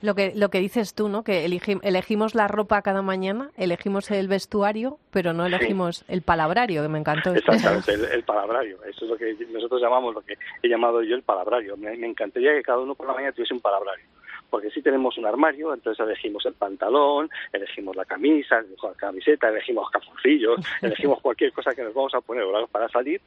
Lo 0.00 0.14
que, 0.14 0.32
lo 0.34 0.50
que 0.50 0.58
dices 0.58 0.94
tú, 0.94 1.08
¿no? 1.08 1.24
Que 1.24 1.44
elegimos 1.44 2.34
la 2.34 2.48
ropa 2.48 2.82
cada 2.82 3.02
mañana, 3.02 3.50
elegimos 3.56 4.10
el 4.10 4.28
vestuario, 4.28 4.98
pero 5.10 5.32
no 5.32 5.46
elegimos 5.46 6.04
el 6.08 6.22
palabrario, 6.22 6.82
que 6.82 6.88
me 6.88 6.98
encantó. 6.98 7.34
Exactamente, 7.34 7.92
el, 7.92 8.22
palabrario. 8.24 8.78
Eso 8.84 9.04
es 9.04 9.10
lo 9.10 9.16
que 9.16 9.34
nosotros 9.50 9.80
llamamos, 9.80 10.14
lo 10.14 10.20
que 10.20 10.36
he 10.62 10.68
llamado 10.68 11.02
yo 11.02 11.14
el 11.14 11.22
palabrario. 11.22 11.76
Me, 11.76 11.96
me 11.96 12.06
encantaría 12.06 12.52
que 12.52 12.62
cada 12.62 12.80
uno 12.80 12.94
por 12.94 13.06
la 13.06 13.14
mañana 13.14 13.32
tuviese 13.32 13.54
un 13.54 13.60
palabrario 13.60 14.04
porque 14.52 14.70
si 14.70 14.82
tenemos 14.82 15.16
un 15.16 15.24
armario, 15.24 15.72
entonces 15.72 16.06
elegimos 16.06 16.44
el 16.44 16.52
pantalón, 16.52 17.30
elegimos 17.54 17.96
la 17.96 18.04
camisa, 18.04 18.58
elegimos 18.58 18.84
la 18.84 18.94
camiseta, 18.98 19.48
elegimos 19.48 19.88
calzoncillos, 19.88 20.60
elegimos 20.82 21.22
cualquier 21.22 21.54
cosa 21.54 21.74
que 21.74 21.82
nos 21.82 21.94
vamos 21.94 22.14
a 22.14 22.20
poner 22.20 22.44
para 22.70 22.86
salir, 22.90 23.22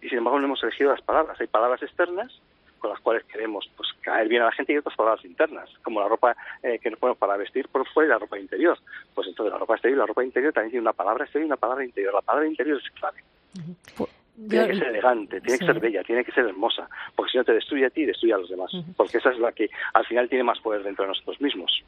y 0.00 0.08
sin 0.08 0.18
embargo 0.18 0.40
no 0.40 0.46
hemos 0.46 0.62
elegido 0.62 0.90
las 0.90 1.02
palabras. 1.02 1.38
Hay 1.38 1.48
palabras 1.48 1.82
externas 1.82 2.32
con 2.84 2.92
las 2.92 3.00
cuales 3.00 3.24
queremos 3.24 3.66
pues, 3.78 3.88
caer 4.02 4.28
bien 4.28 4.42
a 4.42 4.46
la 4.46 4.52
gente 4.52 4.74
y 4.74 4.76
otras 4.76 4.94
palabras 4.94 5.24
internas, 5.24 5.70
como 5.82 6.00
la 6.00 6.08
ropa 6.08 6.36
eh, 6.62 6.78
que 6.78 6.90
nos 6.90 6.98
ponemos 6.98 7.16
para 7.16 7.38
vestir 7.38 7.66
por 7.68 7.88
fuera 7.88 8.08
y 8.08 8.10
la 8.10 8.18
ropa 8.18 8.38
interior. 8.38 8.78
Pues 9.14 9.26
entonces 9.26 9.54
la 9.54 9.58
ropa 9.58 9.72
exterior 9.72 9.96
y 9.96 10.00
la 10.00 10.06
ropa 10.06 10.22
interior 10.22 10.52
también 10.52 10.72
tiene 10.72 10.82
una 10.82 10.92
palabra 10.92 11.24
exterior 11.24 11.46
y 11.46 11.48
una 11.48 11.56
palabra 11.56 11.82
interior. 11.82 12.12
La 12.12 12.20
palabra 12.20 12.46
interior 12.46 12.78
es 12.78 12.90
clave. 12.90 13.24
Tiene 14.50 14.68
que 14.68 14.76
ser 14.76 14.88
elegante, 14.88 15.40
tiene 15.40 15.58
que 15.58 15.64
ser 15.64 15.80
bella, 15.80 16.04
tiene 16.04 16.24
que 16.24 16.32
ser 16.32 16.44
hermosa, 16.44 16.90
porque 17.16 17.32
si 17.32 17.38
no 17.38 17.44
te 17.44 17.54
destruye 17.54 17.86
a 17.86 17.90
ti, 17.90 18.04
destruye 18.04 18.34
a 18.34 18.38
los 18.38 18.50
demás, 18.50 18.70
porque 18.98 19.16
esa 19.16 19.30
es 19.30 19.38
la 19.38 19.52
que 19.52 19.70
al 19.94 20.04
final 20.04 20.28
tiene 20.28 20.44
más 20.44 20.60
poder 20.60 20.82
dentro 20.82 21.04
de 21.04 21.08
nosotros 21.08 21.40
mismos. 21.40 21.82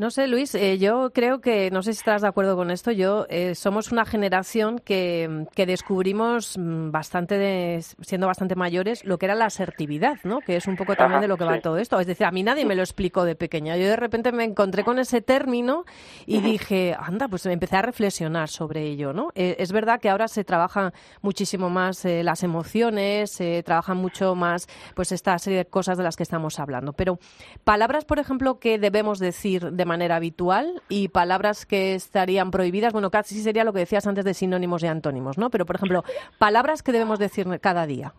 No 0.00 0.10
sé, 0.10 0.26
Luis, 0.28 0.54
eh, 0.54 0.78
yo 0.78 1.10
creo 1.12 1.42
que, 1.42 1.70
no 1.70 1.82
sé 1.82 1.92
si 1.92 1.98
estás 1.98 2.22
de 2.22 2.28
acuerdo 2.28 2.56
con 2.56 2.70
esto, 2.70 2.90
yo 2.90 3.26
eh, 3.28 3.54
somos 3.54 3.92
una 3.92 4.06
generación 4.06 4.78
que, 4.78 5.44
que 5.54 5.66
descubrimos 5.66 6.56
mm, 6.56 6.90
bastante, 6.90 7.36
de, 7.36 7.84
siendo 8.00 8.26
bastante 8.26 8.54
mayores, 8.54 9.04
lo 9.04 9.18
que 9.18 9.26
era 9.26 9.34
la 9.34 9.44
asertividad, 9.44 10.16
¿no? 10.24 10.40
Que 10.40 10.56
es 10.56 10.66
un 10.66 10.76
poco 10.76 10.96
también 10.96 11.20
de 11.20 11.28
lo 11.28 11.36
que 11.36 11.44
va 11.44 11.60
todo 11.60 11.76
esto. 11.76 12.00
Es 12.00 12.06
decir, 12.06 12.24
a 12.24 12.30
mí 12.30 12.42
nadie 12.42 12.64
me 12.64 12.76
lo 12.76 12.80
explicó 12.80 13.24
de 13.24 13.36
pequeña. 13.36 13.76
Yo 13.76 13.88
de 13.88 13.96
repente 13.96 14.32
me 14.32 14.44
encontré 14.44 14.84
con 14.84 14.98
ese 14.98 15.20
término 15.20 15.84
y 16.24 16.40
dije, 16.40 16.96
anda, 16.98 17.28
pues 17.28 17.44
empecé 17.44 17.76
a 17.76 17.82
reflexionar 17.82 18.48
sobre 18.48 18.84
ello, 18.84 19.12
¿no? 19.12 19.32
Eh, 19.34 19.56
es 19.58 19.70
verdad 19.70 20.00
que 20.00 20.08
ahora 20.08 20.28
se 20.28 20.44
trabajan 20.44 20.94
muchísimo 21.20 21.68
más 21.68 22.06
las 22.06 22.42
emociones, 22.42 23.32
se 23.32 23.62
trabajan 23.64 23.98
mucho 23.98 24.34
más, 24.34 24.66
pues 24.94 25.12
esta 25.12 25.38
serie 25.38 25.58
de 25.58 25.66
cosas 25.66 25.98
de 25.98 26.04
las 26.04 26.16
que 26.16 26.22
estamos 26.22 26.58
hablando. 26.58 26.94
Pero 26.94 27.18
palabras, 27.64 28.06
por 28.06 28.18
ejemplo, 28.18 28.58
que 28.58 28.78
debemos 28.78 29.18
decir 29.18 29.72
de 29.72 29.89
manera 29.90 30.16
habitual 30.16 30.82
y 30.88 31.08
palabras 31.08 31.66
que 31.66 31.94
estarían 31.94 32.52
prohibidas, 32.52 32.92
bueno, 32.92 33.10
casi 33.10 33.40
sería 33.42 33.64
lo 33.64 33.72
que 33.72 33.80
decías 33.80 34.06
antes 34.06 34.24
de 34.24 34.34
sinónimos 34.34 34.84
y 34.84 34.86
antónimos, 34.86 35.36
¿no? 35.36 35.50
Pero, 35.50 35.66
por 35.66 35.76
ejemplo, 35.76 36.04
palabras 36.38 36.84
que 36.84 36.92
debemos 36.92 37.18
decir 37.18 37.46
cada 37.60 37.86
día. 37.86 38.14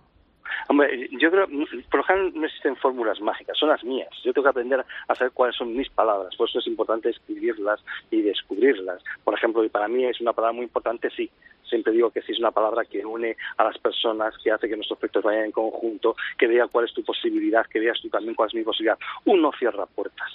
Hombre, 0.67 1.09
yo 1.11 1.31
creo, 1.31 1.47
por 1.89 1.99
lo 1.99 2.03
general 2.03 2.31
no 2.35 2.45
existen 2.45 2.75
fórmulas 2.75 3.21
mágicas, 3.21 3.57
son 3.57 3.69
las 3.69 3.83
mías. 3.85 4.09
Yo 4.23 4.33
tengo 4.33 4.43
que 4.43 4.49
aprender 4.49 4.85
a 5.07 5.15
saber 5.15 5.31
cuáles 5.31 5.55
son 5.55 5.73
mis 5.75 5.89
palabras, 5.89 6.35
por 6.35 6.49
eso 6.49 6.59
es 6.59 6.67
importante 6.67 7.09
escribirlas 7.09 7.79
y 8.09 8.21
descubrirlas. 8.21 9.01
Por 9.23 9.33
ejemplo, 9.33 9.63
y 9.63 9.69
para 9.69 9.87
mí 9.87 10.05
es 10.05 10.19
una 10.19 10.33
palabra 10.33 10.53
muy 10.53 10.65
importante, 10.65 11.09
sí. 11.09 11.29
Siempre 11.63 11.93
digo 11.93 12.11
que 12.11 12.21
sí 12.21 12.33
es 12.33 12.39
una 12.39 12.51
palabra 12.51 12.83
que 12.83 13.05
une 13.05 13.37
a 13.57 13.63
las 13.63 13.77
personas, 13.77 14.35
que 14.43 14.51
hace 14.51 14.67
que 14.67 14.75
nuestros 14.75 14.99
efectos 14.99 15.23
vayan 15.23 15.45
en 15.45 15.51
conjunto, 15.51 16.15
que 16.37 16.47
vea 16.47 16.67
cuál 16.67 16.85
es 16.85 16.93
tu 16.93 17.01
posibilidad, 17.03 17.65
que 17.65 17.79
veas 17.79 18.01
tú 18.01 18.09
también 18.09 18.35
cuál 18.35 18.49
es 18.49 18.55
mi 18.55 18.63
posibilidad. 18.63 18.99
Uno 19.25 19.51
cierra 19.57 19.85
puertas. 19.85 20.29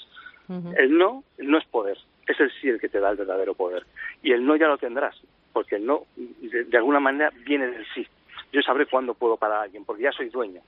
El 0.48 0.96
no 0.96 1.24
no 1.38 1.58
es 1.58 1.64
poder, 1.66 1.98
es 2.26 2.38
el 2.40 2.50
sí 2.60 2.68
el 2.68 2.80
que 2.80 2.88
te 2.88 3.00
da 3.00 3.10
el 3.10 3.16
verdadero 3.16 3.54
poder. 3.54 3.84
Y 4.22 4.32
el 4.32 4.44
no 4.44 4.56
ya 4.56 4.68
lo 4.68 4.78
tendrás, 4.78 5.16
porque 5.52 5.76
el 5.76 5.86
no 5.86 6.04
de, 6.16 6.76
alguna 6.76 7.00
manera 7.00 7.32
viene 7.44 7.66
del 7.66 7.86
sí. 7.94 8.06
Yo 8.52 8.62
sabré 8.62 8.86
cuándo 8.86 9.14
puedo 9.14 9.36
parar 9.36 9.58
a 9.58 9.62
alguien, 9.62 9.84
porque 9.84 10.04
ya 10.04 10.12
soy 10.12 10.28
dueño 10.28 10.60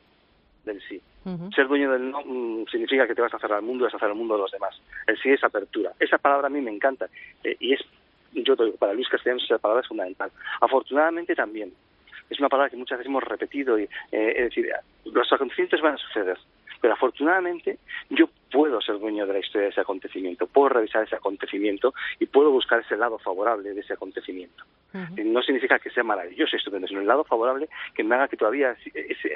del 0.65 0.81
sí. 0.89 1.01
Ser 1.55 1.69
dueño 1.69 1.93
del 1.93 2.11
no 2.11 2.23
mm, 2.25 2.67
significa 2.71 3.07
que 3.07 3.15
te 3.15 3.21
vas 3.21 3.35
a 3.35 3.39
cerrar 3.39 3.59
al 3.59 3.65
mundo 3.65 3.85
y 3.85 3.87
vas 3.87 3.95
a 3.95 3.97
hacer 3.99 4.09
el 4.09 4.15
mundo 4.15 4.35
de 4.35 4.41
los 4.41 4.51
demás. 4.51 4.81
El 5.07 5.19
sí 5.19 5.31
es 5.31 5.45
apertura. 5.45 5.93
Esa 6.01 6.17
palabra 6.17 6.47
a 6.47 6.51
mí 6.51 6.61
me 6.61 6.71
encanta 6.71 7.07
eh, 7.45 7.55
y 7.61 7.75
es, 7.75 7.81
yo 8.33 8.57
para 8.79 8.95
Luis 8.95 9.09
Castellanos 9.09 9.45
esa 9.45 9.59
palabra 9.59 9.83
es 9.83 9.89
fundamental. 9.89 10.31
Afortunadamente 10.61 11.35
también 11.35 11.73
es 12.31 12.39
una 12.39 12.49
palabra 12.49 12.71
que 12.71 12.77
muchas 12.77 12.99
veces 12.99 13.11
hemos 13.11 13.25
repetido 13.25 13.79
y 13.79 13.85
eh, 13.85 14.33
es 14.37 14.45
decir, 14.45 14.71
los 15.05 15.31
acontecimientos 15.33 15.83
van 15.83 15.95
a 15.95 15.99
suceder 15.99 16.39
pero 16.81 16.95
afortunadamente 16.95 17.79
yo 18.11 18.29
puedo 18.51 18.81
ser 18.81 18.99
dueño 18.99 19.27
de 19.27 19.35
la 19.35 19.39
historia 19.41 19.67
de 19.67 19.73
ese 19.73 19.81
acontecimiento, 19.81 20.47
puedo 20.47 20.71
revisar 20.71 21.05
ese 21.05 21.17
acontecimiento 21.17 21.95
y 22.19 22.27
puedo 22.27 22.51
buscar 22.51 22.81
ese 22.81 22.97
lado 22.97 23.19
favorable 23.19 23.75
de 23.75 23.81
ese 23.81 23.95
acontecimiento. 23.95 24.65
No 24.93 25.43
significa 25.43 25.79
que 25.79 25.91
sea 25.91 26.03
maravilloso 26.03 26.57
estupendo, 26.57 26.89
sino 26.89 27.01
el 27.01 27.07
lado 27.07 27.23
favorable 27.23 27.69
que 27.95 28.03
me 28.03 28.15
haga 28.15 28.29
que 28.29 28.39
todavía, 28.39 28.75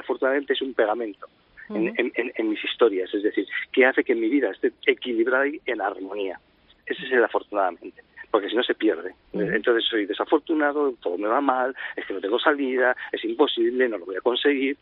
afortunadamente, 0.01 0.55
es 0.55 0.63
un 0.63 0.73
pegamento 0.73 1.27
en, 1.69 2.49
mis 2.49 2.65
historias, 2.65 3.13
es 3.13 3.23
decir, 3.23 3.47
que 3.71 3.85
hace 3.85 4.03
que 4.03 4.15
mi 4.15 4.29
vida 4.29 4.51
esté 4.51 4.73
equilibrada 4.87 5.47
y 5.47 5.61
en 5.67 5.81
armonía. 5.81 6.41
Ese 6.87 7.05
es 7.05 7.13
el 7.13 7.25
afortunadamente. 7.25 8.03
porque 8.31 8.49
si 8.49 8.57
no 8.57 8.63
se 8.63 8.75
pierde. 8.75 9.15
Entonces 9.35 9.85
soy 9.85 10.07
desafortunado, 10.07 10.95
todo 11.03 11.19
me 11.19 11.29
va 11.29 11.43
mal, 11.43 11.77
es 11.97 12.07
que 12.07 12.15
no 12.15 12.21
tengo 12.21 12.39
salida, 12.39 12.97
es 13.13 13.23
imposible, 13.25 13.91
no 13.91 13.99
lo 13.99 14.07
voy 14.07 14.17
a 14.17 14.23
conseguir 14.23 14.79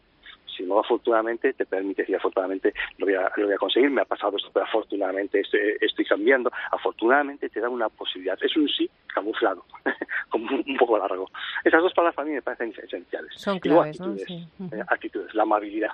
si 0.56 0.62
no 0.64 0.80
afortunadamente 0.80 1.52
te 1.52 1.66
permite 1.66 2.02
decir 2.02 2.16
afortunadamente 2.16 2.74
lo 2.98 3.06
voy 3.06 3.14
a, 3.14 3.30
lo 3.36 3.46
voy 3.46 3.54
a 3.54 3.58
conseguir, 3.58 3.90
me 3.90 4.02
ha 4.02 4.04
pasado 4.04 4.36
esto, 4.36 4.50
pero 4.52 4.66
afortunadamente 4.66 5.40
estoy, 5.40 6.04
cambiando, 6.04 6.50
afortunadamente 6.72 7.48
te 7.48 7.60
da 7.60 7.68
una 7.68 7.88
posibilidad. 7.88 8.38
Es 8.42 8.56
un 8.56 8.68
sí 8.68 8.90
camuflado, 9.06 9.64
como 10.28 10.56
un, 10.56 10.76
poco 10.76 10.98
largo. 10.98 11.30
Esas 11.64 11.82
dos 11.82 11.92
palabras 11.94 12.16
para 12.16 12.28
mí 12.28 12.34
me 12.34 12.42
parecen 12.42 12.74
esenciales. 12.82 13.32
Son 13.36 13.58
claves, 13.58 14.00
actitudes, 14.00 14.30
eh, 14.72 14.84
actitudes, 14.88 15.34
la 15.34 15.42
amabilidad. 15.42 15.90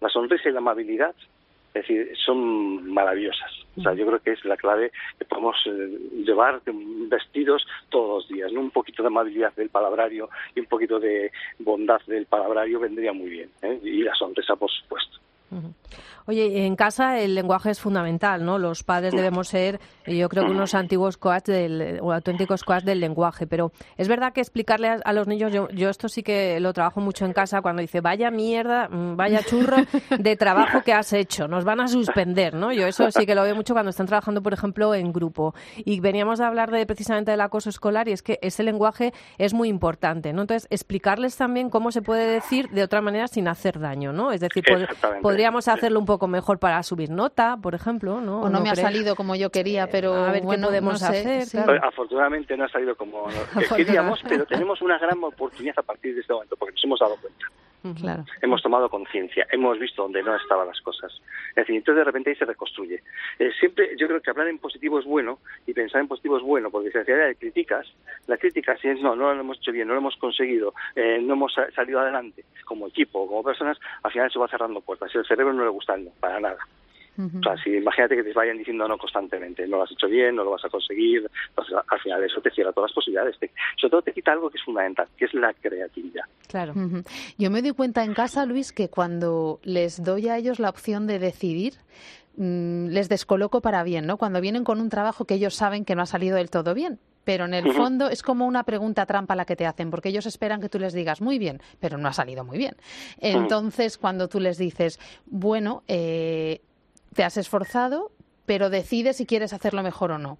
La 0.00 0.08
sonrisa 0.08 0.48
y 0.48 0.52
la 0.52 0.58
amabilidad 0.58 1.14
es 1.74 1.82
decir, 1.82 2.12
son 2.24 2.88
maravillosas. 2.92 3.50
O 3.76 3.82
sea, 3.82 3.94
yo 3.94 4.06
creo 4.06 4.20
que 4.20 4.30
es 4.32 4.44
la 4.44 4.56
clave 4.56 4.92
que 5.18 5.24
podemos 5.24 5.56
eh, 5.66 5.98
llevar 6.24 6.62
vestidos 6.64 7.66
todos 7.88 8.22
los 8.22 8.28
días. 8.28 8.52
¿no? 8.52 8.60
Un 8.60 8.70
poquito 8.70 9.02
de 9.02 9.08
amabilidad 9.08 9.52
del 9.54 9.70
palabrario 9.70 10.30
y 10.54 10.60
un 10.60 10.66
poquito 10.66 11.00
de 11.00 11.32
bondad 11.58 12.00
del 12.06 12.26
palabrario 12.26 12.78
vendría 12.78 13.12
muy 13.12 13.28
bien. 13.28 13.50
¿eh? 13.62 13.80
Y 13.82 14.02
la 14.02 14.14
sonrisa, 14.14 14.54
por 14.54 14.70
supuesto. 14.70 15.18
Oye, 16.26 16.64
en 16.64 16.74
casa 16.74 17.20
el 17.20 17.34
lenguaje 17.34 17.70
es 17.70 17.80
fundamental, 17.80 18.44
¿no? 18.44 18.58
Los 18.58 18.82
padres 18.82 19.12
debemos 19.12 19.48
ser, 19.48 19.78
yo 20.06 20.28
creo 20.30 20.46
que 20.46 20.52
unos 20.52 20.74
antiguos 20.74 21.18
coach 21.18 21.44
del, 21.44 21.98
o 22.00 22.12
auténticos 22.12 22.64
coach 22.64 22.82
del 22.82 23.00
lenguaje, 23.00 23.46
pero 23.46 23.72
es 23.98 24.08
verdad 24.08 24.32
que 24.32 24.40
explicarle 24.40 24.88
a, 25.04 25.12
los 25.12 25.26
niños, 25.26 25.52
yo, 25.52 25.68
yo, 25.68 25.90
esto 25.90 26.08
sí 26.08 26.22
que 26.22 26.58
lo 26.60 26.72
trabajo 26.72 27.00
mucho 27.00 27.26
en 27.26 27.34
casa, 27.34 27.60
cuando 27.60 27.82
dice, 27.82 28.00
vaya 28.00 28.30
mierda, 28.30 28.88
mm, 28.88 29.16
vaya 29.16 29.42
churro 29.42 29.76
de 30.18 30.36
trabajo 30.36 30.82
que 30.82 30.94
has 30.94 31.12
hecho, 31.12 31.46
nos 31.46 31.64
van 31.64 31.80
a 31.80 31.88
suspender, 31.88 32.54
¿no? 32.54 32.72
Yo 32.72 32.86
eso 32.86 33.10
sí 33.10 33.26
que 33.26 33.34
lo 33.34 33.42
veo 33.42 33.54
mucho 33.54 33.74
cuando 33.74 33.90
están 33.90 34.06
trabajando, 34.06 34.42
por 34.42 34.54
ejemplo, 34.54 34.94
en 34.94 35.12
grupo. 35.12 35.54
Y 35.76 36.00
veníamos 36.00 36.40
a 36.40 36.46
hablar 36.46 36.70
de 36.70 36.86
precisamente 36.86 37.32
del 37.32 37.42
acoso 37.42 37.68
escolar 37.68 38.08
y 38.08 38.12
es 38.12 38.22
que 38.22 38.38
ese 38.40 38.62
lenguaje 38.62 39.12
es 39.36 39.52
muy 39.52 39.68
importante, 39.68 40.32
¿no? 40.32 40.40
Entonces, 40.40 40.66
explicarles 40.70 41.36
también 41.36 41.68
cómo 41.68 41.92
se 41.92 42.00
puede 42.00 42.26
decir 42.26 42.70
de 42.70 42.82
otra 42.82 43.02
manera 43.02 43.28
sin 43.28 43.46
hacer 43.46 43.78
daño, 43.78 44.12
¿no? 44.14 44.32
Es 44.32 44.40
decir, 44.40 44.64
podríamos 45.44 45.68
hacerlo 45.68 45.98
un 46.00 46.06
poco 46.06 46.26
mejor 46.26 46.58
para 46.58 46.82
subir 46.82 47.10
nota, 47.10 47.58
por 47.60 47.74
ejemplo, 47.74 48.18
¿no? 48.22 48.40
O 48.40 48.48
no, 48.48 48.62
me 48.62 48.70
ha 48.70 48.74
salido 48.74 49.14
como 49.14 49.36
yo 49.36 49.50
quería, 49.50 49.88
pero 49.88 50.14
a 50.14 50.32
ver 50.32 50.40
qué 50.40 50.58
podemos 50.58 51.02
hacer. 51.02 51.44
Afortunadamente 51.82 52.56
no 52.56 52.64
ha 52.64 52.68
salido 52.68 52.96
como 52.96 53.26
queríamos, 53.76 54.22
pero 54.26 54.46
tenemos 54.46 54.80
una 54.80 54.96
gran 54.96 55.22
oportunidad 55.22 55.78
a 55.78 55.82
partir 55.82 56.14
de 56.14 56.22
este 56.22 56.32
momento, 56.32 56.56
porque 56.56 56.72
nos 56.72 56.84
hemos 56.84 56.98
dado 56.98 57.16
cuenta. 57.20 57.46
Claro. 58.00 58.24
Hemos 58.40 58.62
tomado 58.62 58.88
conciencia, 58.88 59.46
hemos 59.52 59.78
visto 59.78 60.04
dónde 60.04 60.22
no 60.22 60.34
estaban 60.34 60.66
las 60.66 60.80
cosas. 60.80 61.12
Es 61.50 61.56
decir, 61.56 61.76
entonces 61.76 61.98
de 61.98 62.04
repente 62.04 62.30
ahí 62.30 62.36
se 62.36 62.46
reconstruye. 62.46 63.02
Eh, 63.38 63.50
siempre 63.60 63.90
yo 63.98 64.06
creo 64.06 64.22
que 64.22 64.30
hablar 64.30 64.48
en 64.48 64.58
positivo 64.58 64.98
es 64.98 65.04
bueno 65.04 65.40
pensar 65.94 66.02
en 66.02 66.08
positivo 66.08 66.36
es 66.36 66.42
bueno, 66.42 66.70
porque 66.70 66.90
si 66.90 66.98
de 66.98 67.36
críticas, 67.36 67.86
la 68.26 68.36
crítica 68.36 68.76
si 68.78 68.88
es 68.88 69.00
no, 69.00 69.14
no 69.14 69.32
lo 69.32 69.40
hemos 69.40 69.58
hecho 69.58 69.70
bien, 69.70 69.86
no 69.86 69.94
lo 69.94 70.00
hemos 70.00 70.16
conseguido, 70.16 70.74
eh, 70.96 71.18
no 71.22 71.34
hemos 71.34 71.54
salido 71.74 72.00
adelante 72.00 72.44
como 72.64 72.88
equipo 72.88 73.20
o 73.20 73.28
como 73.28 73.42
personas, 73.44 73.78
al 74.02 74.10
final 74.10 74.30
se 74.30 74.38
va 74.38 74.48
cerrando 74.48 74.80
puertas. 74.80 75.10
Y 75.14 75.18
el 75.18 75.26
cerebro 75.26 75.52
no 75.52 75.62
le 75.62 75.70
gusta 75.70 75.96
no, 75.96 76.10
para 76.18 76.40
nada. 76.40 76.58
O 77.16 77.42
sea, 77.44 77.56
si 77.62 77.70
imagínate 77.70 78.16
que 78.16 78.24
te 78.24 78.32
vayan 78.32 78.58
diciendo 78.58 78.88
no 78.88 78.98
constantemente, 78.98 79.68
no 79.68 79.76
lo 79.76 79.84
has 79.84 79.92
hecho 79.92 80.08
bien, 80.08 80.34
no 80.34 80.42
lo 80.42 80.50
vas 80.50 80.64
a 80.64 80.68
conseguir, 80.68 81.30
entonces 81.50 81.76
al 81.86 82.00
final 82.00 82.24
eso 82.24 82.40
te 82.40 82.50
cierra 82.50 82.72
todas 82.72 82.90
las 82.90 82.94
posibilidades. 82.96 83.36
sobre 83.76 83.90
todo 83.90 84.02
te 84.02 84.12
quita 84.12 84.32
algo 84.32 84.50
que 84.50 84.58
es 84.58 84.64
fundamental, 84.64 85.06
que 85.16 85.26
es 85.26 85.34
la 85.34 85.54
creatividad. 85.54 86.24
Claro. 86.48 86.74
Yo 87.38 87.50
me 87.52 87.62
doy 87.62 87.70
cuenta 87.70 88.02
en 88.02 88.14
casa, 88.14 88.44
Luis, 88.46 88.72
que 88.72 88.88
cuando 88.88 89.60
les 89.62 90.02
doy 90.02 90.28
a 90.28 90.38
ellos 90.38 90.58
la 90.58 90.70
opción 90.70 91.06
de 91.06 91.20
decidir, 91.20 91.74
mm, 92.36 92.86
les 92.86 93.08
descoloco 93.08 93.60
para 93.60 93.82
bien, 93.82 94.06
¿no? 94.06 94.16
Cuando 94.16 94.40
vienen 94.40 94.64
con 94.64 94.80
un 94.80 94.88
trabajo 94.88 95.24
que 95.24 95.34
ellos 95.34 95.54
saben 95.54 95.84
que 95.84 95.94
no 95.94 96.02
ha 96.02 96.06
salido 96.06 96.36
del 96.36 96.50
todo 96.50 96.74
bien, 96.74 96.98
pero 97.24 97.46
en 97.46 97.54
el 97.54 97.72
fondo 97.72 98.08
es 98.08 98.22
como 98.22 98.46
una 98.46 98.64
pregunta 98.64 99.06
trampa 99.06 99.34
la 99.34 99.44
que 99.44 99.56
te 99.56 99.66
hacen, 99.66 99.90
porque 99.90 100.10
ellos 100.10 100.26
esperan 100.26 100.60
que 100.60 100.68
tú 100.68 100.78
les 100.78 100.92
digas 100.92 101.20
muy 101.20 101.38
bien, 101.38 101.60
pero 101.80 101.98
no 101.98 102.08
ha 102.08 102.12
salido 102.12 102.44
muy 102.44 102.58
bien. 102.58 102.76
Entonces, 103.18 103.98
cuando 103.98 104.28
tú 104.28 104.40
les 104.40 104.58
dices, 104.58 105.00
bueno, 105.26 105.82
eh, 105.88 106.60
te 107.14 107.24
has 107.24 107.36
esforzado, 107.36 108.12
pero 108.46 108.70
decides 108.70 109.16
si 109.16 109.26
quieres 109.26 109.52
hacerlo 109.52 109.82
mejor 109.82 110.12
o 110.12 110.18
no. 110.18 110.38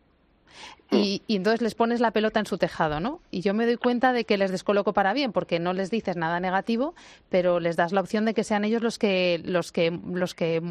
Y, 0.91 1.23
entonces 1.29 1.61
les 1.63 1.75
pones 1.75 2.01
la 2.01 2.13
pelota 2.13 2.39
en 2.39 2.47
su 2.47 2.59
tejado, 2.59 3.01
¿no? 3.01 3.21
Y 3.31 3.41
yo 3.41 3.55
me 3.55 3.67
doy 3.67 3.77
cuenta 3.77 4.13
de 4.13 4.25
que 4.25 4.39
les 4.39 4.53
descoloco 4.53 4.93
para 4.93 5.13
bien, 5.13 5.33
porque 5.33 5.59
no 5.59 5.73
les 5.73 5.91
dices 5.91 6.17
nada 6.17 6.39
negativo, 6.39 6.95
pero 7.29 7.59
les 7.59 7.77
das 7.77 7.93
la 7.93 8.01
opción 8.01 8.25
de 8.25 8.35
que 8.35 8.45
sean 8.45 8.65
ellos 8.65 8.83
los 8.83 8.99
que 8.99 9.41
los 9.45 9.73
que 9.73 9.99
los 10.07 10.35
que 10.35 10.63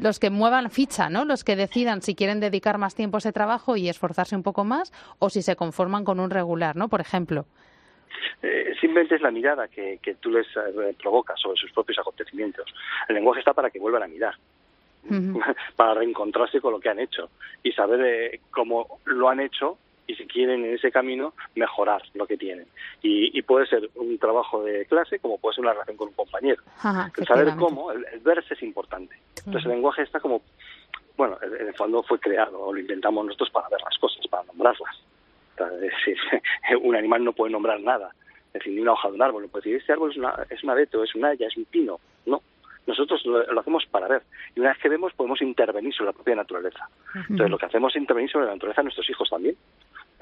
los 0.00 0.18
que 0.18 0.30
muevan 0.30 0.70
ficha, 0.70 1.08
¿no? 1.08 1.24
Los 1.24 1.44
que 1.44 1.56
decidan 1.56 2.02
si 2.02 2.14
quieren 2.14 2.40
dedicar 2.40 2.78
más 2.78 2.94
tiempo 2.94 3.16
a 3.16 3.18
ese 3.18 3.32
trabajo 3.32 3.76
y 3.76 3.88
esforzarse 3.88 4.36
un 4.36 4.42
poco 4.42 4.64
más, 4.64 4.92
o 5.18 5.30
si 5.30 5.42
se 5.42 5.56
conforman 5.56 6.04
con 6.04 6.20
un 6.20 6.30
regular, 6.30 6.76
¿no? 6.76 6.88
Por 6.88 7.00
ejemplo. 7.00 7.46
Eh, 8.42 8.74
simplemente 8.80 9.16
es 9.16 9.22
la 9.22 9.30
mirada 9.30 9.68
que, 9.68 9.98
que 10.02 10.14
tú 10.16 10.30
les 10.30 10.46
eh, 10.56 10.94
provocas 11.00 11.40
sobre 11.40 11.56
sus 11.56 11.72
propios 11.72 11.98
acontecimientos. 11.98 12.66
El 13.08 13.16
lenguaje 13.16 13.40
está 13.40 13.52
para 13.52 13.70
que 13.70 13.78
vuelvan 13.78 14.02
a 14.02 14.08
mirar. 14.08 14.34
para 15.76 15.94
reencontrarse 15.94 16.60
con 16.60 16.72
lo 16.72 16.80
que 16.80 16.88
han 16.88 17.00
hecho 17.00 17.30
y 17.62 17.72
saber 17.72 18.00
eh, 18.04 18.40
cómo 18.50 19.00
lo 19.04 19.28
han 19.28 19.40
hecho 19.40 19.76
y 20.12 20.16
si 20.16 20.26
quieren 20.26 20.64
en 20.64 20.74
ese 20.74 20.92
camino 20.92 21.32
mejorar 21.54 22.02
lo 22.14 22.26
que 22.26 22.36
tienen. 22.36 22.66
Y, 23.02 23.40
puede 23.42 23.66
ser 23.66 23.90
un 23.96 24.18
trabajo 24.18 24.62
de 24.62 24.86
clase 24.86 25.18
como 25.18 25.38
puede 25.38 25.56
ser 25.56 25.64
una 25.64 25.72
relación 25.72 25.96
con 25.96 26.08
un 26.08 26.14
compañero. 26.14 26.62
el 27.16 27.26
saber 27.26 27.54
cómo, 27.56 27.90
el, 27.90 28.04
verse 28.20 28.54
es 28.54 28.62
importante. 28.62 29.16
Entonces 29.38 29.64
el 29.64 29.72
lenguaje 29.72 30.02
está 30.02 30.20
como, 30.20 30.42
bueno, 31.16 31.38
en 31.42 31.66
el 31.66 31.74
fondo 31.74 32.02
fue 32.02 32.20
creado 32.20 32.60
o 32.60 32.72
lo 32.72 32.78
inventamos 32.78 33.26
nosotros 33.26 33.50
para 33.50 33.68
ver 33.68 33.80
las 33.82 33.98
cosas, 33.98 34.26
para 34.28 34.44
nombrarlas. 34.44 35.02
Es 35.58 35.80
decir, 35.80 36.16
un 36.82 36.94
animal 36.94 37.24
no 37.24 37.32
puede 37.32 37.52
nombrar 37.52 37.80
nada. 37.80 38.14
Es 38.48 38.54
decir, 38.54 38.74
ni 38.74 38.80
una 38.80 38.92
hoja 38.92 39.08
de 39.08 39.14
un 39.14 39.22
árbol. 39.22 39.42
No 39.42 39.48
puede 39.48 39.64
decir, 39.64 39.80
este 39.80 39.92
árbol 39.92 40.10
es, 40.10 40.16
una, 40.18 40.34
es 40.50 40.62
un 40.62 40.70
abeto, 40.70 41.02
es 41.02 41.14
una 41.14 41.28
haya, 41.28 41.46
es 41.46 41.56
un 41.56 41.64
pino. 41.64 41.98
No, 42.26 42.42
nosotros 42.86 43.24
lo, 43.24 43.60
hacemos 43.60 43.86
para 43.86 44.08
ver. 44.08 44.22
Y 44.54 44.60
una 44.60 44.70
vez 44.70 44.78
que 44.78 44.88
vemos, 44.88 45.12
podemos 45.14 45.40
intervenir 45.40 45.94
sobre 45.94 46.10
la 46.10 46.12
propia 46.12 46.34
naturaleza. 46.34 46.88
Entonces, 47.14 47.50
lo 47.50 47.58
que 47.58 47.66
hacemos 47.66 47.94
es 47.94 48.00
intervenir 48.00 48.30
sobre 48.30 48.46
la 48.46 48.52
naturaleza 48.52 48.80
de 48.80 48.84
nuestros 48.84 49.08
hijos 49.08 49.30
también. 49.30 49.56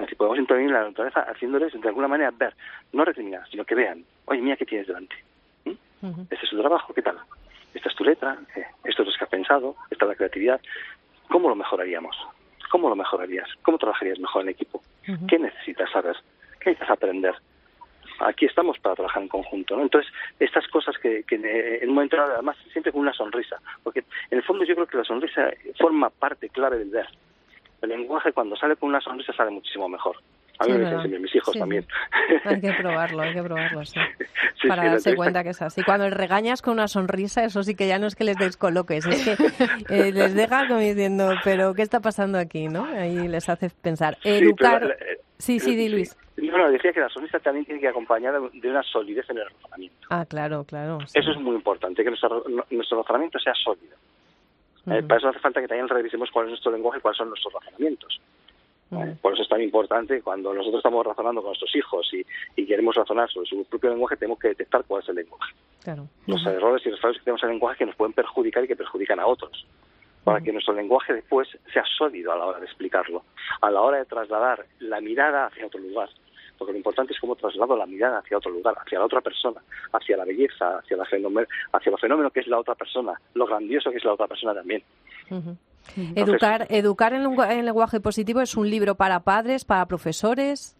Decir, 0.01 0.17
podemos 0.17 0.39
intervenir 0.39 0.69
en 0.69 0.75
la 0.75 0.87
naturaleza 0.87 1.21
haciéndoles, 1.21 1.73
de 1.79 1.87
alguna 1.87 2.07
manera, 2.07 2.31
ver, 2.31 2.53
no 2.93 3.05
recriminar, 3.05 3.47
sino 3.49 3.65
que 3.65 3.75
vean, 3.75 4.03
oye, 4.25 4.41
mira, 4.41 4.57
¿qué 4.57 4.65
tienes 4.65 4.87
delante? 4.87 5.15
¿Mm? 5.65 6.21
Este 6.29 6.45
es 6.45 6.49
su 6.49 6.59
trabajo, 6.59 6.93
¿qué 6.93 7.01
tal? 7.01 7.17
Esta 7.73 7.89
es 7.89 7.95
tu 7.95 8.03
letra, 8.03 8.37
eh, 8.55 8.65
esto 8.83 9.03
es 9.03 9.07
lo 9.07 9.13
que 9.13 9.23
has 9.23 9.29
pensado, 9.29 9.75
esta 9.89 10.05
es 10.05 10.09
la 10.09 10.15
creatividad. 10.15 10.61
¿Cómo 11.29 11.49
lo 11.49 11.55
mejoraríamos? 11.55 12.15
¿Cómo 12.69 12.89
lo 12.89 12.95
mejorarías? 12.95 13.47
¿Cómo 13.61 13.77
trabajarías 13.77 14.19
mejor 14.19 14.43
en 14.43 14.49
equipo? 14.49 14.81
¿Qué 15.27 15.39
necesitas 15.39 15.89
saber? 15.91 16.15
¿Qué 16.59 16.71
necesitas 16.71 16.91
aprender? 16.91 17.35
aquí 18.25 18.45
estamos 18.45 18.77
para 18.79 18.95
trabajar 18.95 19.23
en 19.23 19.29
conjunto. 19.29 19.75
¿no? 19.75 19.83
Entonces, 19.83 20.11
estas 20.39 20.67
cosas 20.67 20.95
que, 20.97 21.23
que 21.23 21.35
en 21.35 21.89
un 21.89 21.95
momento 21.95 22.17
dado, 22.17 22.33
además, 22.33 22.57
siempre 22.71 22.91
con 22.91 23.01
una 23.01 23.13
sonrisa, 23.13 23.59
porque 23.83 24.03
en 24.29 24.37
el 24.37 24.43
fondo 24.43 24.63
yo 24.63 24.75
creo 24.75 24.87
que 24.87 24.97
la 24.97 25.03
sonrisa 25.03 25.51
forma 25.79 26.09
parte 26.09 26.49
clave 26.49 26.77
del 26.77 26.89
ver. 26.89 27.07
El 27.81 27.89
lenguaje 27.89 28.31
cuando 28.31 28.55
sale 28.55 28.75
con 28.75 28.89
una 28.89 29.01
sonrisa 29.01 29.33
sale 29.33 29.51
muchísimo 29.51 29.89
mejor. 29.89 30.17
A 30.59 30.65
mí 30.65 30.73
me 30.73 30.79
dicen 30.79 30.99
siempre, 30.99 31.19
mis 31.19 31.35
hijos 31.35 31.57
también. 31.57 31.85
Hay 32.45 32.61
que 32.61 32.71
probarlo, 32.73 33.23
hay 33.23 33.33
que 33.33 33.41
probarlo, 33.41 33.83
sí. 33.83 33.99
para 34.67 34.85
darse 34.85 35.15
cuenta 35.15 35.43
que 35.43 35.49
es 35.49 35.61
así. 35.61 35.81
Cuando 35.83 36.05
les 36.05 36.13
regañas 36.15 36.61
con 36.61 36.73
una 36.73 36.87
sonrisa, 36.87 37.43
eso 37.43 37.63
sí 37.63 37.75
que 37.75 37.87
ya 37.87 37.97
no 37.97 38.05
es 38.05 38.15
que 38.15 38.23
les 38.23 38.37
descoloques, 38.37 39.07
es 39.07 39.25
que 39.25 39.31
eh, 39.89 40.11
les 40.11 40.35
deja 40.35 40.67
como 40.67 40.79
diciendo, 40.79 41.33
pero 41.43 41.73
¿qué 41.73 41.81
está 41.81 41.99
pasando 41.99 42.37
aquí? 42.37 42.67
¿no? 42.67 42.85
Ahí 42.85 43.27
les 43.27 43.49
hace 43.49 43.71
pensar. 43.81 44.17
Educar... 44.23 44.97
Sí, 45.39 45.59
sí, 45.59 45.75
di 45.75 45.89
Luis. 45.89 46.15
No, 46.37 46.69
decía 46.69 46.93
que 46.93 46.99
la 46.99 47.09
sonrisa 47.09 47.39
también 47.39 47.65
tiene 47.65 47.79
que 47.79 47.87
ir 47.87 47.89
acompañada 47.89 48.39
de 48.53 48.69
una 48.69 48.83
solidez 48.83 49.27
en 49.29 49.39
el 49.39 49.45
razonamiento. 49.49 50.07
Ah, 50.11 50.25
claro, 50.25 50.63
claro. 50.63 50.99
Eso 51.13 51.31
es 51.31 51.37
muy 51.37 51.55
importante, 51.55 52.03
que 52.03 52.09
nuestro, 52.09 52.43
nuestro 52.69 53.01
razonamiento 53.01 53.39
sea 53.39 53.53
sólido. 53.55 53.95
Eh, 54.87 55.03
para 55.03 55.17
eso 55.17 55.29
hace 55.29 55.39
falta 55.39 55.61
que 55.61 55.67
también 55.67 55.87
revisemos 55.87 56.29
cuál 56.31 56.45
es 56.45 56.51
nuestro 56.51 56.71
lenguaje 56.71 56.99
y 56.99 57.01
cuáles 57.01 57.17
son 57.17 57.29
nuestros 57.29 57.53
razonamientos. 57.53 58.19
Eh, 58.91 59.15
por 59.21 59.33
eso 59.33 59.43
es 59.43 59.47
tan 59.47 59.61
importante 59.61 60.21
cuando 60.21 60.53
nosotros 60.53 60.79
estamos 60.79 61.05
razonando 61.05 61.41
con 61.41 61.49
nuestros 61.49 61.73
hijos 61.75 62.11
y, 62.55 62.65
queremos 62.65 62.95
razonar 62.95 63.29
sobre 63.29 63.47
su 63.47 63.63
propio 63.65 63.89
lenguaje, 63.89 64.17
tenemos 64.17 64.39
que 64.39 64.49
detectar 64.49 64.83
cuál 64.85 65.01
es 65.01 65.09
el 65.09 65.15
lenguaje. 65.15 65.53
Claro. 65.83 66.07
Los 66.27 66.45
errores 66.45 66.85
y 66.85 66.89
los 66.89 66.99
fallos 66.99 67.17
que 67.17 67.23
tenemos 67.23 67.41
en 67.43 67.49
el 67.49 67.55
lenguaje 67.55 67.77
que 67.79 67.85
nos 67.85 67.95
pueden 67.95 68.13
perjudicar 68.13 68.63
y 68.63 68.67
que 68.67 68.75
perjudican 68.75 69.19
a 69.19 69.27
otros 69.27 69.65
para 70.23 70.41
que 70.41 70.51
nuestro 70.51 70.73
lenguaje 70.73 71.13
después 71.13 71.47
sea 71.73 71.83
sólido 71.97 72.31
a 72.31 72.37
la 72.37 72.45
hora 72.45 72.59
de 72.59 72.65
explicarlo, 72.65 73.23
a 73.61 73.71
la 73.71 73.81
hora 73.81 73.97
de 73.97 74.05
trasladar 74.05 74.65
la 74.79 75.01
mirada 75.01 75.47
hacia 75.47 75.65
otro 75.65 75.79
lugar. 75.79 76.09
Porque 76.61 76.73
lo 76.73 76.77
importante 76.77 77.11
es 77.11 77.19
cómo 77.19 77.35
traslado 77.35 77.75
la 77.75 77.87
mirada 77.87 78.19
hacia 78.19 78.37
otro 78.37 78.51
lugar, 78.51 78.75
hacia 78.77 78.99
la 78.99 79.05
otra 79.05 79.19
persona, 79.19 79.59
hacia 79.93 80.15
la 80.15 80.25
belleza, 80.25 80.77
hacia, 80.77 80.95
la 80.95 81.05
fenómeno, 81.05 81.47
hacia 81.73 81.91
lo 81.91 81.97
fenómeno 81.97 82.29
que 82.29 82.41
es 82.41 82.45
la 82.45 82.59
otra 82.59 82.75
persona, 82.75 83.19
lo 83.33 83.47
grandioso 83.47 83.89
que 83.89 83.97
es 83.97 84.05
la 84.05 84.13
otra 84.13 84.27
persona 84.27 84.53
también. 84.53 84.83
educar, 86.15 86.67
educar 86.69 87.13
en, 87.13 87.23
en 87.23 87.65
lenguaje 87.65 87.99
positivo 87.99 88.41
es 88.41 88.55
un 88.55 88.69
libro 88.69 88.93
para 88.93 89.21
padres, 89.21 89.65
para 89.65 89.87
profesores. 89.87 90.77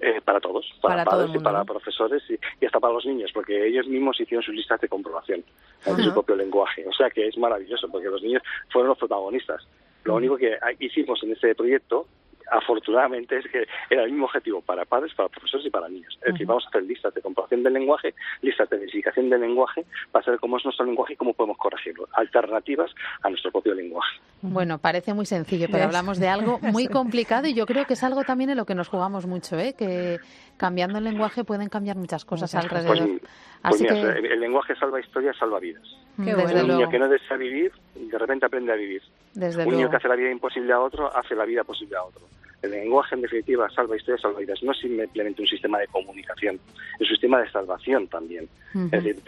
Eh, 0.00 0.20
para 0.24 0.40
todos, 0.40 0.66
para, 0.82 1.04
padres 1.04 1.30
y 1.32 1.38
para 1.38 1.64
profesores 1.64 2.24
y, 2.28 2.66
hasta 2.66 2.80
para 2.80 2.94
los 2.94 3.06
niños, 3.06 3.30
porque 3.32 3.68
ellos 3.68 3.86
mismos 3.86 4.20
hicieron 4.20 4.42
sus 4.42 4.56
listas 4.56 4.80
de 4.80 4.88
comprobación 4.88 5.44
en 5.86 5.96
su 5.96 6.12
propio 6.12 6.34
lenguaje. 6.34 6.84
O 6.88 6.92
sea 6.92 7.08
que 7.08 7.28
es 7.28 7.38
maravilloso, 7.38 7.88
porque 7.88 8.08
los 8.08 8.20
niños 8.20 8.42
fueron 8.72 8.88
los 8.88 8.98
protagonistas. 8.98 9.64
Lo 10.02 10.16
único 10.16 10.36
que 10.36 10.58
hicimos 10.80 11.22
en 11.22 11.34
ese 11.34 11.54
proyecto 11.54 12.08
afortunadamente 12.50 13.38
es 13.38 13.46
que 13.50 13.66
era 13.90 14.04
el 14.04 14.10
mismo 14.10 14.26
objetivo 14.26 14.60
para 14.60 14.84
padres, 14.84 15.14
para 15.14 15.28
profesores 15.28 15.66
y 15.66 15.70
para 15.70 15.88
niños. 15.88 16.18
Es 16.22 16.32
decir, 16.32 16.46
vamos 16.46 16.64
a 16.66 16.68
hacer 16.68 16.82
listas 16.84 17.14
de 17.14 17.20
comparación 17.20 17.62
del 17.62 17.74
lenguaje, 17.74 18.14
listas 18.42 18.68
de 18.70 18.76
identificación 18.76 19.30
del 19.30 19.40
lenguaje, 19.40 19.84
para 20.10 20.24
saber 20.24 20.40
cómo 20.40 20.56
es 20.56 20.64
nuestro 20.64 20.86
lenguaje 20.86 21.14
y 21.14 21.16
cómo 21.16 21.34
podemos 21.34 21.58
corregirlo. 21.58 22.08
Alternativas 22.12 22.90
a 23.22 23.28
nuestro 23.28 23.50
propio 23.50 23.74
lenguaje. 23.74 24.18
Bueno, 24.42 24.78
parece 24.78 25.14
muy 25.14 25.26
sencillo, 25.26 25.66
pero 25.70 25.84
hablamos 25.84 26.18
de 26.18 26.28
algo 26.28 26.58
muy 26.62 26.86
complicado 26.86 27.48
y 27.48 27.54
yo 27.54 27.66
creo 27.66 27.84
que 27.86 27.94
es 27.94 28.04
algo 28.04 28.24
también 28.24 28.50
en 28.50 28.56
lo 28.56 28.64
que 28.64 28.74
nos 28.74 28.88
jugamos 28.88 29.26
mucho, 29.26 29.58
¿eh? 29.58 29.74
que 29.76 30.18
cambiando 30.56 30.98
el 30.98 31.04
lenguaje 31.04 31.44
pueden 31.44 31.68
cambiar 31.68 31.96
muchas 31.96 32.24
cosas 32.24 32.54
alrededor. 32.54 33.20
Pues, 33.62 33.82
pues 33.82 33.92
el 33.92 34.40
lenguaje 34.40 34.74
salva 34.76 35.00
historias, 35.00 35.36
salva 35.36 35.58
vidas. 35.58 35.82
un 36.16 36.26
niño 36.68 36.88
que 36.88 36.98
no 36.98 37.08
desea 37.08 37.36
vivir, 37.36 37.72
de 37.94 38.18
repente 38.18 38.46
aprende 38.46 38.72
a 38.72 38.76
vivir. 38.76 39.02
un 39.34 39.70
niño 39.70 39.90
que 39.90 39.96
hace 39.96 40.08
la 40.08 40.16
vida 40.16 40.30
imposible 40.30 40.72
a 40.72 40.80
otro, 40.80 41.14
hace 41.16 41.34
la 41.34 41.44
vida 41.44 41.64
posible 41.64 41.96
a 41.96 42.04
otro. 42.04 42.22
El 42.60 42.72
lenguaje, 42.72 43.14
en 43.14 43.22
definitiva, 43.22 43.70
salva 43.70 43.96
historias, 43.96 44.20
salva 44.20 44.40
vidas. 44.40 44.62
No 44.62 44.72
es 44.72 44.78
simplemente 44.78 45.42
un 45.42 45.48
sistema 45.48 45.78
de 45.78 45.86
comunicación, 45.86 46.58
es 46.94 47.00
un 47.02 47.06
sistema 47.06 47.40
de 47.40 47.50
salvación 47.50 48.08
también. 48.08 48.48
Es 48.90 49.04
decir, 49.04 49.22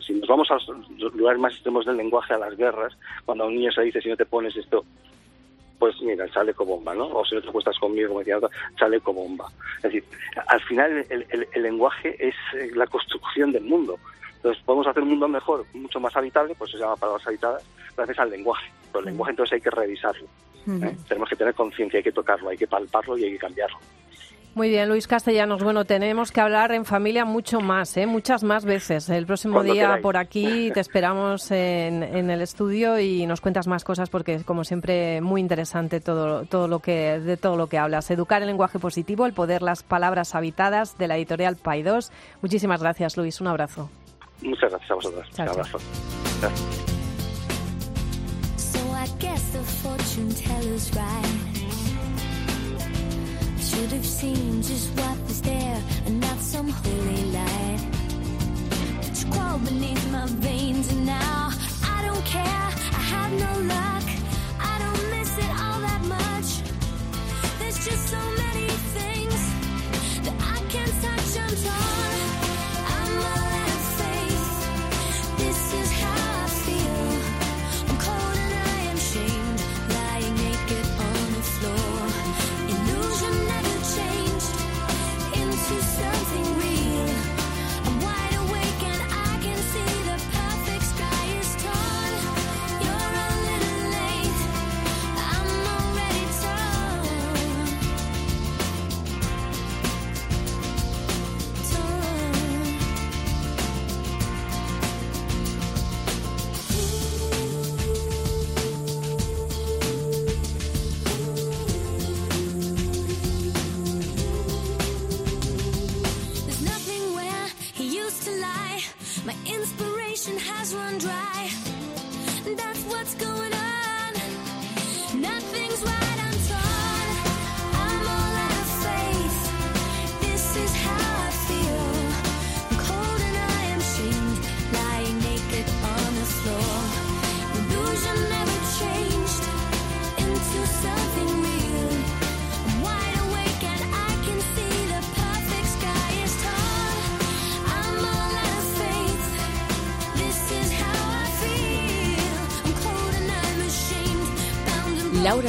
si 0.00 0.14
nos 0.14 0.28
vamos 0.28 0.48
a 0.50 0.58
los 0.96 1.14
lugares 1.14 1.40
más 1.40 1.52
extremos 1.54 1.84
del 1.86 1.96
lenguaje, 1.96 2.34
a 2.34 2.38
las 2.38 2.56
guerras, 2.56 2.96
cuando 3.24 3.44
a 3.44 3.46
un 3.48 3.56
niño 3.56 3.72
se 3.72 3.82
dice, 3.82 4.00
si 4.00 4.08
no 4.08 4.16
te 4.16 4.26
pones 4.26 4.56
esto, 4.56 4.84
pues 5.80 6.00
mira, 6.02 6.28
sale 6.28 6.54
como 6.54 6.76
bomba, 6.76 6.94
¿no? 6.94 7.06
O 7.06 7.24
si 7.24 7.34
no 7.34 7.40
te 7.40 7.48
acuestas 7.48 7.78
conmigo, 7.78 8.08
como 8.08 8.20
decía 8.20 8.36
otra, 8.36 8.50
sale 8.78 9.00
como 9.00 9.22
bomba. 9.22 9.48
Es 9.78 9.84
decir, 9.84 10.04
al 10.46 10.60
final 10.60 11.04
el, 11.08 11.26
el, 11.30 11.62
lenguaje 11.62 12.14
es 12.18 12.34
eh, 12.54 12.70
la 12.76 12.86
construcción 12.86 13.50
del 13.50 13.64
mundo. 13.64 13.98
Entonces 14.36 14.62
podemos 14.64 14.86
hacer 14.86 15.02
un 15.02 15.08
mundo 15.08 15.26
mejor, 15.26 15.64
mucho 15.72 15.98
más 15.98 16.14
habitable, 16.16 16.54
pues 16.56 16.70
se 16.70 16.78
llama 16.78 16.96
palabras 16.96 17.26
habitadas, 17.26 17.64
gracias 17.96 18.18
al 18.18 18.30
lenguaje. 18.30 18.70
Pero 18.92 19.00
el 19.00 19.06
lenguaje 19.06 19.30
entonces 19.30 19.54
hay 19.54 19.60
que 19.62 19.70
revisarlo. 19.70 20.26
¿Eh? 20.66 20.96
Tenemos 21.08 21.28
que 21.28 21.36
tener 21.36 21.54
conciencia, 21.54 21.98
hay 21.98 22.04
que 22.04 22.12
tocarlo, 22.12 22.50
hay 22.50 22.56
que 22.56 22.66
palparlo 22.66 23.16
y 23.18 23.24
hay 23.24 23.32
que 23.32 23.38
cambiarlo. 23.38 23.78
Muy 24.54 24.68
bien, 24.68 24.88
Luis 24.88 25.06
Castellanos. 25.06 25.62
Bueno, 25.62 25.84
tenemos 25.84 26.32
que 26.32 26.40
hablar 26.40 26.72
en 26.72 26.84
familia 26.84 27.24
mucho 27.24 27.60
más, 27.60 27.96
¿eh? 27.96 28.06
muchas 28.06 28.42
más 28.42 28.64
veces. 28.64 29.08
El 29.08 29.24
próximo 29.24 29.62
día 29.62 30.00
por 30.02 30.16
aquí 30.16 30.72
te 30.74 30.80
esperamos 30.80 31.52
en, 31.52 32.02
el 32.02 32.42
estudio 32.42 32.98
y 32.98 33.26
nos 33.26 33.40
cuentas 33.40 33.68
más 33.68 33.84
cosas 33.84 34.10
porque, 34.10 34.42
como 34.44 34.64
siempre, 34.64 35.20
muy 35.20 35.40
interesante 35.40 36.00
todo, 36.00 36.46
todo 36.46 36.66
lo 36.66 36.80
que, 36.80 37.20
de 37.20 37.36
todo 37.36 37.56
lo 37.56 37.68
que 37.68 37.78
hablas. 37.78 38.10
Educar 38.10 38.42
el 38.42 38.48
lenguaje 38.48 38.80
positivo, 38.80 39.24
el 39.24 39.34
poder 39.34 39.62
las 39.62 39.84
palabras 39.84 40.34
habitadas 40.34 40.98
de 40.98 41.06
la 41.06 41.16
editorial 41.16 41.54
Paidos. 41.54 42.10
Muchísimas 42.42 42.82
gracias, 42.82 43.16
Luis. 43.16 43.40
Un 43.40 43.46
abrazo. 43.46 43.88
Muchas 44.42 44.70
gracias 44.70 44.90
a 44.90 44.94
vosotros. 44.94 45.28
Un 45.38 45.48
abrazo. 45.48 45.78
Should 53.80 53.92
have 53.92 54.06
seen 54.06 54.62
just 54.62 54.88
what 54.98 55.18
was 55.26 55.40
there 55.42 55.82
and 56.06 56.20
not 56.20 56.38
some 56.38 56.68
holy 56.68 57.24
light. 57.32 57.80
It's 59.02 59.24
crawled 59.24 59.64
beneath 59.64 60.12
my 60.12 60.26
veins 60.26 60.92
and 60.92 61.06
now 61.06 61.50
I 61.84 62.02
don't 62.06 62.24
care. 62.24 62.44
I 62.44 63.02
have 63.12 63.32
no 63.32 63.74
luck. 63.74 63.89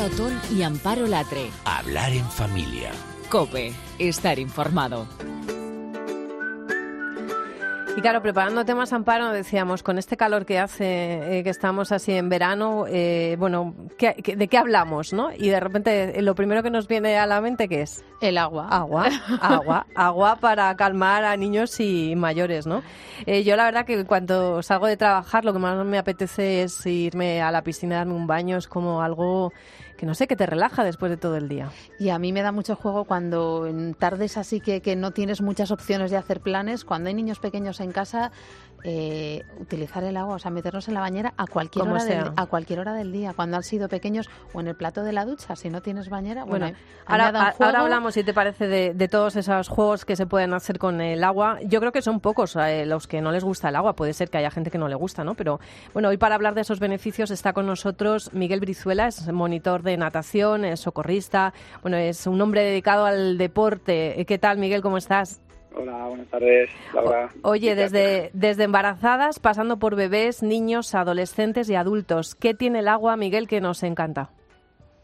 Laura 0.02 0.16
Otón 0.16 0.42
y 0.58 0.64
Amparo 0.64 1.06
Latre. 1.06 1.52
Hablar 1.64 2.12
en 2.12 2.26
familia. 2.26 2.90
Cope, 3.30 3.72
estar 4.00 4.40
informado. 4.40 5.06
Y 7.96 8.00
claro, 8.02 8.22
preparando 8.22 8.64
temas 8.66 8.94
amparo, 8.94 9.32
decíamos, 9.32 9.84
con 9.84 10.00
este 10.00 10.16
calor 10.18 10.46
que 10.46 10.58
hace, 10.58 11.40
eh, 11.40 11.44
que 11.44 11.50
estamos 11.52 11.92
así 11.92 12.14
en 12.14 12.30
verano, 12.30 12.86
eh, 12.88 13.36
bueno, 13.38 13.76
¿qué- 13.98 14.16
qué- 14.24 14.38
¿de 14.38 14.48
qué 14.48 14.58
hablamos, 14.58 15.12
no? 15.14 15.30
Y 15.38 15.50
de 15.50 15.60
repente 15.60 16.18
eh, 16.18 16.22
lo 16.22 16.34
primero 16.34 16.64
que 16.64 16.72
nos 16.72 16.88
viene 16.88 17.18
a 17.18 17.28
la 17.28 17.42
mente, 17.42 17.68
¿qué 17.68 17.82
es? 17.82 18.04
El 18.22 18.38
agua. 18.38 18.70
Agua, 18.70 19.08
agua, 19.42 19.86
agua 19.94 20.38
para 20.38 20.74
calmar 20.78 21.26
a 21.26 21.36
niños 21.36 21.80
y 21.82 22.16
mayores, 22.16 22.66
¿no? 22.66 22.82
Eh, 23.26 23.44
yo 23.44 23.56
la 23.58 23.66
verdad 23.66 23.86
que 23.86 24.06
cuando 24.06 24.64
salgo 24.64 24.88
de 24.88 24.96
trabajar 24.98 25.44
lo 25.44 25.52
que 25.54 25.60
más 25.60 25.86
me 25.86 25.98
apetece 26.00 26.64
es 26.64 26.84
irme 26.86 27.42
a 27.42 27.52
la 27.52 27.62
piscina, 27.62 27.98
darme 27.98 28.14
un 28.14 28.26
baño, 28.26 28.58
es 28.58 28.68
como 28.70 29.02
algo 29.04 29.52
que 30.02 30.08
no 30.08 30.16
sé, 30.16 30.26
te 30.26 30.48
relaja 30.48 30.84
después 30.84 31.12
de 31.12 31.18
todo 31.18 31.38
el 31.38 31.48
día. 31.48 31.70
Y 32.00 32.10
a 32.10 32.18
mí 32.18 32.34
me 32.34 32.42
da 32.42 32.52
mucho 32.52 32.76
juego 32.76 33.06
cuando 33.06 33.68
en 33.68 33.94
tardes 33.94 34.36
así 34.36 34.60
que, 34.60 34.82
que 34.82 34.96
no 34.96 35.12
tienes 35.12 35.42
muchas 35.42 35.70
opciones 35.70 36.10
de 36.10 36.18
hacer 36.18 36.40
planes, 36.40 36.86
cuando 36.86 37.10
hay 37.10 37.14
niños 37.14 37.38
pequeños 37.38 37.80
en 37.80 37.92
casa, 37.92 38.32
eh, 38.84 39.44
utilizar 39.60 40.04
el 40.04 40.18
agua, 40.18 40.36
o 40.36 40.40
sea, 40.40 40.52
meternos 40.52 40.88
en 40.88 40.94
la 40.96 41.00
bañera 41.02 41.34
a 41.38 41.46
cualquier, 41.48 41.88
hora 41.88 42.04
del, 42.04 42.32
a 42.36 42.46
cualquier 42.48 42.80
hora 42.80 42.94
del 42.94 43.12
día, 43.12 43.34
cuando 43.36 43.58
han 43.58 43.64
sido 43.64 43.88
pequeños 43.90 44.30
o 44.54 44.62
en 44.62 44.68
el 44.68 44.76
plato 44.76 45.04
de 45.04 45.14
la 45.14 45.26
ducha, 45.26 45.56
si 45.56 45.70
no 45.70 45.82
tienes 45.82 46.10
bañera. 46.10 46.44
Bueno, 46.46 46.68
ahora, 47.06 47.26
a- 47.28 47.80
hablamos, 47.82 48.14
si 48.14 48.24
te 48.24 48.34
parece, 48.34 48.68
de, 48.68 48.94
de 48.94 49.08
todos 49.08 49.36
esos 49.36 49.68
juegos 49.68 50.06
que 50.06 50.16
se 50.16 50.26
pueden 50.26 50.54
hacer 50.54 50.80
con 50.80 51.02
el 51.02 51.24
agua. 51.24 51.60
Yo 51.66 51.80
creo 51.80 51.92
que 51.92 52.02
son 52.02 52.20
pocos 52.20 52.56
eh, 52.56 52.86
los 52.86 53.08
que 53.08 53.22
no 53.22 53.32
les 53.32 53.44
gusta 53.44 53.70
el 53.70 53.76
agua. 53.76 53.94
Puede 53.94 54.14
ser 54.14 54.30
que 54.30 54.38
haya 54.38 54.52
gente 54.52 54.72
que 54.72 54.78
no 54.78 54.88
le 54.88 54.96
gusta, 54.96 55.24
¿no? 55.24 55.36
Pero 55.36 55.60
bueno, 55.94 56.10
hoy 56.10 56.18
para 56.18 56.36
hablar 56.36 56.56
de 56.56 56.62
esos 56.62 56.80
beneficios 56.80 57.32
está 57.32 57.54
con 57.54 57.66
nosotros 57.66 58.34
Miguel 58.34 58.60
Brizuela, 58.60 59.08
es 59.08 59.32
monitor 59.32 59.84
de 59.84 59.98
natación, 59.98 60.66
es 60.66 60.80
socorrista. 60.80 61.54
Bueno, 61.82 61.98
es 61.98 62.26
un 62.28 62.42
hombre 62.42 62.64
dedicado 62.64 63.06
al 63.06 63.38
deporte. 63.38 64.26
¿Qué 64.28 64.38
tal, 64.38 64.58
Miguel? 64.58 64.82
¿Cómo 64.82 64.98
estás? 64.98 65.42
Hola, 65.74 66.06
buenas 66.08 66.28
tardes, 66.28 66.70
Laura. 66.94 67.30
Oye, 67.44 67.76
desde, 67.76 68.30
desde 68.34 68.66
embarazadas, 68.66 69.40
pasando 69.40 69.80
por 69.80 69.96
bebés, 69.96 70.44
niños, 70.44 70.94
adolescentes 70.96 71.70
y 71.70 71.76
adultos. 71.76 72.36
¿Qué 72.36 72.54
tiene 72.54 72.80
el 72.80 72.90
agua, 72.90 73.16
Miguel, 73.16 73.48
que 73.48 73.62
nos 73.62 73.84
encanta? 73.84 74.32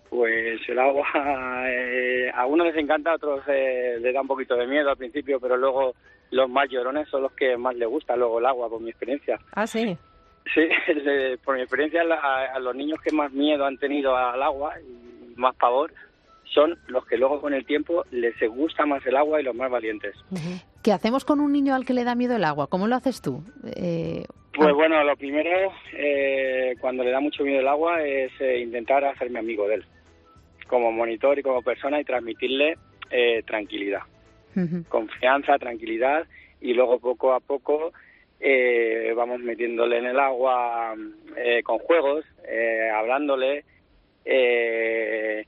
Pues 0.09 0.59
el 0.68 0.80
agua, 0.80 1.05
eh, 1.70 2.30
a 2.34 2.45
unos 2.45 2.68
les 2.68 2.78
encanta, 2.78 3.11
a 3.11 3.15
otros 3.15 3.43
eh, 3.47 3.97
les 4.01 4.13
da 4.13 4.22
un 4.22 4.28
poquito 4.28 4.55
de 4.55 4.68
miedo 4.68 4.89
al 4.89 4.97
principio, 4.97 5.39
pero 5.39 5.55
luego 5.55 5.93
los 6.32 6.49
más 6.49 6.70
llorones 6.70 7.07
son 7.07 7.24
los 7.24 7.32
que 7.32 7.55
más 7.55 7.76
les 7.76 7.88
gusta 7.88 8.18
luego 8.18 8.39
el 8.39 8.45
agua, 8.45 8.70
por 8.70 8.82
mi 8.82 8.89
experiencia. 8.89 9.39
Ah, 9.53 9.68
sí. 9.68 9.97
Sí, 10.53 10.68
por 11.45 11.55
mi 11.55 11.61
experiencia, 11.61 12.01
a 12.01 12.59
los 12.59 12.76
niños 12.76 12.99
que 13.01 13.15
más 13.15 13.32
miedo 13.32 13.65
han 13.65 13.78
tenido 13.78 14.15
al 14.15 14.43
agua 14.43 14.74
y 14.82 15.34
más 15.38 15.55
pavor 15.55 15.93
son 16.54 16.78
los 16.88 17.06
que 17.06 17.18
luego 17.18 17.39
con 17.41 17.54
el 17.54 17.66
tiempo 17.66 18.04
les 18.12 18.34
gusta 18.50 18.86
más 18.86 19.06
el 19.06 19.16
agua 19.18 19.39
y 19.39 19.43
los 19.43 19.56
más 19.56 19.70
valientes. 19.70 20.16
¿Qué 20.84 20.91
hacemos 20.91 21.26
con 21.26 21.39
un 21.39 21.52
niño 21.52 21.76
al 21.76 21.86
que 21.86 21.93
le 21.93 22.04
da 22.04 22.16
miedo 22.16 22.36
el 22.36 22.43
agua? 22.43 22.68
¿Cómo 22.68 22.88
lo 22.88 22.95
haces 22.95 23.22
tú? 23.22 23.43
Eh, 23.76 24.26
Pues 24.56 24.74
bueno, 24.74 25.04
lo 25.04 25.16
primero, 25.18 25.72
eh, 25.93 26.76
cuando 26.80 27.04
le 27.04 27.12
da 27.12 27.20
mucho 27.20 27.43
miedo 27.43 27.60
el 27.60 27.68
agua, 27.68 28.02
es 28.04 28.32
eh, 28.39 28.60
intentar 28.60 29.04
hacerme 29.06 29.39
amigo 29.39 29.68
de 29.68 29.76
él. 29.76 29.86
como 30.68 30.91
monitor 30.91 31.38
y 31.39 31.43
como 31.43 31.62
persona 31.62 32.00
y 32.02 32.04
transmitirle 32.04 32.78
eh, 33.10 33.41
tranquilidad, 33.45 34.02
confianza, 34.89 35.58
tranquilidad 35.58 36.26
y 36.60 36.74
luego 36.74 37.00
poco 37.00 37.32
a 37.34 37.39
poco 37.39 37.93
vamos 39.16 39.39
metiéndole 39.39 39.98
en 40.00 40.06
el 40.08 40.20
agua 40.20 40.93
eh, 41.38 41.64
con 41.64 41.80
juegos, 41.80 42.26
eh, 42.48 42.89
hablándole, 42.93 43.64
eh, 44.26 45.45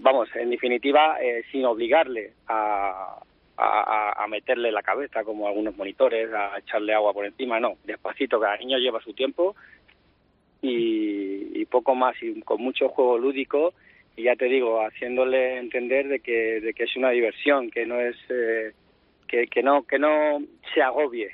vamos, 0.00 0.28
en 0.34 0.50
definitiva, 0.50 1.18
eh, 1.22 1.42
sin 1.50 1.64
obligarle 1.64 2.32
a, 2.48 3.20
a, 3.56 4.26
meterle 4.28 4.72
la 4.72 4.82
cabeza 4.82 5.24
como 5.24 5.46
algunos 5.46 5.76
monitores, 5.76 6.32
a 6.32 6.58
echarle 6.58 6.94
agua 6.94 7.12
por 7.12 7.26
encima, 7.26 7.60
no, 7.60 7.74
despacito, 7.84 8.40
cada 8.40 8.56
niño 8.56 8.78
lleva 8.78 9.00
su 9.00 9.12
tiempo 9.12 9.54
y, 10.62 11.60
y 11.60 11.64
poco 11.66 11.94
más 11.94 12.14
y 12.22 12.40
con 12.42 12.62
mucho 12.62 12.88
juego 12.88 13.18
lúdico 13.18 13.74
y 14.16 14.24
ya 14.24 14.36
te 14.36 14.46
digo, 14.46 14.80
haciéndole 14.80 15.58
entender 15.58 16.08
de 16.08 16.20
que, 16.20 16.60
de 16.60 16.74
que 16.74 16.84
es 16.84 16.96
una 16.96 17.10
diversión, 17.10 17.70
que 17.70 17.86
no 17.86 18.00
es 18.00 18.16
eh, 18.28 18.72
que, 19.26 19.46
que 19.46 19.62
no 19.62 19.82
que 19.84 19.98
no 19.98 20.42
se 20.74 20.82
agobie, 20.82 21.30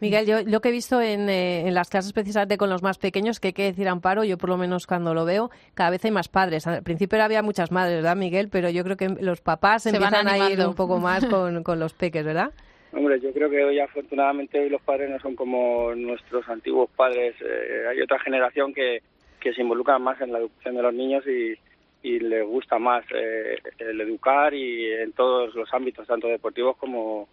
Miguel, 0.00 0.26
yo 0.26 0.42
lo 0.46 0.60
que 0.60 0.68
he 0.68 0.72
visto 0.72 1.00
en, 1.00 1.28
eh, 1.28 1.66
en, 1.66 1.74
las 1.74 1.88
clases 1.88 2.12
precisamente 2.12 2.58
con 2.58 2.68
los 2.68 2.82
más 2.82 2.98
pequeños, 2.98 3.40
que 3.40 3.48
hay 3.48 3.52
que 3.54 3.64
decir 3.64 3.88
Amparo, 3.88 4.24
yo 4.24 4.36
por 4.36 4.50
lo 4.50 4.56
menos 4.56 4.86
cuando 4.86 5.14
lo 5.14 5.24
veo, 5.24 5.50
cada 5.74 5.90
vez 5.90 6.04
hay 6.04 6.10
más 6.10 6.28
padres. 6.28 6.66
Al 6.66 6.82
principio 6.82 7.22
había 7.22 7.42
muchas 7.42 7.72
madres, 7.72 7.96
¿verdad, 7.96 8.16
Miguel? 8.16 8.48
Pero 8.50 8.68
yo 8.70 8.84
creo 8.84 8.96
que 8.96 9.08
los 9.08 9.40
papás 9.40 9.84
Se 9.84 9.90
empiezan 9.90 10.28
a 10.28 10.50
ir 10.50 10.60
un 10.60 10.74
poco 10.74 10.98
más 10.98 11.24
con, 11.30 11.62
con 11.62 11.78
los 11.78 11.94
peques, 11.94 12.24
¿verdad? 12.24 12.52
Hombre, 12.92 13.20
yo 13.20 13.32
creo 13.32 13.50
que 13.50 13.64
hoy 13.64 13.78
afortunadamente 13.78 14.60
hoy 14.60 14.70
los 14.70 14.80
padres 14.82 15.10
no 15.10 15.18
son 15.20 15.34
como 15.34 15.94
nuestros 15.94 16.48
antiguos 16.48 16.88
padres. 16.96 17.34
Eh, 17.40 17.86
hay 17.90 18.00
otra 18.00 18.18
generación 18.20 18.72
que, 18.72 19.02
que 19.40 19.52
se 19.52 19.62
involucra 19.62 19.98
más 19.98 20.20
en 20.20 20.32
la 20.32 20.38
educación 20.38 20.76
de 20.76 20.82
los 20.82 20.94
niños 20.94 21.24
y, 21.26 21.58
y 22.02 22.20
les 22.20 22.46
gusta 22.46 22.78
más 22.78 23.04
eh, 23.12 23.58
el 23.78 24.00
educar 24.00 24.54
y 24.54 24.92
en 24.92 25.12
todos 25.12 25.54
los 25.54 25.72
ámbitos, 25.74 26.06
tanto 26.06 26.28
deportivos 26.28 26.76
como, 26.76 27.28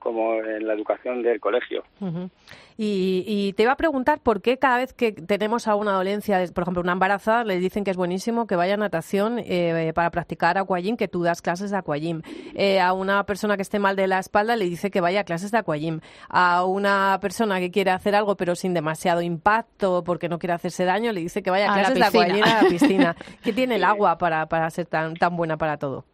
como 0.00 0.34
en 0.42 0.66
la 0.66 0.72
educación 0.72 1.22
del 1.22 1.38
colegio. 1.38 1.84
Uh 2.00 2.06
-huh. 2.06 2.30
y, 2.76 3.22
y, 3.26 3.52
te 3.52 3.62
iba 3.62 3.72
a 3.72 3.76
preguntar 3.76 4.20
por 4.20 4.40
qué 4.40 4.58
cada 4.58 4.78
vez 4.78 4.92
que 4.94 5.12
tenemos 5.12 5.68
a 5.68 5.76
una 5.76 5.92
dolencia, 5.92 6.42
por 6.52 6.62
ejemplo, 6.62 6.82
una 6.82 6.92
embarazada, 6.92 7.44
le 7.44 7.58
dicen 7.58 7.84
que 7.84 7.90
es 7.90 7.96
buenísimo 7.96 8.46
que 8.46 8.56
vaya 8.56 8.74
a 8.74 8.76
natación 8.78 9.38
eh, 9.38 9.92
para 9.94 10.10
practicar 10.10 10.58
aquagym, 10.58 10.96
que 10.96 11.06
tú 11.06 11.22
das 11.22 11.42
clases 11.42 11.70
de 11.70 11.76
aquagym. 11.76 12.22
Eh, 12.54 12.80
a 12.80 12.92
una 12.94 13.24
persona 13.24 13.56
que 13.56 13.62
esté 13.62 13.78
mal 13.78 13.94
de 13.94 14.06
la 14.06 14.18
espalda 14.18 14.56
le 14.56 14.64
dice 14.64 14.90
que 14.90 15.00
vaya 15.00 15.20
a 15.20 15.24
clases 15.24 15.50
de 15.50 15.58
aquagym. 15.58 16.00
A 16.28 16.64
una 16.64 17.18
persona 17.20 17.60
que 17.60 17.70
quiere 17.70 17.90
hacer 17.90 18.14
algo 18.14 18.36
pero 18.36 18.54
sin 18.54 18.72
demasiado 18.72 19.20
impacto 19.20 20.02
porque 20.02 20.28
no 20.28 20.38
quiere 20.38 20.54
hacerse 20.54 20.84
daño, 20.84 21.12
le 21.12 21.20
dice 21.20 21.42
que 21.42 21.50
vaya 21.50 21.68
a, 21.68 21.74
a 21.74 21.78
clases 21.78 21.98
de 21.98 22.04
aquagym 22.04 22.44
a 22.44 22.62
la 22.62 22.68
piscina. 22.68 23.16
¿Qué 23.44 23.52
tiene 23.52 23.76
el 23.76 23.84
agua 23.84 24.16
para, 24.16 24.46
para 24.46 24.70
ser 24.70 24.86
tan, 24.86 25.14
tan 25.14 25.36
buena 25.36 25.58
para 25.58 25.76
todo? 25.76 26.06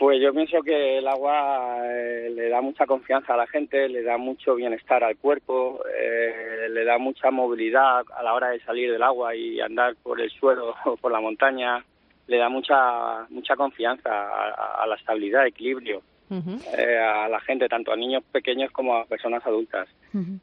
Pues 0.00 0.18
yo 0.18 0.32
pienso 0.32 0.62
que 0.62 0.96
el 0.96 1.06
agua 1.06 1.76
eh, 1.84 2.32
le 2.34 2.48
da 2.48 2.62
mucha 2.62 2.86
confianza 2.86 3.34
a 3.34 3.36
la 3.36 3.46
gente, 3.46 3.86
le 3.86 4.02
da 4.02 4.16
mucho 4.16 4.54
bienestar 4.54 5.04
al 5.04 5.18
cuerpo, 5.18 5.78
eh, 5.94 6.70
le 6.70 6.84
da 6.86 6.96
mucha 6.96 7.30
movilidad 7.30 8.02
a 8.16 8.22
la 8.22 8.32
hora 8.32 8.48
de 8.48 8.60
salir 8.60 8.90
del 8.90 9.02
agua 9.02 9.36
y 9.36 9.60
andar 9.60 9.96
por 10.02 10.18
el 10.18 10.30
suelo 10.30 10.74
o 10.86 10.96
por 10.96 11.12
la 11.12 11.20
montaña, 11.20 11.84
le 12.28 12.38
da 12.38 12.48
mucha 12.48 13.26
mucha 13.28 13.56
confianza 13.56 14.08
a, 14.10 14.82
a 14.82 14.86
la 14.86 14.94
estabilidad, 14.94 15.46
equilibrio 15.46 16.00
uh 16.30 16.34
-huh. 16.34 16.78
eh, 16.78 16.98
a 16.98 17.28
la 17.28 17.40
gente, 17.40 17.68
tanto 17.68 17.92
a 17.92 17.96
niños 17.96 18.24
pequeños 18.32 18.70
como 18.70 18.94
a 18.96 19.04
personas 19.04 19.44
adultas. 19.46 19.86
Uh 20.14 20.18
-huh. 20.20 20.38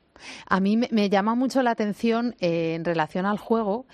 A 0.48 0.60
mí 0.60 0.78
me, 0.78 0.88
me, 0.92 1.10
llama 1.10 1.36
mucho 1.36 1.62
la 1.64 1.72
atención 1.72 2.36
eh, 2.40 2.76
en 2.76 2.86
relación 2.86 3.26
al 3.26 3.38
juego. 3.38 3.86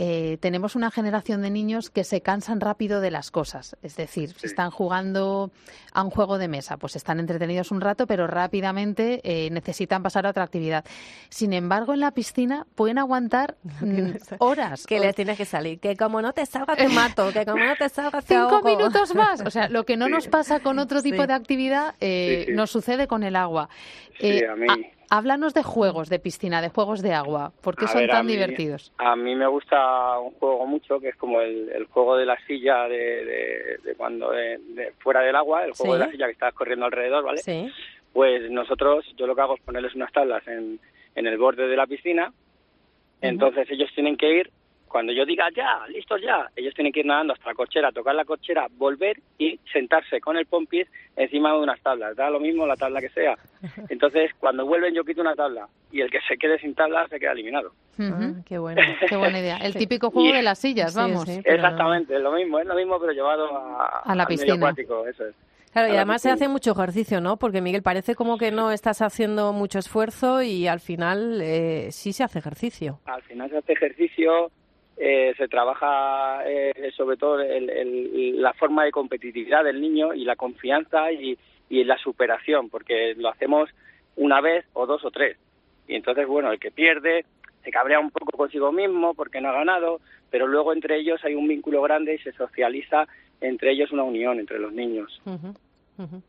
Eh, 0.00 0.38
tenemos 0.40 0.76
una 0.76 0.92
generación 0.92 1.42
de 1.42 1.50
niños 1.50 1.90
que 1.90 2.04
se 2.04 2.20
cansan 2.20 2.60
rápido 2.60 3.00
de 3.00 3.10
las 3.10 3.32
cosas. 3.32 3.76
Es 3.82 3.96
decir, 3.96 4.28
sí. 4.28 4.36
si 4.40 4.46
están 4.46 4.70
jugando 4.70 5.50
a 5.92 6.02
un 6.04 6.10
juego 6.10 6.38
de 6.38 6.46
mesa, 6.46 6.76
pues 6.76 6.94
están 6.94 7.18
entretenidos 7.18 7.72
un 7.72 7.80
rato, 7.80 8.06
pero 8.06 8.28
rápidamente 8.28 9.20
eh, 9.24 9.50
necesitan 9.50 10.04
pasar 10.04 10.26
a 10.26 10.30
otra 10.30 10.44
actividad. 10.44 10.84
Sin 11.30 11.52
embargo, 11.52 11.94
en 11.94 12.00
la 12.00 12.12
piscina 12.12 12.64
pueden 12.76 12.98
aguantar 12.98 13.56
mm, 13.80 14.10
horas. 14.38 14.86
Que 14.86 15.00
les 15.00 15.16
tienes 15.16 15.36
que 15.36 15.44
salir. 15.44 15.80
Que 15.80 15.96
como 15.96 16.22
no 16.22 16.32
te 16.32 16.46
salga, 16.46 16.76
te 16.76 16.88
mato. 16.90 17.32
Que 17.32 17.44
como 17.44 17.64
no 17.64 17.74
te 17.74 17.88
salga, 17.88 18.22
te 18.22 18.34
Cinco 18.34 18.56
ahogo. 18.56 18.68
minutos 18.68 19.14
más. 19.16 19.40
O 19.40 19.50
sea, 19.50 19.68
lo 19.68 19.84
que 19.84 19.96
no 19.96 20.06
sí. 20.06 20.12
nos 20.12 20.28
pasa 20.28 20.60
con 20.60 20.78
otro 20.78 21.02
tipo 21.02 21.22
sí. 21.22 21.26
de 21.26 21.34
actividad 21.34 21.94
eh, 22.00 22.46
nos 22.52 22.70
sucede 22.70 23.08
con 23.08 23.24
el 23.24 23.34
agua. 23.34 23.68
Sí, 24.20 24.44
a 24.44 24.54
mí. 24.54 24.66
A 24.68 24.97
Háblanos 25.10 25.54
de 25.54 25.62
juegos 25.62 26.08
de 26.10 26.18
piscina, 26.18 26.60
de 26.60 26.68
juegos 26.68 27.00
de 27.02 27.14
agua. 27.14 27.52
¿Por 27.62 27.76
qué 27.76 27.86
a 27.86 27.88
son 27.88 28.00
ver, 28.02 28.10
tan 28.10 28.20
a 28.20 28.22
mí, 28.22 28.32
divertidos? 28.32 28.92
A 28.98 29.16
mí 29.16 29.34
me 29.34 29.46
gusta 29.46 30.18
un 30.18 30.32
juego 30.32 30.66
mucho 30.66 31.00
que 31.00 31.08
es 31.08 31.16
como 31.16 31.40
el, 31.40 31.70
el 31.70 31.86
juego 31.86 32.16
de 32.16 32.26
la 32.26 32.36
silla 32.46 32.88
de, 32.88 33.24
de, 33.24 33.78
de 33.84 33.94
cuando 33.96 34.30
de, 34.30 34.92
fuera 34.98 35.20
del 35.22 35.34
agua, 35.36 35.64
el 35.64 35.72
juego 35.72 35.94
¿Sí? 35.94 35.98
de 35.98 36.06
la 36.06 36.12
silla 36.12 36.26
que 36.26 36.32
estás 36.32 36.54
corriendo 36.54 36.84
alrededor, 36.86 37.24
¿vale? 37.24 37.38
Sí. 37.38 37.70
Pues 38.12 38.50
nosotros, 38.50 39.06
yo 39.16 39.26
lo 39.26 39.34
que 39.34 39.40
hago 39.40 39.54
es 39.54 39.62
ponerles 39.62 39.94
unas 39.94 40.12
tablas 40.12 40.46
en, 40.46 40.78
en 41.14 41.26
el 41.26 41.38
borde 41.38 41.68
de 41.68 41.76
la 41.76 41.86
piscina. 41.86 42.32
Entonces 43.20 43.66
uh 43.66 43.70
-huh. 43.70 43.74
ellos 43.74 43.90
tienen 43.94 44.16
que 44.16 44.30
ir 44.30 44.50
cuando 44.88 45.12
yo 45.12 45.24
diga 45.24 45.48
ya, 45.54 45.86
listos 45.88 46.20
ya, 46.20 46.48
ellos 46.56 46.74
tienen 46.74 46.92
que 46.92 47.00
ir 47.00 47.06
nadando 47.06 47.32
hasta 47.32 47.50
la 47.50 47.54
cochera, 47.54 47.92
tocar 47.92 48.14
la 48.14 48.24
cochera, 48.24 48.66
volver 48.76 49.18
y 49.38 49.58
sentarse 49.72 50.20
con 50.20 50.36
el 50.36 50.46
pompis 50.46 50.86
encima 51.16 51.52
de 51.52 51.60
unas 51.60 51.80
tablas. 51.80 52.16
Da 52.16 52.30
lo 52.30 52.40
mismo 52.40 52.66
la 52.66 52.76
tabla 52.76 53.00
que 53.00 53.10
sea. 53.10 53.36
Entonces, 53.88 54.30
cuando 54.38 54.66
vuelven 54.66 54.94
yo 54.94 55.04
quito 55.04 55.20
una 55.20 55.34
tabla 55.34 55.68
y 55.92 56.00
el 56.00 56.10
que 56.10 56.20
se 56.26 56.36
quede 56.36 56.58
sin 56.58 56.74
tabla 56.74 57.06
se 57.08 57.20
queda 57.20 57.32
eliminado. 57.32 57.72
Uh 57.98 58.02
-huh. 58.02 58.36
ah, 58.38 58.42
qué, 58.46 58.58
bueno. 58.58 58.80
qué 59.08 59.16
buena 59.16 59.38
idea. 59.38 59.56
El 59.58 59.74
típico 59.76 60.10
juego 60.10 60.32
de 60.32 60.42
las 60.42 60.58
sillas, 60.58 60.94
vamos. 60.94 61.24
Sí, 61.24 61.34
sí, 61.34 61.42
Exactamente, 61.44 62.14
es 62.14 62.20
lo 62.20 62.32
mismo, 62.32 62.58
es 62.58 62.66
lo 62.66 62.74
mismo 62.74 62.98
pero 63.00 63.12
llevado 63.12 63.56
a, 63.56 64.02
a 64.04 64.14
la 64.14 64.26
piscina. 64.26 64.54
Acuático, 64.54 65.06
eso 65.06 65.26
es. 65.26 65.34
Claro, 65.72 65.92
y 65.92 65.96
además 65.96 66.22
se 66.22 66.30
hace 66.30 66.48
mucho 66.48 66.72
ejercicio, 66.72 67.20
¿no? 67.20 67.36
Porque 67.36 67.60
Miguel, 67.60 67.82
parece 67.82 68.14
como 68.14 68.38
que 68.38 68.50
no 68.50 68.72
estás 68.72 69.02
haciendo 69.02 69.52
mucho 69.52 69.78
esfuerzo 69.78 70.42
y 70.42 70.66
al 70.66 70.80
final 70.80 71.40
eh, 71.42 71.88
sí 71.92 72.12
se 72.12 72.24
hace 72.24 72.38
ejercicio. 72.38 73.00
Al 73.04 73.22
final 73.22 73.50
se 73.50 73.58
hace 73.58 73.72
ejercicio, 73.72 74.50
eh, 75.00 75.32
se 75.36 75.46
trabaja 75.46 76.42
eh, 76.44 76.90
sobre 76.96 77.16
todo 77.16 77.40
el, 77.40 77.70
el, 77.70 78.42
la 78.42 78.52
forma 78.52 78.84
de 78.84 78.90
competitividad 78.90 79.62
del 79.62 79.80
niño 79.80 80.12
y 80.12 80.24
la 80.24 80.34
confianza 80.34 81.12
y, 81.12 81.38
la 81.70 81.98
superación, 81.98 82.70
porque 82.70 83.14
lo 83.16 83.28
hacemos 83.28 83.68
una 84.16 84.40
vez 84.40 84.64
o 84.72 84.86
dos 84.86 85.04
o 85.04 85.10
tres. 85.10 85.36
Y 85.86 85.94
entonces, 85.94 86.26
bueno, 86.26 86.50
el 86.50 86.58
que 86.58 86.70
pierde 86.70 87.26
se 87.62 87.70
cabrea 87.70 88.00
un 88.00 88.10
poco 88.10 88.36
consigo 88.36 88.72
mismo 88.72 89.14
porque 89.14 89.40
no 89.40 89.50
ha 89.50 89.52
ganado, 89.52 90.00
pero 90.30 90.46
luego 90.46 90.72
entre 90.72 90.96
ellos 90.98 91.22
hay 91.24 91.34
un 91.34 91.46
vínculo 91.46 91.82
grande 91.82 92.14
y 92.14 92.18
se 92.18 92.32
socializa 92.32 93.06
entre 93.40 93.72
ellos 93.72 93.92
una 93.92 94.02
unión 94.02 94.40
entre 94.40 94.58
los 94.58 94.72
niños. 94.72 95.20
Uh 95.98 96.02
-huh. 96.02 96.22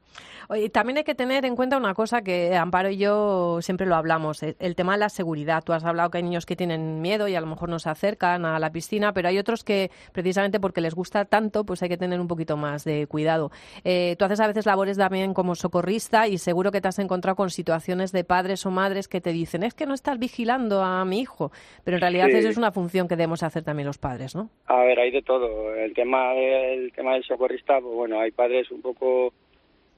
Oye, 0.52 0.68
también 0.70 0.98
hay 0.98 1.04
que 1.04 1.14
tener 1.14 1.46
en 1.46 1.56
cuenta 1.56 1.78
una 1.78 1.94
cosa 1.94 2.24
que 2.24 2.56
Amparo 2.56 2.90
y 2.90 2.98
yo 2.98 3.62
siempre 3.62 3.86
lo 3.86 3.96
hablamos, 3.96 4.42
eh, 4.42 4.56
el 4.60 4.76
tema 4.76 4.94
de 4.94 4.98
la 4.98 5.10
seguridad. 5.10 5.64
Tú 5.64 5.74
has 5.74 5.86
hablado 5.86 6.10
que 6.10 6.18
hay 6.18 6.24
niños 6.24 6.48
que 6.48 6.56
tienen 6.56 7.02
miedo 7.02 7.28
y 7.28 7.36
a 7.36 7.42
lo 7.42 7.46
mejor 7.46 7.70
no 7.70 7.78
se 7.78 7.88
acercan 7.88 8.46
a 8.46 8.58
la 8.58 8.72
piscina, 8.72 9.14
pero 9.14 9.28
hay 9.28 9.38
otros 9.38 9.64
que 9.64 9.92
precisamente 10.12 10.60
porque 10.60 10.82
les 10.82 10.96
gusta 10.96 11.26
tanto, 11.26 11.66
pues 11.66 11.84
hay 11.84 11.90
que 11.90 11.98
tener 11.98 12.20
un 12.20 12.28
poquito 12.28 12.58
más 12.58 12.84
de 12.84 13.06
cuidado. 13.06 13.52
Eh, 13.84 14.16
tú 14.18 14.26
haces 14.26 14.40
a 14.40 14.48
veces 14.48 14.66
labores 14.66 14.98
también 14.98 15.36
como 15.36 15.54
socorrista 15.54 16.28
y 16.28 16.40
seguro 16.40 16.72
que 16.72 16.82
te 16.82 16.88
has 16.88 16.98
encontrado 16.98 17.36
con 17.36 17.52
situaciones 17.52 18.12
de 18.12 18.24
padres 18.24 18.66
o 18.66 18.72
madres 18.72 19.08
que 19.08 19.22
te 19.22 19.32
dicen, 19.32 19.62
es 19.62 19.76
que 19.76 19.86
no 19.86 19.94
estás 19.94 20.18
vigilando 20.18 20.82
a 20.82 21.06
mi 21.06 21.20
hijo, 21.20 21.52
pero 21.84 21.98
en 21.98 22.02
realidad 22.02 22.26
sí. 22.32 22.38
eso 22.38 22.50
es 22.50 22.58
una 22.58 22.72
función 22.72 23.08
que 23.08 23.16
debemos 23.16 23.44
hacer 23.44 23.64
también 23.64 23.86
los 23.86 24.00
padres, 24.00 24.36
¿no? 24.36 24.50
A 24.66 24.78
ver, 24.78 25.00
hay 25.00 25.12
de 25.12 25.22
todo. 25.22 25.76
El 25.76 25.94
tema, 25.94 26.34
el 26.34 26.92
tema 26.92 27.14
del 27.14 27.24
socorrista, 27.24 27.80
pues 27.80 27.94
bueno, 27.94 28.20
hay 28.20 28.32
padres 28.32 28.72
un 28.72 28.82
poco 28.82 29.32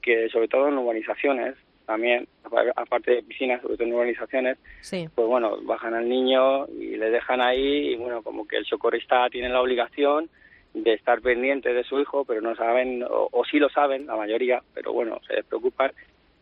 que 0.02 0.28
sobre 0.28 0.48
todo 0.48 0.68
en 0.68 0.78
urbanizaciones 0.78 1.54
también, 1.86 2.28
aparte 2.76 3.10
de 3.12 3.22
piscinas, 3.22 3.60
sobre 3.62 3.76
todo 3.76 3.86
en 3.86 3.94
urbanizaciones, 3.94 4.58
sí. 4.80 5.08
pues 5.14 5.26
bueno, 5.26 5.58
bajan 5.62 5.94
al 5.94 6.08
niño 6.08 6.66
y 6.68 6.96
le 6.96 7.10
dejan 7.10 7.40
ahí 7.40 7.92
y 7.92 7.96
bueno, 7.96 8.22
como 8.22 8.46
que 8.46 8.56
el 8.56 8.66
socorrista 8.66 9.28
tiene 9.30 9.48
la 9.48 9.60
obligación 9.60 10.28
de 10.74 10.94
estar 10.94 11.20
pendiente 11.20 11.74
de 11.74 11.84
su 11.84 12.00
hijo, 12.00 12.24
pero 12.24 12.40
no 12.40 12.54
saben, 12.56 13.02
o, 13.02 13.28
o 13.30 13.44
sí 13.44 13.58
lo 13.58 13.68
saben, 13.68 14.06
la 14.06 14.16
mayoría, 14.16 14.62
pero 14.74 14.92
bueno, 14.92 15.20
se 15.26 15.34
despreocupan 15.34 15.92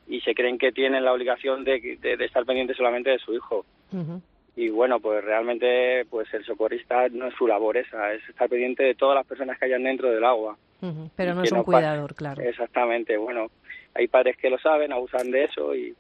y 0.07 0.21
se 0.21 0.35
creen 0.35 0.59
que 0.59 0.73
tienen 0.73 1.05
la 1.05 1.13
obligación 1.13 1.65
de, 1.65 1.99
de, 2.01 2.17
de 2.17 2.25
estar 2.25 2.45
pendiente 2.45 2.75
solamente 2.75 3.11
de 3.11 3.19
su 3.19 3.35
hijo. 3.35 3.65
Uh 3.93 3.97
-huh. 3.97 4.21
Y 4.57 4.69
bueno, 4.69 5.01
pues 5.01 5.25
realmente 5.25 6.05
pues 6.11 6.33
el 6.35 6.45
socorrista 6.45 7.09
no 7.11 7.29
es 7.29 7.35
su 7.35 7.47
labor 7.47 7.77
esa, 7.77 8.13
es 8.13 8.29
estar 8.29 8.49
pendiente 8.49 8.83
de 8.83 8.95
todas 8.95 9.15
las 9.15 9.27
personas 9.27 9.59
que 9.59 9.67
hayan 9.67 9.85
dentro 9.85 10.11
del 10.11 10.25
agua. 10.25 10.57
Uh 10.83 10.87
-huh. 10.87 11.11
Pero 11.17 11.35
no 11.35 11.43
es 11.43 11.53
un 11.53 11.59
no 11.59 11.65
cuidador, 11.65 12.15
claro. 12.15 12.43
Exactamente, 12.43 13.17
bueno, 13.17 13.47
hay 13.95 14.09
padres 14.09 14.37
que 14.37 14.51
lo 14.51 14.59
saben, 14.59 14.93
abusan 14.93 15.31
de 15.31 15.45
eso 15.45 15.75
y, 15.75 15.95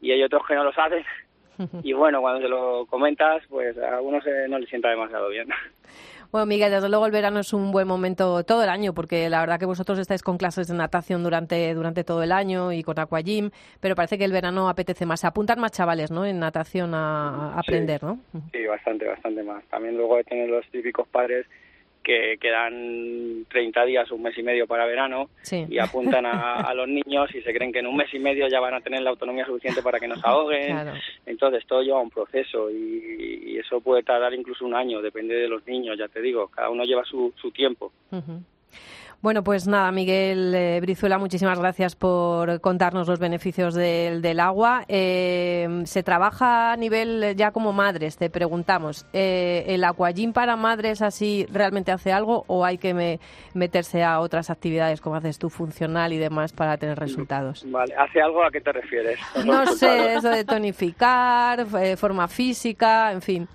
y 0.00 0.10
hay 0.10 0.22
otros 0.22 0.42
que 0.46 0.54
no 0.54 0.64
lo 0.64 0.72
saben. 0.72 1.04
Y 1.82 1.92
bueno, 1.92 2.20
cuando 2.20 2.40
se 2.40 2.48
lo 2.48 2.86
comentas, 2.86 3.42
pues 3.48 3.76
a 3.78 4.00
uno 4.00 4.20
se, 4.20 4.48
no 4.48 4.58
le 4.58 4.66
sienta 4.66 4.88
demasiado 4.88 5.28
bien. 5.28 5.48
Bueno, 6.32 6.46
Miguel, 6.46 6.70
desde 6.70 6.88
luego 6.88 7.04
el 7.04 7.12
verano 7.12 7.40
es 7.40 7.52
un 7.52 7.72
buen 7.72 7.86
momento 7.86 8.42
todo 8.42 8.62
el 8.62 8.70
año, 8.70 8.94
porque 8.94 9.28
la 9.28 9.40
verdad 9.40 9.58
que 9.58 9.66
vosotros 9.66 9.98
estáis 9.98 10.22
con 10.22 10.38
clases 10.38 10.66
de 10.66 10.72
natación 10.72 11.22
durante, 11.22 11.74
durante 11.74 12.04
todo 12.04 12.22
el 12.22 12.32
año 12.32 12.72
y 12.72 12.82
con 12.82 12.98
aquagym, 12.98 13.50
pero 13.80 13.94
parece 13.94 14.16
que 14.16 14.24
el 14.24 14.32
verano 14.32 14.70
apetece 14.70 15.04
más. 15.04 15.20
Se 15.20 15.26
apuntan 15.26 15.60
más 15.60 15.72
chavales, 15.72 16.10
¿no?, 16.10 16.24
en 16.24 16.38
natación 16.38 16.94
a, 16.94 17.52
a 17.52 17.58
aprender, 17.58 18.00
sí, 18.00 18.06
¿no? 18.06 18.18
Sí, 18.50 18.64
bastante, 18.64 19.06
bastante 19.06 19.42
más. 19.42 19.62
También 19.66 19.94
luego 19.94 20.16
de 20.16 20.24
tener 20.24 20.48
los 20.48 20.66
típicos 20.70 21.06
padres 21.08 21.46
que 22.02 22.36
quedan 22.40 23.46
30 23.48 23.84
días, 23.84 24.10
un 24.10 24.22
mes 24.22 24.36
y 24.36 24.42
medio 24.42 24.66
para 24.66 24.86
verano 24.86 25.30
y 25.50 25.78
apuntan 25.78 26.26
a, 26.26 26.72
los 26.74 26.88
niños 26.88 27.34
y 27.34 27.42
se 27.42 27.52
creen 27.52 27.72
que 27.72 27.80
en 27.80 27.86
un 27.86 27.96
mes 27.96 28.12
y 28.12 28.18
medio 28.18 28.48
ya 28.48 28.60
van 28.60 28.74
a 28.74 28.80
tener 28.80 29.02
la 29.02 29.10
autonomía 29.10 29.46
suficiente 29.46 29.82
para 29.82 30.00
que 30.00 30.08
nos 30.08 30.22
ahoguen. 30.24 30.76
Entonces 31.26 31.64
todo 31.66 31.82
lleva 31.82 32.00
un 32.00 32.10
proceso 32.10 32.70
y, 32.70 33.58
eso 33.62 33.80
puede 33.80 34.02
tardar 34.02 34.34
incluso 34.34 34.64
un 34.64 34.74
año, 34.74 35.00
depende 35.00 35.34
de 35.34 35.46
los 35.46 35.64
niños, 35.66 35.96
ya 35.96 36.08
te 36.08 36.20
digo, 36.20 36.48
cada 36.48 36.68
uno 36.68 36.82
lleva 36.84 37.04
su, 37.04 37.32
su 37.40 37.52
tiempo. 37.52 37.92
Bueno, 39.22 39.44
pues 39.44 39.68
nada, 39.68 39.92
Miguel 39.92 40.52
eh, 40.52 40.80
Brizuela, 40.80 41.16
muchísimas 41.16 41.56
gracias 41.56 41.94
por 41.94 42.60
contarnos 42.60 43.06
los 43.06 43.20
beneficios 43.20 43.72
del, 43.72 44.20
del 44.20 44.40
agua. 44.40 44.84
Eh, 44.88 45.82
se 45.84 46.02
trabaja 46.02 46.72
a 46.72 46.76
nivel 46.76 47.36
ya 47.36 47.52
como 47.52 47.72
madres, 47.72 48.16
te 48.16 48.30
preguntamos, 48.30 49.06
eh, 49.12 49.62
¿el 49.68 49.84
aquagym 49.84 50.32
para 50.32 50.56
madres 50.56 51.02
así 51.02 51.46
realmente 51.52 51.92
hace 51.92 52.10
algo 52.10 52.42
o 52.48 52.64
hay 52.64 52.78
que 52.78 53.20
meterse 53.54 54.02
a 54.02 54.18
otras 54.18 54.50
actividades 54.50 55.00
como 55.00 55.14
haces 55.14 55.38
tú, 55.38 55.50
funcional 55.50 56.12
y 56.12 56.18
demás, 56.18 56.52
para 56.52 56.76
tener 56.76 56.98
resultados? 56.98 57.64
Vale, 57.70 57.94
¿hace 57.94 58.20
algo 58.20 58.42
a 58.42 58.50
qué 58.50 58.60
te 58.60 58.72
refieres? 58.72 59.20
No 59.46 59.66
sé, 59.66 60.14
eso 60.14 60.30
de 60.30 60.44
tonificar, 60.44 61.64
forma 61.96 62.26
física, 62.26 63.12
en 63.12 63.22
fin. 63.22 63.48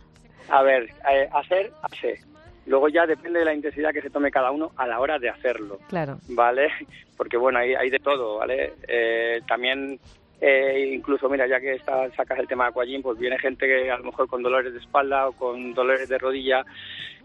A 0.49 0.61
ver, 0.63 0.89
hacer, 1.33 1.73
hacer 1.81 2.19
Luego 2.67 2.89
ya 2.89 3.05
depende 3.05 3.39
de 3.39 3.45
la 3.45 3.53
intensidad 3.53 3.93
que 3.93 4.01
se 4.01 4.09
tome 4.09 4.29
cada 4.29 4.51
uno 4.51 4.71
a 4.75 4.85
la 4.85 4.99
hora 4.99 5.17
de 5.17 5.29
hacerlo. 5.29 5.79
Claro. 5.87 6.17
¿Vale? 6.27 6.69
Porque 7.17 7.37
bueno, 7.37 7.59
hay, 7.59 7.73
hay 7.73 7.89
de 7.89 7.99
todo, 7.99 8.37
¿vale? 8.37 8.73
Eh, 8.87 9.41
también 9.47 9.97
eh, 10.41 10.91
incluso, 10.93 11.29
mira, 11.29 11.47
ya 11.47 11.61
que 11.61 11.73
está, 11.73 12.11
sacas 12.11 12.39
el 12.39 12.47
tema 12.47 12.65
de 12.65 12.69
Aquagym, 12.71 13.01
pues 13.01 13.17
viene 13.17 13.39
gente 13.39 13.65
que 13.65 13.89
a 13.89 13.97
lo 13.97 14.03
mejor 14.03 14.27
con 14.27 14.43
dolores 14.43 14.73
de 14.73 14.79
espalda 14.79 15.29
o 15.29 15.31
con 15.31 15.73
dolores 15.73 16.09
de 16.09 16.17
rodilla 16.17 16.65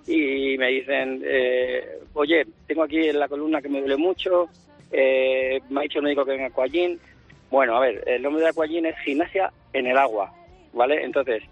y 0.07 0.57
me 0.59 0.69
dicen, 0.69 1.23
eh, 1.25 1.99
oye, 2.15 2.47
tengo 2.67 2.85
aquí 2.85 3.09
en 3.09 3.19
la 3.19 3.29
columna 3.29 3.61
que 3.61 3.69
me 3.69 3.81
duele 3.81 3.97
mucho, 3.97 4.49
me 4.93 5.61
ha 5.77 5.83
dicho 5.83 5.99
el 5.99 6.05
médico 6.05 6.25
que 6.25 6.33
venga 6.33 6.47
Aquagym. 6.47 6.99
Bueno, 7.51 7.77
a 7.77 7.81
ver, 7.81 8.03
el 8.07 8.23
nombre 8.23 8.45
de 8.45 8.49
Aquagym 8.49 8.87
es 8.87 8.99
gimnasia 9.01 9.53
en 9.73 9.89
el 9.89 9.99
agua, 9.99 10.33
¿vale? 10.73 11.05
Entonces, 11.05 11.43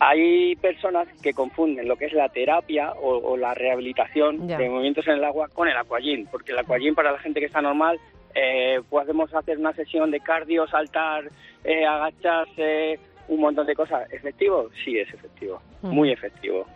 hay 0.00 0.56
personas 0.56 1.08
que 1.22 1.32
confunden 1.32 1.88
lo 1.88 1.96
que 1.96 2.06
es 2.06 2.12
la 2.12 2.28
terapia 2.28 2.92
o, 3.00 3.36
la 3.36 3.54
rehabilitación 3.54 4.46
de 4.46 4.68
movimientos 4.68 5.06
en 5.06 5.14
el 5.14 5.24
agua 5.24 5.48
con 5.48 5.68
el 5.68 5.76
aquagym, 5.76 6.26
porque 6.26 6.52
el 6.52 6.58
aquagym 6.58 6.94
para 6.94 7.12
la 7.12 7.18
gente 7.18 7.40
que 7.40 7.46
está 7.46 7.60
normal 7.60 7.98
eh, 8.34 8.80
podemos 8.88 9.32
hacer 9.34 9.58
una 9.58 9.72
sesión 9.72 10.10
de 10.10 10.20
cardio, 10.20 10.66
saltar, 10.68 11.24
eh, 11.64 11.84
agacharse, 11.84 13.00
un 13.28 13.40
montón 13.40 13.66
de 13.66 13.74
cosas. 13.74 14.10
¿Efectivo? 14.12 14.68
Sí, 14.84 14.98
es 14.98 15.12
efectivo, 15.12 15.60
muy 15.82 16.12
efectivo. 16.12 16.66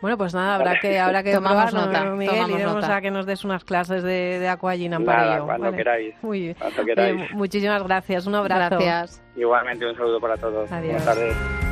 Bueno, 0.00 0.16
pues 0.16 0.32
nada, 0.32 0.54
habrá 0.54 0.78
que 0.78 0.98
habrá 1.00 1.24
que 1.24 1.32
tomamos 1.32 1.74
nota, 1.74 2.04
Miguel, 2.04 2.50
iremos 2.50 2.88
a 2.88 3.00
que 3.00 3.10
nos 3.10 3.26
des 3.26 3.44
unas 3.44 3.64
clases 3.64 4.04
de, 4.04 4.38
de 4.38 4.48
aquagym, 4.48 4.92
Amparo. 4.92 5.46
cuando 5.46 5.72
queráis. 5.72 6.14
Muy 6.22 6.40
bien. 6.40 7.26
muchísimas 7.32 7.82
gracias, 7.82 8.26
un 8.26 8.36
abrazo. 8.36 8.76
Gracias. 8.76 9.22
Igualmente, 9.36 9.86
un 9.86 9.96
saludo 9.96 10.20
para 10.20 10.36
todos. 10.36 10.70
Adiós. 10.70 11.04
Buenas 11.04 11.04
tardes. 11.04 11.67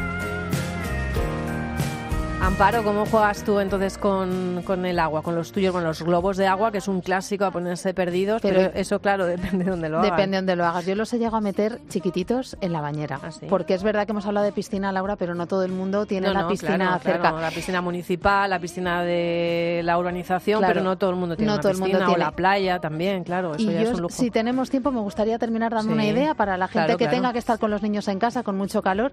Amparo, 2.41 2.85
¿cómo 2.85 3.07
juegas 3.07 3.43
tú 3.45 3.61
entonces 3.61 3.99
con, 3.99 4.63
el 4.85 4.99
agua, 4.99 5.23
con 5.23 5.35
los 5.35 5.53
tuyos, 5.53 5.73
con 5.73 5.83
los 5.83 6.03
globos 6.03 6.37
de 6.37 6.47
agua, 6.47 6.71
que 6.71 6.79
es 6.79 6.87
un 6.87 7.01
clásico 7.01 7.45
a 7.45 7.51
ponerse 7.51 7.95
perdidos? 7.95 8.43
Pero, 8.43 8.61
eso, 8.75 9.01
claro, 9.01 9.27
depende 9.27 9.65
de 9.65 9.71
dónde 9.71 9.89
lo 9.89 9.99
hagas. 9.99 10.11
Depende 10.11 10.37
de 10.37 10.43
dónde 10.43 10.57
lo 10.57 10.65
hagas. 10.67 10.87
Yo 10.87 10.95
los 10.95 11.13
he 11.13 11.19
llegado 11.19 11.39
a 11.39 11.41
meter 11.41 11.81
chiquititos 11.89 12.57
en 12.61 12.73
la 12.73 12.81
bañera. 12.81 13.19
¿Ah, 13.23 13.31
porque 13.49 13.75
es 13.75 13.83
verdad 13.83 14.05
que 14.07 14.13
hemos 14.13 14.27
hablado 14.27 14.45
de 14.45 14.53
piscina, 14.53 14.93
Laura, 14.93 15.17
pero 15.17 15.35
no 15.35 15.47
todo 15.47 15.65
el 15.65 15.73
mundo 15.73 16.07
tiene 16.07 16.33
la 16.33 16.47
piscina 16.47 16.99
cerca. 16.99 17.33
la 17.33 17.51
piscina 17.51 17.81
municipal, 17.81 18.51
la 18.51 18.61
piscina 18.61 19.03
de 19.03 19.81
la 19.83 19.99
urbanización, 19.99 20.63
pero 20.67 20.83
no 20.83 20.99
todo 20.99 21.11
el 21.11 21.17
mundo 21.17 21.37
tiene 21.37 21.53
no 21.53 21.59
todo 21.59 21.73
piscina, 21.73 21.89
el 21.89 21.99
mundo 21.99 22.13
o 22.13 22.17
la 22.19 22.33
playa 22.33 22.79
también, 22.79 23.25
claro. 23.25 23.55
Eso 23.55 23.71
ya 23.71 23.81
es 23.81 23.95
un 23.95 24.03
lujo. 24.03 24.15
si 24.15 24.31
tenemos 24.31 24.69
tiempo, 24.71 24.93
me 24.93 25.01
gustaría 25.01 25.39
terminar 25.39 25.73
dando 25.73 25.93
una 25.93 26.05
idea 26.05 26.35
para 26.35 26.57
la 26.57 26.69
gente 26.69 26.97
que 26.97 27.09
tenga 27.09 27.33
que 27.33 27.39
estar 27.39 27.59
con 27.59 27.71
los 27.71 27.83
niños 27.83 28.07
en 28.09 28.19
casa 28.19 28.43
con 28.43 28.57
mucho 28.57 28.83
calor. 28.83 29.13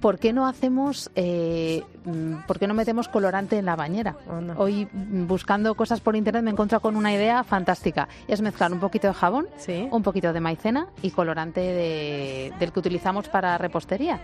¿Por 0.00 0.18
qué 0.18 0.32
no 0.32 0.46
hacemos, 0.46 1.10
eh, 1.14 1.82
mm, 2.04 2.46
por 2.46 2.58
qué 2.58 2.66
no 2.66 2.74
metemos 2.74 3.08
colorante 3.08 3.58
en 3.58 3.64
la 3.66 3.76
bañera? 3.76 4.16
Hoy 4.56 4.88
mm, 4.92 5.26
buscando 5.26 5.74
cosas 5.74 6.00
por 6.00 6.16
internet 6.16 6.42
me 6.42 6.50
encuentro 6.50 6.80
con 6.80 6.96
una 6.96 7.12
idea 7.12 7.44
fantástica. 7.44 8.08
Es 8.26 8.40
mezclar 8.40 8.72
un 8.72 8.80
poquito 8.80 9.08
de 9.08 9.14
jabón, 9.14 9.48
un 9.90 10.02
poquito 10.02 10.32
de 10.32 10.40
maicena 10.40 10.88
y 11.02 11.10
colorante 11.10 11.60
del 12.58 12.72
que 12.72 12.78
utilizamos 12.78 13.28
para 13.28 13.58
repostería 13.58 14.20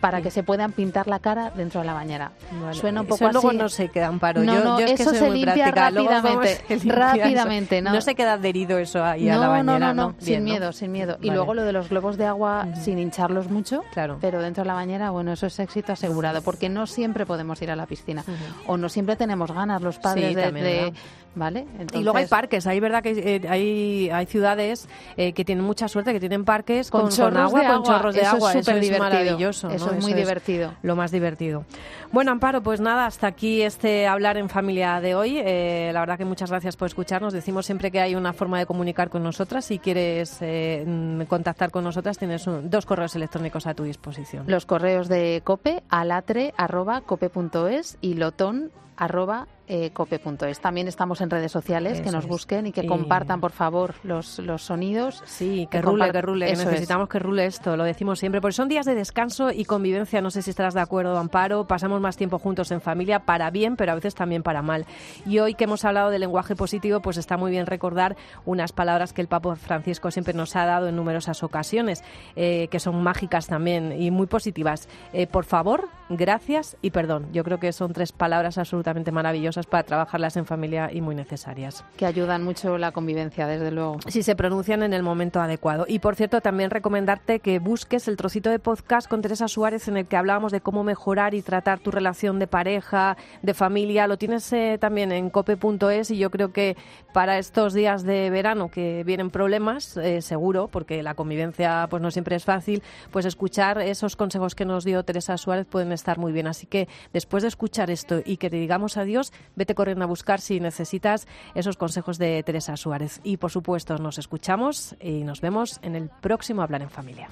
para 0.00 0.22
que 0.22 0.30
se 0.30 0.42
puedan 0.42 0.72
pintar 0.72 1.06
la 1.06 1.18
cara 1.18 1.50
dentro 1.50 1.80
de 1.80 1.86
la 1.86 1.94
bañera. 1.94 2.32
Suena 2.72 3.02
un 3.02 3.06
poco 3.06 3.28
eso 3.28 3.32
luego 3.32 3.52
no 3.52 3.68
se 3.68 3.88
queda 3.88 4.08
amparo. 4.08 4.42
No, 4.42 4.80
yo, 4.80 4.86
eso 4.86 5.10
se 5.10 5.30
limpia 5.30 5.70
rápidamente. 5.70 6.60
Rápidamente, 6.86 7.82
¿no? 7.82 8.00
se 8.00 8.14
queda 8.14 8.34
adherido 8.34 8.78
eso 8.78 9.04
ahí 9.04 9.28
a 9.28 9.36
la 9.36 9.48
bañera. 9.48 9.78
No, 9.78 9.94
no, 9.94 10.08
no, 10.08 10.14
sin 10.18 10.44
miedo, 10.44 10.72
sin 10.72 10.92
miedo. 10.92 11.18
Y 11.20 11.30
luego 11.30 11.54
lo 11.54 11.62
de 11.62 11.72
los 11.72 11.88
globos 11.88 12.16
de 12.16 12.26
agua 12.26 12.66
sin 12.74 12.98
hincharlos 12.98 13.48
mucho, 13.50 13.84
claro. 13.92 14.18
pero 14.20 14.40
dentro 14.40 14.64
de 14.64 14.68
la 14.68 14.74
bañera, 14.74 15.10
bueno, 15.10 15.32
eso 15.32 15.46
es 15.46 15.58
éxito 15.58 15.92
asegurado, 15.92 16.42
porque 16.42 16.68
no 16.68 16.86
siempre 16.86 17.26
podemos 17.26 17.60
ir 17.62 17.70
a 17.70 17.76
la 17.76 17.86
piscina 17.86 18.24
o 18.66 18.76
no 18.76 18.88
siempre 18.88 19.16
tenemos 19.16 19.52
ganas 19.52 19.82
los 19.82 19.98
padres 19.98 20.34
de, 20.34 20.92
¿vale? 21.34 21.66
Y 21.94 22.02
luego 22.02 22.18
hay 22.18 22.26
parques, 22.26 22.66
hay 22.66 22.80
verdad 22.80 23.02
que 23.02 23.36
eh, 23.36 23.48
hay, 23.48 24.10
hay 24.10 24.26
ciudades 24.26 24.88
eh, 25.16 25.32
que 25.32 25.44
tienen 25.44 25.64
mucha 25.64 25.88
suerte, 25.88 26.12
que 26.12 26.20
tienen 26.20 26.44
parques 26.44 26.90
con, 26.90 27.10
agua, 27.36 27.64
con 27.66 27.82
chorros 27.84 28.14
de 28.14 28.24
agua, 28.24 28.52
eso 28.54 28.72
es 28.72 28.98
maravilloso. 28.98 29.70
Eso 29.70 29.89
es 29.92 30.02
muy 30.02 30.14
divertido. 30.14 30.74
lo 30.82 30.96
más 30.96 31.10
divertido. 31.10 31.64
Bueno, 32.12 32.32
Amparo, 32.32 32.60
pues 32.60 32.80
nada, 32.80 33.06
hasta 33.06 33.28
aquí 33.28 33.62
este 33.62 34.08
hablar 34.08 34.36
en 34.36 34.48
familia 34.48 35.00
de 35.00 35.14
hoy. 35.14 35.38
Eh, 35.38 35.90
la 35.94 36.00
verdad 36.00 36.18
que 36.18 36.24
muchas 36.24 36.50
gracias 36.50 36.76
por 36.76 36.86
escucharnos. 36.86 37.32
Decimos 37.32 37.66
siempre 37.66 37.92
que 37.92 38.00
hay 38.00 38.16
una 38.16 38.32
forma 38.32 38.58
de 38.58 38.66
comunicar 38.66 39.10
con 39.10 39.22
nosotras. 39.22 39.64
Si 39.64 39.78
quieres 39.78 40.40
mm, 40.40 41.22
contactar 41.22 41.70
con 41.70 41.84
nosotras, 41.84 42.18
tienes 42.18 42.44
dos 42.64 42.84
correos 42.84 43.14
electrónicos 43.14 43.68
a 43.68 43.74
tu 43.74 43.84
disposición. 43.84 44.44
Los 44.48 44.66
correos 44.66 45.08
de 45.08 45.40
cope, 45.44 45.84
alatre, 45.88 46.52
arroba, 46.56 47.02
cope.es 47.02 47.96
y 48.00 48.14
lotón, 48.14 48.72
arroba, 48.96 49.46
eh, 49.66 49.90
cope.es. 49.92 50.60
También 50.60 50.88
estamos 50.88 51.20
en 51.20 51.30
redes 51.30 51.52
sociales, 51.52 52.00
que 52.00 52.10
nos 52.10 52.26
busquen 52.26 52.66
y 52.66 52.72
que 52.72 52.84
compartan, 52.86 53.40
por 53.40 53.52
favor, 53.52 53.94
los, 54.02 54.38
los 54.40 54.62
sonidos. 54.62 55.22
Sí, 55.24 55.68
que, 55.70 55.80
rule, 55.80 56.10
que 56.10 56.20
rule, 56.20 56.50
necesitamos 56.50 57.08
que 57.08 57.18
rule 57.18 57.46
esto, 57.46 57.76
lo 57.76 57.84
decimos 57.84 58.18
siempre, 58.18 58.40
porque 58.40 58.54
son 58.54 58.68
días 58.68 58.84
de 58.84 58.94
descanso 58.94 59.52
y 59.52 59.64
convivencia, 59.64 60.20
no 60.20 60.30
sé 60.30 60.42
si 60.42 60.50
estarás 60.50 60.74
de 60.74 60.80
acuerdo, 60.80 61.16
Amparo, 61.16 61.66
pasamos 61.66 61.99
más 62.00 62.16
tiempo 62.16 62.38
juntos 62.38 62.70
en 62.70 62.80
familia, 62.80 63.20
para 63.20 63.50
bien, 63.50 63.76
pero 63.76 63.92
a 63.92 63.94
veces 63.94 64.14
también 64.14 64.42
para 64.42 64.62
mal. 64.62 64.86
Y 65.26 65.38
hoy 65.38 65.54
que 65.54 65.64
hemos 65.64 65.84
hablado 65.84 66.10
del 66.10 66.20
lenguaje 66.20 66.56
positivo, 66.56 67.00
pues 67.00 67.16
está 67.16 67.36
muy 67.36 67.50
bien 67.50 67.66
recordar 67.66 68.16
unas 68.44 68.72
palabras 68.72 69.12
que 69.12 69.20
el 69.20 69.28
Papa 69.28 69.56
Francisco 69.56 70.10
siempre 70.10 70.34
nos 70.34 70.56
ha 70.56 70.64
dado 70.64 70.88
en 70.88 70.96
numerosas 70.96 71.42
ocasiones, 71.42 72.02
eh, 72.36 72.68
que 72.70 72.80
son 72.80 73.02
mágicas 73.02 73.46
también 73.46 73.92
y 74.00 74.10
muy 74.10 74.26
positivas. 74.26 74.88
Eh, 75.12 75.26
por 75.26 75.44
favor, 75.44 75.88
gracias 76.08 76.76
y 76.82 76.90
perdón. 76.90 77.28
Yo 77.32 77.44
creo 77.44 77.58
que 77.58 77.72
son 77.72 77.92
tres 77.92 78.12
palabras 78.12 78.58
absolutamente 78.58 79.12
maravillosas 79.12 79.66
para 79.66 79.84
trabajarlas 79.84 80.36
en 80.36 80.46
familia 80.46 80.90
y 80.92 81.00
muy 81.00 81.14
necesarias. 81.14 81.84
Que 81.96 82.06
ayudan 82.06 82.42
mucho 82.42 82.78
la 82.78 82.92
convivencia, 82.92 83.46
desde 83.46 83.70
luego. 83.70 83.98
Si 84.08 84.22
se 84.22 84.36
pronuncian 84.36 84.82
en 84.82 84.92
el 84.92 85.02
momento 85.02 85.40
adecuado. 85.40 85.84
Y 85.88 85.98
por 85.98 86.16
cierto, 86.16 86.40
también 86.40 86.70
recomendarte 86.70 87.40
que 87.40 87.58
busques 87.58 88.08
el 88.08 88.16
trocito 88.16 88.50
de 88.50 88.58
podcast 88.58 89.08
con 89.08 89.22
Teresa 89.22 89.48
Suárez 89.48 89.88
en 89.88 89.96
el 89.96 90.06
que 90.06 90.16
hablábamos 90.16 90.52
de 90.52 90.60
cómo 90.60 90.84
mejorar 90.84 91.34
y 91.34 91.42
tratar 91.42 91.78
tu 91.80 91.89
relación 91.90 92.38
de 92.38 92.46
pareja, 92.46 93.16
de 93.42 93.54
familia. 93.54 94.06
Lo 94.06 94.18
tienes 94.18 94.52
eh, 94.52 94.78
también 94.80 95.12
en 95.12 95.30
cope.es 95.30 96.10
y 96.10 96.18
yo 96.18 96.30
creo 96.30 96.52
que 96.52 96.76
para 97.12 97.38
estos 97.38 97.74
días 97.74 98.02
de 98.02 98.30
verano 98.30 98.70
que 98.70 99.04
vienen 99.04 99.30
problemas, 99.30 99.96
eh, 99.96 100.22
seguro, 100.22 100.68
porque 100.68 101.02
la 101.02 101.14
convivencia 101.14 101.86
pues 101.90 102.02
no 102.02 102.10
siempre 102.10 102.36
es 102.36 102.44
fácil, 102.44 102.82
pues 103.10 103.26
escuchar 103.26 103.80
esos 103.80 104.16
consejos 104.16 104.54
que 104.54 104.64
nos 104.64 104.84
dio 104.84 105.02
Teresa 105.04 105.36
Suárez 105.36 105.66
pueden 105.66 105.92
estar 105.92 106.18
muy 106.18 106.32
bien. 106.32 106.46
Así 106.46 106.66
que 106.66 106.88
después 107.12 107.42
de 107.42 107.48
escuchar 107.48 107.90
esto 107.90 108.20
y 108.24 108.36
que 108.36 108.50
te 108.50 108.56
digamos 108.56 108.96
adiós, 108.96 109.32
vete 109.56 109.74
corriendo 109.74 110.04
a 110.04 110.08
buscar 110.08 110.40
si 110.40 110.60
necesitas 110.60 111.26
esos 111.54 111.76
consejos 111.76 112.18
de 112.18 112.42
Teresa 112.42 112.76
Suárez. 112.76 113.20
Y 113.24 113.36
por 113.36 113.50
supuesto, 113.50 113.96
nos 113.98 114.18
escuchamos 114.18 114.96
y 115.00 115.24
nos 115.24 115.40
vemos 115.40 115.80
en 115.82 115.96
el 115.96 116.10
próximo 116.20 116.62
Hablar 116.62 116.82
en 116.82 116.90
Familia. 116.90 117.28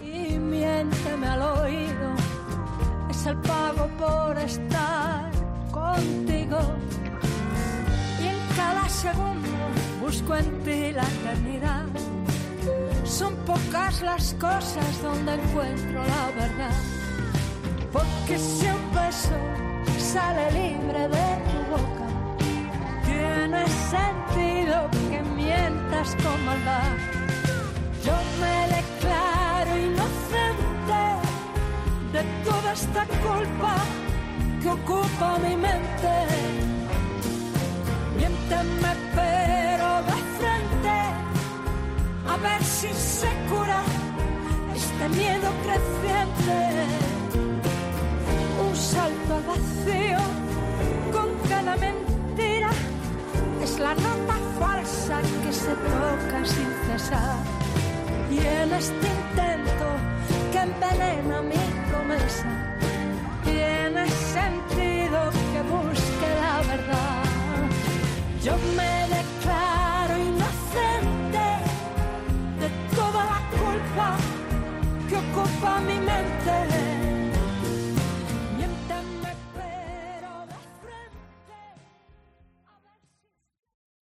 Es 3.19 3.27
el 3.27 3.37
pago 3.39 3.89
por 3.99 4.39
estar 4.39 5.31
contigo. 5.73 6.59
Y 8.23 8.27
en 8.29 8.39
cada 8.57 8.89
segundo 8.89 9.49
busco 10.01 10.37
en 10.37 10.62
ti 10.64 10.93
la 10.93 11.03
eternidad. 11.03 11.87
Son 13.05 13.35
pocas 13.47 14.03
las 14.03 14.35
cosas 14.35 15.03
donde 15.03 15.35
encuentro 15.35 15.99
la 16.14 16.25
verdad. 16.43 16.77
Porque 17.93 18.39
si 18.39 18.66
un 18.66 18.85
beso 18.95 19.39
sale 20.12 20.45
libre 20.61 21.03
de 21.16 21.29
tu 21.49 21.59
boca, 21.75 22.07
tiene 23.05 23.64
sentido 23.95 24.77
que 25.11 25.23
mientas 25.35 26.14
con 26.23 26.45
maldad. 26.45 26.93
Yo 28.05 28.16
me 28.41 28.57
declaro 28.77 29.48
de 32.13 32.23
toda 32.45 32.73
esta 32.73 33.05
culpa 33.07 33.75
que 34.63 34.69
ocupa 34.69 35.39
mi 35.39 35.57
mente. 35.57 36.15
Miénteme 38.17 38.93
pero 39.15 39.89
de 40.09 40.19
frente, 40.39 40.97
a 42.33 42.37
ver 42.37 42.63
si 42.65 42.89
se 42.93 43.29
cura 43.51 43.83
este 44.75 45.09
miedo 45.21 45.49
creciente. 45.65 46.59
Un 48.67 48.77
salto 48.77 49.35
al 49.35 49.43
vacío 49.53 50.23
con 51.13 51.29
cada 51.49 51.77
mentira 51.77 52.71
es 53.63 53.79
la 53.79 53.95
nota 53.95 54.37
falsa 54.59 55.21
que 55.43 55.53
se 55.53 55.75
toca 55.75 56.45
sin 56.45 56.71
cesar 56.87 57.68
y 58.31 58.39
en 58.39 58.72
este 58.72 59.07
intento 59.07 59.87
que 60.53 60.59
envenena 60.59 61.43
mi 61.43 61.62
promesa 61.89 62.47
tiene 63.45 64.09
sentido 64.09 65.31
que 65.53 65.61
busque 65.62 66.29
la 66.41 66.59
verdad. 66.72 67.24
Yo 68.43 68.55
me 68.76 68.95
declaro 69.16 70.18
inocente 70.18 71.47
de 72.61 72.68
toda 72.95 73.24
la 73.33 73.41
culpa 73.59 74.16
que 75.09 75.16
ocupa 75.16 75.81
mi 75.81 75.95
mente. 75.95 76.98